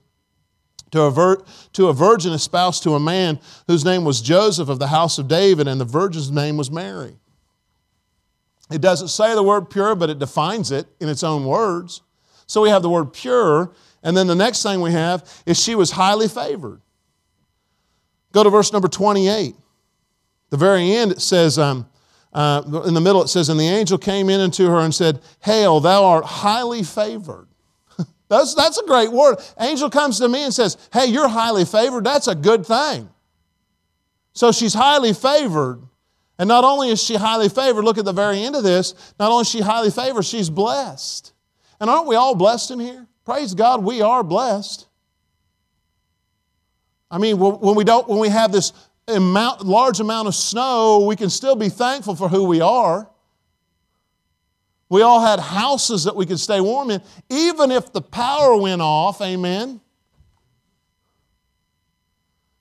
to 0.91 1.03
a, 1.03 1.37
to 1.73 1.87
a 1.87 1.93
virgin 1.93 2.33
espoused 2.33 2.83
to 2.83 2.95
a 2.95 2.99
man 2.99 3.39
whose 3.67 3.85
name 3.85 4.03
was 4.03 4.21
Joseph 4.21 4.67
of 4.67 4.79
the 4.79 4.87
house 4.87 5.17
of 5.17 5.27
David, 5.27 5.67
and 5.67 5.79
the 5.79 5.85
virgin's 5.85 6.31
name 6.31 6.57
was 6.57 6.69
Mary. 6.69 7.15
It 8.69 8.81
doesn't 8.81 9.07
say 9.07 9.33
the 9.33 9.43
word 9.43 9.69
pure, 9.69 9.95
but 9.95 10.09
it 10.09 10.19
defines 10.19 10.71
it 10.71 10.87
in 10.99 11.09
its 11.09 11.23
own 11.23 11.45
words. 11.45 12.01
So 12.45 12.61
we 12.61 12.69
have 12.69 12.81
the 12.81 12.89
word 12.89 13.13
pure, 13.13 13.71
and 14.03 14.15
then 14.15 14.27
the 14.27 14.35
next 14.35 14.63
thing 14.63 14.81
we 14.81 14.91
have 14.91 15.43
is 15.45 15.61
she 15.61 15.75
was 15.75 15.91
highly 15.91 16.27
favored. 16.27 16.81
Go 18.33 18.43
to 18.43 18.49
verse 18.49 18.73
number 18.73 18.87
28. 18.87 19.55
The 20.49 20.57
very 20.57 20.91
end 20.91 21.11
it 21.13 21.21
says, 21.21 21.57
um, 21.57 21.87
uh, 22.33 22.83
in 22.85 22.93
the 22.93 23.01
middle 23.01 23.21
it 23.21 23.27
says, 23.27 23.49
And 23.49 23.59
the 23.59 23.67
angel 23.67 23.97
came 23.97 24.29
in 24.29 24.39
unto 24.39 24.67
her 24.67 24.79
and 24.79 24.93
said, 24.93 25.21
Hail, 25.41 25.79
thou 25.79 26.05
art 26.05 26.25
highly 26.25 26.83
favored. 26.83 27.47
that's, 28.29 28.55
that's 28.55 28.77
a 28.77 28.85
great 28.85 29.11
word. 29.11 29.37
Angel 29.59 29.89
comes 29.89 30.19
to 30.19 30.29
me 30.29 30.43
and 30.43 30.53
says, 30.53 30.77
Hey, 30.93 31.07
you're 31.07 31.27
highly 31.27 31.65
favored. 31.65 32.03
That's 32.03 32.27
a 32.27 32.35
good 32.35 32.65
thing. 32.65 33.09
So 34.33 34.51
she's 34.51 34.73
highly 34.73 35.13
favored. 35.13 35.81
And 36.39 36.47
not 36.47 36.63
only 36.63 36.89
is 36.89 37.03
she 37.03 37.15
highly 37.15 37.49
favored, 37.49 37.83
look 37.83 37.97
at 37.97 38.05
the 38.05 38.13
very 38.13 38.41
end 38.41 38.55
of 38.55 38.63
this, 38.63 38.95
not 39.19 39.31
only 39.31 39.41
is 39.41 39.49
she 39.49 39.61
highly 39.61 39.91
favored, 39.91 40.23
she's 40.23 40.49
blessed. 40.49 41.33
And 41.79 41.89
aren't 41.89 42.07
we 42.07 42.15
all 42.15 42.33
blessed 42.33 42.71
in 42.71 42.79
here? 42.79 43.07
Praise 43.25 43.53
God, 43.53 43.83
we 43.83 44.01
are 44.01 44.23
blessed. 44.23 44.87
I 47.11 47.17
mean, 47.17 47.37
when 47.37 47.75
we 47.75 47.83
don't, 47.83 48.07
when 48.07 48.19
we 48.19 48.29
have 48.29 48.51
this 48.51 48.71
amount, 49.15 49.65
large 49.65 49.99
amount 49.99 50.27
of 50.27 50.35
snow, 50.35 51.05
we 51.05 51.15
can 51.15 51.29
still 51.29 51.55
be 51.55 51.69
thankful 51.69 52.15
for 52.15 52.27
who 52.29 52.43
we 52.43 52.61
are. 52.61 53.09
We 54.89 55.03
all 55.03 55.21
had 55.21 55.39
houses 55.39 56.03
that 56.03 56.15
we 56.15 56.25
could 56.25 56.39
stay 56.39 56.59
warm 56.59 56.91
in, 56.91 57.01
even 57.29 57.71
if 57.71 57.93
the 57.93 58.01
power 58.01 58.57
went 58.57 58.81
off, 58.81 59.21
amen. 59.21 59.79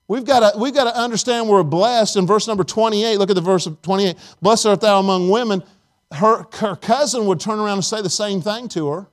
We've 0.07 0.25
got, 0.25 0.51
to, 0.51 0.59
we've 0.59 0.73
got 0.73 0.91
to 0.91 0.97
understand 0.97 1.47
we're 1.47 1.63
blessed. 1.63 2.17
In 2.17 2.27
verse 2.27 2.47
number 2.47 2.63
28, 2.63 3.17
look 3.17 3.29
at 3.29 3.35
the 3.35 3.41
verse 3.41 3.65
of 3.65 3.81
28. 3.81 4.17
Blessed 4.41 4.65
art 4.65 4.81
thou 4.81 4.99
among 4.99 5.29
women. 5.29 5.63
Her, 6.11 6.45
her 6.53 6.75
cousin 6.75 7.25
would 7.27 7.39
turn 7.39 7.59
around 7.59 7.75
and 7.77 7.85
say 7.85 8.01
the 8.01 8.09
same 8.09 8.41
thing 8.41 8.67
to 8.69 8.89
her. 8.89 9.07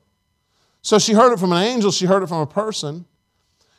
So 0.83 0.98
she 0.98 1.12
heard 1.12 1.33
it 1.33 1.38
from 1.38 1.53
an 1.53 1.62
angel, 1.62 1.90
she 1.90 2.07
heard 2.07 2.22
it 2.22 2.29
from 2.29 2.40
a 2.40 2.46
person. 2.46 3.05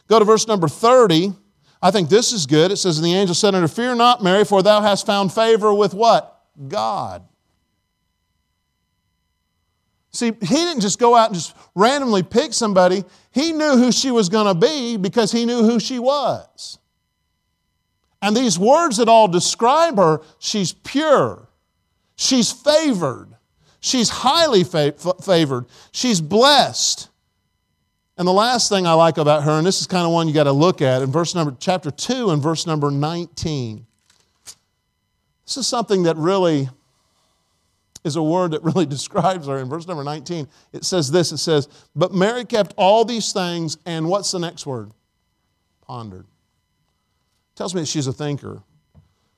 Go 0.08 0.19
to 0.19 0.26
verse 0.26 0.48
number 0.48 0.67
30. 0.67 1.34
I 1.82 1.92
think 1.92 2.10
this 2.10 2.34
is 2.34 2.46
good. 2.46 2.72
It 2.72 2.78
says, 2.78 2.98
And 2.98 3.06
the 3.06 3.13
angel 3.13 3.36
said 3.36 3.56
unto 3.56 3.62
her, 3.62 3.68
Fear 3.68 3.96
not, 3.96 4.24
Mary, 4.24 4.44
for 4.44 4.62
thou 4.62 4.82
hast 4.82 5.06
found 5.06 5.34
favor 5.34 5.74
with 5.74 5.94
what? 5.94 6.44
God. 6.68 7.24
See, 10.12 10.28
he 10.28 10.56
didn't 10.56 10.82
just 10.82 11.00
go 11.00 11.15
out 11.15 11.28
and 11.28 11.36
just 11.36 11.56
randomly 11.76 12.24
pick 12.24 12.54
somebody. 12.54 13.04
He 13.32 13.54
knew 13.54 13.78
who 13.78 13.92
she 13.92 14.12
was 14.12 14.28
going 14.28 14.48
to 14.48 14.60
be 14.60 14.98
because 14.98 15.32
he 15.32 15.46
knew 15.46 15.63
who 15.63 15.80
she 15.80 16.00
was. 16.00 16.80
And 18.22 18.36
these 18.36 18.60
words 18.60 18.98
that 18.98 19.08
all 19.08 19.28
describe 19.28 19.98
her 19.98 20.22
she's 20.39 20.74
pure, 20.74 21.48
she's 22.15 22.52
favored, 22.52 23.30
she's 23.80 24.10
highly 24.10 24.63
favored, 24.65 25.65
she's 25.92 26.20
blessed, 26.20 27.10
and 28.19 28.27
the 28.27 28.34
last 28.34 28.67
thing 28.67 28.86
I 28.86 28.91
like 28.93 29.17
about 29.17 29.43
her, 29.43 29.51
and 29.51 29.65
this 29.65 29.79
is 29.79 29.88
kind 29.88 30.05
of 30.05 30.12
one 30.12 30.27
you 30.27 30.34
got 30.34 30.43
to 30.43 30.51
look 30.51 30.82
at 30.82 31.01
in 31.01 31.10
verse 31.10 31.34
number 31.34 31.55
chapter 31.58 31.89
2 31.89 32.32
and 32.32 32.43
verse 32.43 32.67
number 32.67 32.91
19. 32.91 33.86
This 35.45 35.55
is 35.55 35.65
something 35.65 36.03
that 36.03 36.17
really 36.17 36.67
is 38.03 38.17
a 38.17 38.21
word 38.21 38.51
that 38.51 38.62
really 38.62 38.86
describes 38.97 39.47
her. 39.47 39.58
In 39.60 39.69
verse 39.69 39.88
number 39.88 40.03
19, 40.03 40.49
it 40.73 40.84
says 40.84 41.10
this 41.10 41.32
it 41.32 41.38
says, 41.38 41.69
But 41.95 42.13
Mary 42.13 42.43
kept 42.43 42.73
all 42.75 43.05
these 43.05 43.32
things, 43.32 43.77
and 43.86 44.10
what's 44.10 44.32
the 44.32 44.39
next 44.39 44.65
word? 44.65 44.91
Pondered. 45.88 46.25
Tells 47.55 47.73
me 47.73 47.84
that 47.84 47.88
she's 47.88 48.08
a 48.08 48.13
thinker. 48.13 48.62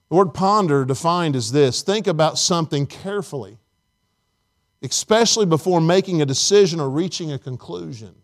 The 0.09 0.15
word 0.15 0.33
ponder 0.33 0.85
defined 0.85 1.35
as 1.35 1.51
this 1.51 1.83
think 1.83 2.07
about 2.07 2.39
something 2.39 2.87
carefully, 2.87 3.59
especially 4.81 5.45
before 5.45 5.81
making 5.81 6.23
a 6.23 6.25
decision 6.25 6.79
or 6.79 6.89
reaching 6.89 7.31
a 7.31 7.37
conclusion. 7.37 8.15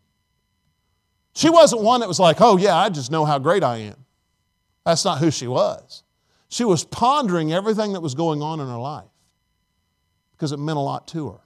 She 1.37 1.51
wasn't 1.51 1.83
one 1.83 1.99
that 1.99 2.07
was 2.07 2.19
like, 2.19 2.41
oh, 2.41 2.57
yeah, 2.57 2.75
I 2.75 2.89
just 2.89 3.11
know 3.11 3.23
how 3.23 3.37
great 3.37 3.63
I 3.63 3.77
am. 3.77 4.05
That's 4.83 5.05
not 5.05 5.19
who 5.19 5.29
she 5.29 5.45
was. 5.45 6.01
She 6.49 6.63
was 6.63 6.83
pondering 6.83 7.53
everything 7.53 7.93
that 7.93 8.01
was 8.01 8.15
going 8.15 8.41
on 8.41 8.59
in 8.59 8.65
her 8.65 8.79
life 8.79 9.05
because 10.31 10.51
it 10.51 10.57
meant 10.57 10.77
a 10.77 10.81
lot 10.81 11.07
to 11.09 11.29
her. 11.29 11.39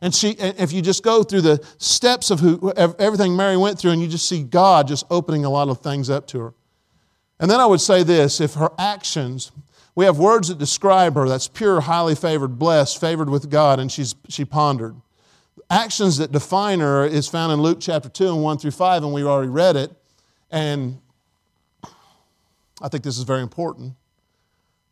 And 0.00 0.12
she, 0.12 0.30
if 0.30 0.72
you 0.72 0.82
just 0.82 1.04
go 1.04 1.22
through 1.22 1.42
the 1.42 1.64
steps 1.78 2.32
of 2.32 2.40
who, 2.40 2.72
everything 2.76 3.36
Mary 3.36 3.56
went 3.56 3.78
through, 3.78 3.92
and 3.92 4.02
you 4.02 4.08
just 4.08 4.28
see 4.28 4.42
God 4.42 4.88
just 4.88 5.06
opening 5.08 5.44
a 5.44 5.50
lot 5.50 5.68
of 5.68 5.78
things 5.78 6.10
up 6.10 6.26
to 6.28 6.40
her. 6.40 6.54
And 7.38 7.48
then 7.48 7.60
I 7.60 7.66
would 7.66 7.80
say 7.80 8.02
this 8.02 8.40
if 8.40 8.54
her 8.54 8.70
actions, 8.76 9.52
we 9.94 10.04
have 10.04 10.18
words 10.18 10.48
that 10.48 10.58
describe 10.58 11.14
her 11.14 11.28
that's 11.28 11.46
pure, 11.46 11.82
highly 11.82 12.16
favored, 12.16 12.58
blessed, 12.58 13.00
favored 13.00 13.30
with 13.30 13.50
God, 13.50 13.78
and 13.78 13.92
she's, 13.92 14.16
she 14.28 14.44
pondered 14.44 14.96
actions 15.68 16.18
that 16.18 16.32
define 16.32 16.80
her 16.80 17.04
is 17.04 17.28
found 17.28 17.52
in 17.52 17.60
Luke 17.60 17.78
chapter 17.80 18.08
2 18.08 18.28
and 18.28 18.42
1 18.42 18.58
through 18.58 18.70
5, 18.70 19.02
and 19.02 19.12
we've 19.12 19.26
already 19.26 19.50
read 19.50 19.76
it. 19.76 19.92
And 20.50 21.00
I 22.80 22.88
think 22.88 23.04
this 23.04 23.18
is 23.18 23.24
very 23.24 23.42
important 23.42 23.94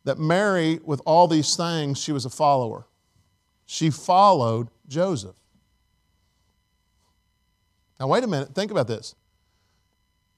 that 0.03 0.17
Mary, 0.17 0.79
with 0.83 1.01
all 1.05 1.27
these 1.27 1.55
things, 1.55 2.01
she 2.01 2.11
was 2.11 2.25
a 2.25 2.29
follower. 2.29 2.85
She 3.65 3.89
followed 3.89 4.69
Joseph. 4.87 5.35
Now, 7.99 8.07
wait 8.07 8.23
a 8.23 8.27
minute, 8.27 8.55
think 8.55 8.71
about 8.71 8.87
this. 8.87 9.15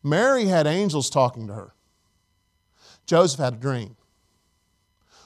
Mary 0.03 0.45
had 0.45 0.65
angels 0.65 1.09
talking 1.09 1.47
to 1.47 1.53
her, 1.53 1.73
Joseph 3.05 3.39
had 3.39 3.53
a 3.53 3.57
dream. 3.57 3.95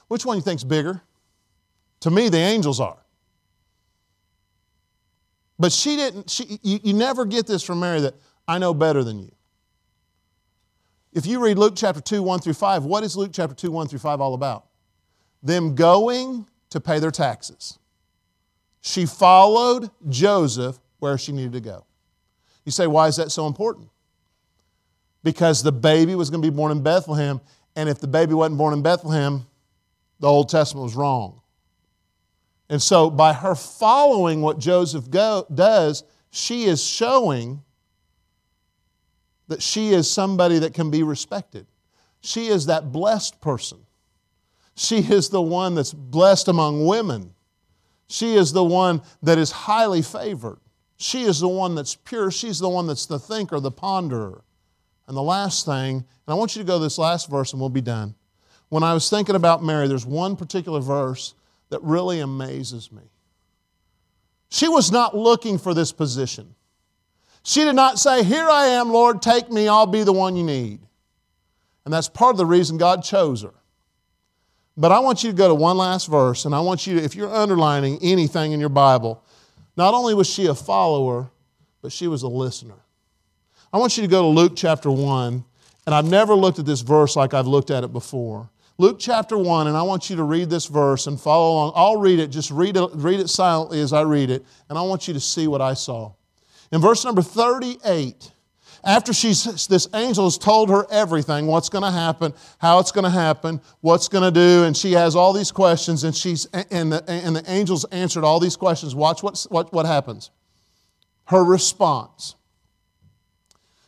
Which 0.08 0.24
one 0.24 0.36
do 0.36 0.38
you 0.38 0.42
think's 0.42 0.64
bigger? 0.64 1.02
To 2.00 2.10
me, 2.10 2.28
the 2.28 2.38
angels 2.38 2.78
are. 2.78 3.05
But 5.58 5.72
she 5.72 5.96
didn't, 5.96 6.30
she, 6.30 6.58
you, 6.62 6.80
you 6.82 6.92
never 6.92 7.24
get 7.24 7.46
this 7.46 7.62
from 7.62 7.80
Mary 7.80 8.00
that 8.00 8.14
I 8.46 8.58
know 8.58 8.74
better 8.74 9.02
than 9.02 9.18
you. 9.18 9.32
If 11.12 11.24
you 11.24 11.42
read 11.42 11.58
Luke 11.58 11.74
chapter 11.76 12.00
2, 12.00 12.22
1 12.22 12.40
through 12.40 12.54
5, 12.54 12.84
what 12.84 13.02
is 13.02 13.16
Luke 13.16 13.30
chapter 13.32 13.54
2, 13.54 13.70
1 13.70 13.88
through 13.88 14.00
5 14.00 14.20
all 14.20 14.34
about? 14.34 14.66
Them 15.42 15.74
going 15.74 16.46
to 16.70 16.80
pay 16.80 16.98
their 16.98 17.10
taxes. 17.10 17.78
She 18.82 19.06
followed 19.06 19.90
Joseph 20.08 20.78
where 20.98 21.16
she 21.16 21.32
needed 21.32 21.52
to 21.54 21.60
go. 21.60 21.86
You 22.64 22.72
say, 22.72 22.86
why 22.86 23.08
is 23.08 23.16
that 23.16 23.30
so 23.32 23.46
important? 23.46 23.88
Because 25.22 25.62
the 25.62 25.72
baby 25.72 26.14
was 26.14 26.28
going 26.28 26.42
to 26.42 26.50
be 26.50 26.54
born 26.54 26.70
in 26.70 26.82
Bethlehem, 26.82 27.40
and 27.74 27.88
if 27.88 27.98
the 27.98 28.06
baby 28.06 28.34
wasn't 28.34 28.58
born 28.58 28.74
in 28.74 28.82
Bethlehem, 28.82 29.46
the 30.20 30.28
Old 30.28 30.48
Testament 30.48 30.84
was 30.84 30.94
wrong. 30.94 31.40
And 32.68 32.82
so, 32.82 33.10
by 33.10 33.32
her 33.32 33.54
following 33.54 34.42
what 34.42 34.58
Joseph 34.58 35.10
go, 35.10 35.46
does, 35.54 36.02
she 36.30 36.64
is 36.64 36.82
showing 36.82 37.62
that 39.48 39.62
she 39.62 39.90
is 39.90 40.10
somebody 40.10 40.58
that 40.58 40.74
can 40.74 40.90
be 40.90 41.02
respected. 41.02 41.66
She 42.20 42.48
is 42.48 42.66
that 42.66 42.90
blessed 42.90 43.40
person. 43.40 43.78
She 44.74 44.98
is 44.98 45.28
the 45.28 45.40
one 45.40 45.74
that's 45.74 45.92
blessed 45.92 46.48
among 46.48 46.86
women. 46.86 47.32
She 48.08 48.34
is 48.34 48.52
the 48.52 48.64
one 48.64 49.02
that 49.22 49.38
is 49.38 49.50
highly 49.50 50.02
favored. 50.02 50.58
She 50.96 51.22
is 51.22 51.40
the 51.40 51.48
one 51.48 51.74
that's 51.74 51.94
pure. 51.94 52.30
She's 52.30 52.58
the 52.58 52.68
one 52.68 52.86
that's 52.86 53.06
the 53.06 53.18
thinker, 53.18 53.60
the 53.60 53.70
ponderer. 53.70 54.42
And 55.06 55.16
the 55.16 55.22
last 55.22 55.64
thing, 55.64 55.96
and 55.96 56.04
I 56.26 56.34
want 56.34 56.56
you 56.56 56.62
to 56.62 56.66
go 56.66 56.78
to 56.78 56.84
this 56.84 56.98
last 56.98 57.30
verse 57.30 57.52
and 57.52 57.60
we'll 57.60 57.68
be 57.68 57.80
done. 57.80 58.14
When 58.68 58.82
I 58.82 58.92
was 58.92 59.08
thinking 59.08 59.36
about 59.36 59.62
Mary, 59.62 59.86
there's 59.86 60.06
one 60.06 60.34
particular 60.34 60.80
verse 60.80 61.34
that 61.70 61.82
really 61.82 62.20
amazes 62.20 62.92
me. 62.92 63.02
She 64.48 64.68
was 64.68 64.92
not 64.92 65.16
looking 65.16 65.58
for 65.58 65.74
this 65.74 65.92
position. 65.92 66.54
She 67.42 67.64
did 67.64 67.74
not 67.74 67.98
say, 67.98 68.24
Here 68.24 68.48
I 68.48 68.66
am, 68.66 68.90
Lord, 68.90 69.22
take 69.22 69.50
me, 69.50 69.68
I'll 69.68 69.86
be 69.86 70.02
the 70.02 70.12
one 70.12 70.36
you 70.36 70.44
need. 70.44 70.80
And 71.84 71.94
that's 71.94 72.08
part 72.08 72.32
of 72.32 72.38
the 72.38 72.46
reason 72.46 72.78
God 72.78 73.04
chose 73.04 73.42
her. 73.42 73.54
But 74.76 74.92
I 74.92 74.98
want 74.98 75.24
you 75.24 75.30
to 75.30 75.36
go 75.36 75.48
to 75.48 75.54
one 75.54 75.78
last 75.78 76.06
verse, 76.08 76.44
and 76.44 76.54
I 76.54 76.60
want 76.60 76.86
you 76.86 76.98
to, 76.98 77.04
if 77.04 77.14
you're 77.14 77.32
underlining 77.32 77.98
anything 78.02 78.52
in 78.52 78.60
your 78.60 78.68
Bible, 78.68 79.22
not 79.76 79.94
only 79.94 80.12
was 80.12 80.28
she 80.28 80.46
a 80.46 80.54
follower, 80.54 81.30
but 81.82 81.92
she 81.92 82.08
was 82.08 82.22
a 82.22 82.28
listener. 82.28 82.74
I 83.72 83.78
want 83.78 83.96
you 83.96 84.02
to 84.02 84.08
go 84.08 84.22
to 84.22 84.28
Luke 84.28 84.52
chapter 84.56 84.90
1, 84.90 85.44
and 85.86 85.94
I've 85.94 86.04
never 86.04 86.34
looked 86.34 86.58
at 86.58 86.66
this 86.66 86.80
verse 86.80 87.16
like 87.16 87.32
I've 87.32 87.46
looked 87.46 87.70
at 87.70 87.84
it 87.84 87.92
before. 87.92 88.50
Luke 88.78 88.98
chapter 88.98 89.38
1, 89.38 89.68
and 89.68 89.76
I 89.76 89.82
want 89.82 90.10
you 90.10 90.16
to 90.16 90.22
read 90.22 90.50
this 90.50 90.66
verse 90.66 91.06
and 91.06 91.18
follow 91.18 91.54
along. 91.54 91.72
I'll 91.74 91.96
read 91.96 92.18
it, 92.18 92.28
just 92.28 92.50
read 92.50 92.76
it, 92.76 92.90
read 92.92 93.20
it 93.20 93.28
silently 93.28 93.80
as 93.80 93.94
I 93.94 94.02
read 94.02 94.28
it, 94.28 94.44
and 94.68 94.78
I 94.78 94.82
want 94.82 95.08
you 95.08 95.14
to 95.14 95.20
see 95.20 95.46
what 95.46 95.62
I 95.62 95.72
saw. 95.72 96.12
In 96.70 96.82
verse 96.82 97.02
number 97.02 97.22
38, 97.22 98.32
after 98.84 99.14
she's, 99.14 99.66
this 99.66 99.88
angel 99.94 100.24
has 100.24 100.36
told 100.36 100.68
her 100.68 100.86
everything 100.90 101.46
what's 101.46 101.70
going 101.70 101.84
to 101.84 101.90
happen, 101.90 102.34
how 102.58 102.78
it's 102.78 102.92
going 102.92 103.04
to 103.04 103.10
happen, 103.10 103.62
what's 103.80 104.08
going 104.08 104.24
to 104.24 104.30
do, 104.30 104.64
and 104.64 104.76
she 104.76 104.92
has 104.92 105.16
all 105.16 105.32
these 105.32 105.50
questions, 105.50 106.04
and, 106.04 106.14
she's, 106.14 106.44
and, 106.70 106.92
the, 106.92 107.02
and 107.08 107.34
the 107.34 107.50
angels 107.50 107.84
answered 107.86 108.24
all 108.24 108.40
these 108.40 108.56
questions. 108.56 108.94
Watch 108.94 109.22
what, 109.22 109.44
what, 109.48 109.72
what 109.72 109.86
happens. 109.86 110.30
Her 111.24 111.42
response. 111.42 112.34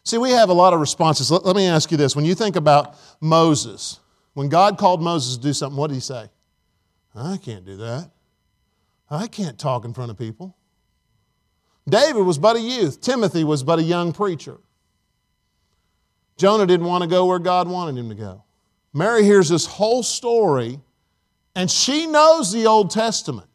See, 0.03 0.17
we 0.17 0.31
have 0.31 0.49
a 0.49 0.55
lot 0.55 0.73
of 0.73 0.81
responses. 0.81 1.31
Let, 1.31 1.45
let 1.45 1.55
me 1.55 1.67
ask 1.67 1.91
you 1.91 1.99
this. 1.99 2.17
When 2.17 2.25
you 2.25 2.35
think 2.35 2.57
about 2.57 2.97
Moses, 3.21 4.01
when 4.39 4.49
God 4.49 4.79
called 4.79 5.03
Moses 5.03 5.37
to 5.37 5.43
do 5.43 5.53
something, 5.53 5.77
what 5.77 5.89
did 5.89 5.95
he 5.95 6.01
say? 6.01 6.31
I 7.13 7.39
can't 7.39 7.65
do 7.67 7.77
that. 7.79 8.09
I 9.11 9.27
can't 9.27 9.59
talk 9.59 9.85
in 9.85 9.93
front 9.93 10.13
of 10.13 10.17
people. 10.17 10.57
David 11.89 12.23
was 12.23 12.39
but 12.39 12.55
a 12.55 12.61
youth, 12.61 13.01
Timothy 13.01 13.43
was 13.43 13.65
but 13.65 13.81
a 13.81 13.83
young 13.83 14.13
preacher. 14.13 14.59
Jonah 16.37 16.67
didn't 16.67 16.87
want 16.87 17.03
to 17.03 17.09
go 17.09 17.27
where 17.27 17.41
God 17.41 17.69
wanted 17.69 17.99
him 17.99 18.11
to 18.11 18.15
go. 18.15 18.45
Mary 18.95 19.25
hears 19.25 19.49
this 19.49 19.67
whole 19.67 20.05
story, 20.05 20.79
and 21.57 21.69
she 21.69 22.07
knows 22.07 22.53
the 22.53 22.65
Old 22.65 22.93
Testament. 22.93 23.49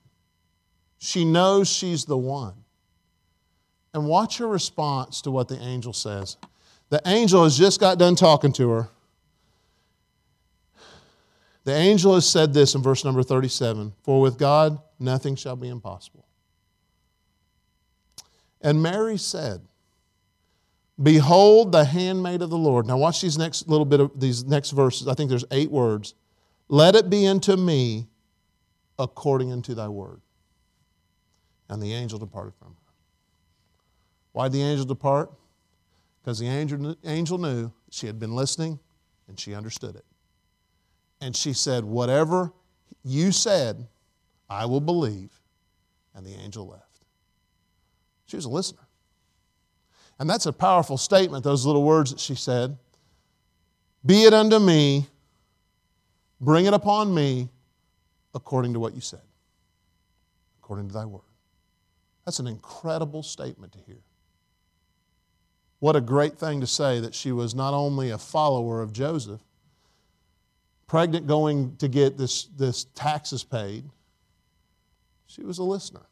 She 0.97 1.23
knows 1.23 1.69
she's 1.69 2.03
the 2.03 2.17
one. 2.17 2.55
And 3.93 4.05
watch 4.05 4.37
her 4.39 4.47
response 4.49 5.21
to 5.21 5.31
what 5.31 5.47
the 5.47 5.61
angel 5.61 5.93
says. 5.93 6.35
The 6.89 7.01
angel 7.05 7.45
has 7.45 7.57
just 7.57 7.79
got 7.79 7.97
done 7.97 8.15
talking 8.15 8.51
to 8.51 8.69
her. 8.69 8.89
The 11.65 11.73
angel 11.73 12.15
has 12.15 12.27
said 12.27 12.53
this 12.53 12.75
in 12.75 12.81
verse 12.81 13.05
number 13.05 13.23
37 13.23 13.93
For 14.03 14.19
with 14.21 14.37
God 14.37 14.79
nothing 14.99 15.35
shall 15.35 15.55
be 15.55 15.69
impossible. 15.69 16.25
And 18.61 18.81
Mary 18.81 19.17
said, 19.17 19.61
Behold 21.01 21.71
the 21.71 21.85
handmaid 21.85 22.41
of 22.41 22.49
the 22.49 22.57
Lord. 22.57 22.85
Now 22.85 22.97
watch 22.97 23.21
these 23.21 23.37
next 23.37 23.67
little 23.67 23.85
bit 23.85 23.99
of 23.99 24.19
these 24.19 24.45
next 24.45 24.71
verses. 24.71 25.07
I 25.07 25.13
think 25.13 25.29
there's 25.29 25.45
eight 25.51 25.71
words. 25.71 26.13
Let 26.69 26.95
it 26.95 27.09
be 27.09 27.27
unto 27.27 27.55
me 27.55 28.07
according 28.99 29.51
unto 29.51 29.73
thy 29.73 29.87
word. 29.87 30.21
And 31.69 31.81
the 31.81 31.93
angel 31.93 32.19
departed 32.19 32.53
from 32.59 32.69
her. 32.69 32.93
Why 34.33 34.45
did 34.45 34.53
the 34.53 34.61
angel 34.61 34.85
depart? 34.85 35.31
Because 36.21 36.39
the 36.39 36.47
angel, 36.47 36.95
angel 37.03 37.37
knew 37.37 37.71
she 37.89 38.07
had 38.07 38.19
been 38.19 38.35
listening 38.35 38.79
and 39.27 39.39
she 39.39 39.53
understood 39.53 39.95
it. 39.95 40.05
And 41.23 41.33
she 41.33 41.53
said, 41.53 41.85
Whatever 41.85 42.51
you 43.05 43.31
said, 43.31 43.87
I 44.49 44.65
will 44.65 44.81
believe. 44.81 45.29
And 46.13 46.25
the 46.25 46.33
angel 46.33 46.67
left. 46.67 46.99
She 48.25 48.35
was 48.35 48.45
a 48.45 48.49
listener. 48.49 48.85
And 50.19 50.29
that's 50.29 50.45
a 50.45 50.53
powerful 50.53 50.97
statement, 50.97 51.43
those 51.43 51.65
little 51.65 51.83
words 51.83 52.11
that 52.11 52.19
she 52.19 52.35
said. 52.35 52.77
Be 54.05 54.23
it 54.23 54.33
unto 54.33 54.59
me, 54.59 55.07
bring 56.41 56.65
it 56.65 56.73
upon 56.73 57.15
me, 57.15 57.49
according 58.35 58.73
to 58.73 58.79
what 58.79 58.93
you 58.93 59.01
said, 59.01 59.21
according 60.61 60.89
to 60.89 60.93
thy 60.93 61.05
word. 61.05 61.21
That's 62.25 62.39
an 62.39 62.47
incredible 62.47 63.23
statement 63.23 63.71
to 63.73 63.79
hear. 63.79 64.03
What 65.79 65.95
a 65.95 66.01
great 66.01 66.37
thing 66.37 66.59
to 66.61 66.67
say 66.67 66.99
that 66.99 67.15
she 67.15 67.31
was 67.31 67.55
not 67.55 67.73
only 67.73 68.09
a 68.09 68.17
follower 68.17 68.81
of 68.81 68.91
Joseph, 68.91 69.41
pregnant 70.87 71.27
going 71.27 71.75
to 71.77 71.87
get 71.87 72.17
this, 72.17 72.45
this 72.57 72.85
taxes 72.95 73.43
paid, 73.43 73.85
she 75.27 75.41
was 75.41 75.57
a 75.57 75.63
listener. 75.63 76.05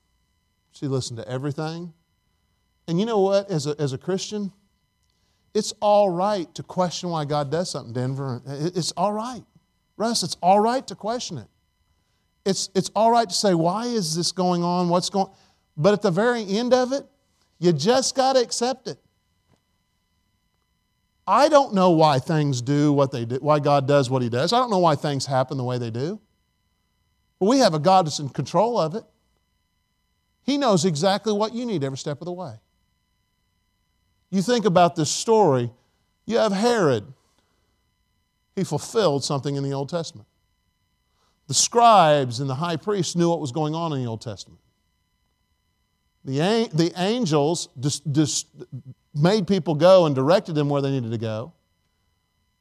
She 0.72 0.88
listened 0.88 1.20
to 1.20 1.28
everything. 1.28 1.94
And 2.88 3.00
you 3.00 3.06
know 3.06 3.20
what? 3.20 3.50
As 3.52 3.68
a, 3.68 3.76
as 3.80 3.94
a 3.94 3.98
Christian, 3.98 4.52
it's 5.54 5.74
all 5.82 6.10
right 6.10 6.54
to 6.56 6.64
question 6.64 7.10
why 7.10 7.26
God 7.26 7.52
does 7.52 7.70
something, 7.70 7.94
Denver. 7.94 8.42
It's 8.46 8.92
all 8.94 9.14
right. 9.14 9.44
Russ, 9.98 10.24
it's 10.24 10.38
all 10.42 10.60
right 10.60 10.86
to 10.88 10.96
question 10.96 11.38
it. 11.38 11.48
It's, 12.46 12.70
it's 12.74 12.90
all 12.96 13.12
right 13.12 13.30
to 13.30 13.36
say, 13.36 13.54
why 13.54 13.86
is 13.86 14.16
this 14.16 14.32
going 14.32 14.64
on? 14.64 14.90
What's 14.90 15.10
going 15.10 15.28
But 15.78 15.94
at 15.94 16.02
the 16.02 16.10
very 16.10 16.44
end 16.44 16.74
of 16.74 16.92
it, 16.92 17.06
you 17.60 17.72
just 17.72 18.16
got 18.16 18.34
to 18.34 18.42
accept 18.42 18.88
it. 18.88 18.98
I 21.28 21.50
don't 21.50 21.74
know 21.74 21.92
why 21.92 22.20
things 22.20 22.62
do 22.62 22.92
what 22.92 23.12
they 23.12 23.26
do, 23.26 23.38
why 23.42 23.60
God 23.60 23.88
does 23.88 24.10
what 24.10 24.22
He 24.22 24.30
does. 24.30 24.54
I 24.54 24.60
don't 24.60 24.72
know 24.72 24.80
why 24.80 24.96
things 24.96 25.26
happen 25.26 25.58
the 25.58 25.64
way 25.64 25.78
they 25.78 25.92
do. 25.92 26.20
But 27.40 27.46
we 27.46 27.60
have 27.60 27.74
a 27.74 27.80
God 27.80 28.06
that's 28.06 28.20
in 28.20 28.30
control 28.30 28.78
of 28.78 28.96
it. 28.96 29.04
He 30.44 30.58
knows 30.58 30.86
exactly 30.86 31.34
what 31.34 31.54
you 31.54 31.66
need 31.66 31.84
every 31.84 31.98
step 31.98 32.22
of 32.22 32.26
the 32.26 32.32
way. 32.32 32.56
You 34.30 34.42
think 34.42 34.66
about 34.66 34.96
this 34.96 35.12
story, 35.12 35.72
you 36.26 36.38
have 36.38 36.52
Herod. 36.52 37.06
He 38.56 38.64
fulfilled 38.64 39.24
something 39.24 39.56
in 39.56 39.64
the 39.64 39.74
Old 39.74 39.90
Testament. 39.90 40.28
The 41.48 41.54
scribes 41.54 42.40
and 42.40 42.50
the 42.50 42.56
high 42.56 42.78
priests 42.78 43.16
knew 43.16 43.30
what 43.30 43.40
was 43.40 43.52
going 43.52 43.76
on 43.76 43.92
in 43.94 44.04
the 44.04 44.10
Old 44.10 44.22
Testament. 44.22 44.60
The, 46.24 46.70
the 46.74 46.94
angels 46.96 47.70
just, 47.80 48.10
just 48.12 48.48
made 49.14 49.48
people 49.48 49.76
go 49.76 50.06
and 50.06 50.16
directed 50.16 50.56
them 50.56 50.70
where 50.70 50.82
they 50.82 50.92
needed 50.92 51.12
to 51.12 51.18
go. 51.18 51.54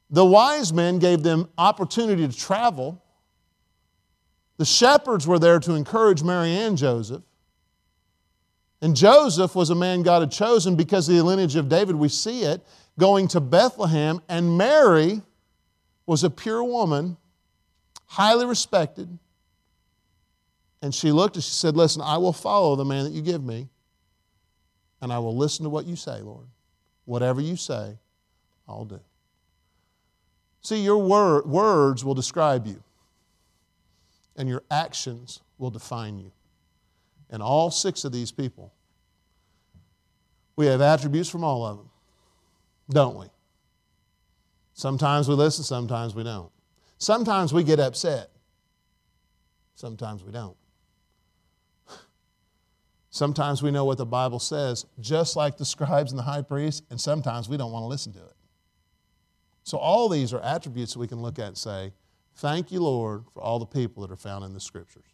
The 0.09 0.25
wise 0.25 0.73
men 0.73 0.99
gave 0.99 1.23
them 1.23 1.47
opportunity 1.57 2.27
to 2.27 2.37
travel. 2.37 3.01
The 4.57 4.65
shepherds 4.65 5.25
were 5.25 5.39
there 5.39 5.59
to 5.59 5.73
encourage 5.73 6.21
Mary 6.21 6.53
and 6.53 6.77
Joseph. 6.77 7.23
And 8.81 8.95
Joseph 8.95 9.55
was 9.55 9.69
a 9.69 9.75
man 9.75 10.03
God 10.03 10.21
had 10.21 10.31
chosen 10.31 10.75
because 10.75 11.07
of 11.07 11.15
the 11.15 11.23
lineage 11.23 11.55
of 11.55 11.69
David. 11.69 11.95
We 11.95 12.09
see 12.09 12.43
it 12.43 12.61
going 12.99 13.27
to 13.29 13.39
Bethlehem. 13.39 14.21
And 14.27 14.57
Mary 14.57 15.21
was 16.05 16.23
a 16.23 16.29
pure 16.29 16.63
woman, 16.63 17.15
highly 18.07 18.45
respected. 18.45 19.17
And 20.81 20.93
she 20.93 21.11
looked 21.11 21.35
and 21.35 21.43
she 21.43 21.51
said, 21.51 21.77
Listen, 21.77 22.01
I 22.01 22.17
will 22.17 22.33
follow 22.33 22.75
the 22.75 22.83
man 22.83 23.05
that 23.05 23.13
you 23.13 23.21
give 23.21 23.43
me 23.43 23.69
and 25.01 25.11
I 25.11 25.19
will 25.19 25.35
listen 25.35 25.63
to 25.63 25.69
what 25.69 25.85
you 25.85 25.95
say, 25.95 26.21
Lord. 26.21 26.45
Whatever 27.05 27.41
you 27.41 27.55
say, 27.55 27.97
I'll 28.67 28.85
do. 28.85 28.99
See, 30.61 30.81
your 30.83 30.97
word, 30.97 31.45
words 31.47 32.05
will 32.05 32.13
describe 32.13 32.67
you, 32.67 32.83
and 34.37 34.47
your 34.47 34.61
actions 34.69 35.41
will 35.57 35.71
define 35.71 36.19
you. 36.19 36.31
And 37.31 37.41
all 37.41 37.71
six 37.71 38.05
of 38.05 38.11
these 38.11 38.31
people, 38.31 38.71
we 40.55 40.67
have 40.67 40.81
attributes 40.81 41.29
from 41.29 41.43
all 41.43 41.65
of 41.65 41.77
them, 41.77 41.89
don't 42.89 43.17
we? 43.17 43.25
Sometimes 44.73 45.27
we 45.27 45.35
listen, 45.35 45.63
sometimes 45.63 46.13
we 46.13 46.23
don't. 46.23 46.51
Sometimes 46.99 47.51
we 47.53 47.63
get 47.63 47.79
upset, 47.79 48.29
sometimes 49.75 50.23
we 50.23 50.31
don't. 50.31 50.55
Sometimes 53.11 53.61
we 53.61 53.71
know 53.71 53.83
what 53.83 53.97
the 53.97 54.05
Bible 54.05 54.39
says, 54.39 54.85
just 54.99 55.35
like 55.35 55.57
the 55.57 55.65
scribes 55.75 56.11
and 56.11 56.17
the 56.17 56.23
high 56.23 56.41
priests, 56.41 56.81
and 56.89 56.99
sometimes 56.99 57.47
we 57.47 57.57
don't 57.57 57.71
want 57.71 57.83
to 57.83 57.87
listen 57.87 58.13
to 58.13 58.19
it. 58.19 58.35
So, 59.63 59.77
all 59.77 60.09
these 60.09 60.33
are 60.33 60.41
attributes 60.41 60.93
that 60.93 60.99
we 60.99 61.07
can 61.07 61.21
look 61.21 61.37
at 61.37 61.47
and 61.47 61.57
say, 61.57 61.93
Thank 62.35 62.71
you, 62.71 62.81
Lord, 62.81 63.25
for 63.33 63.41
all 63.41 63.59
the 63.59 63.65
people 63.65 64.01
that 64.01 64.11
are 64.11 64.17
found 64.17 64.43
in 64.45 64.53
the 64.53 64.59
scriptures. 64.59 65.10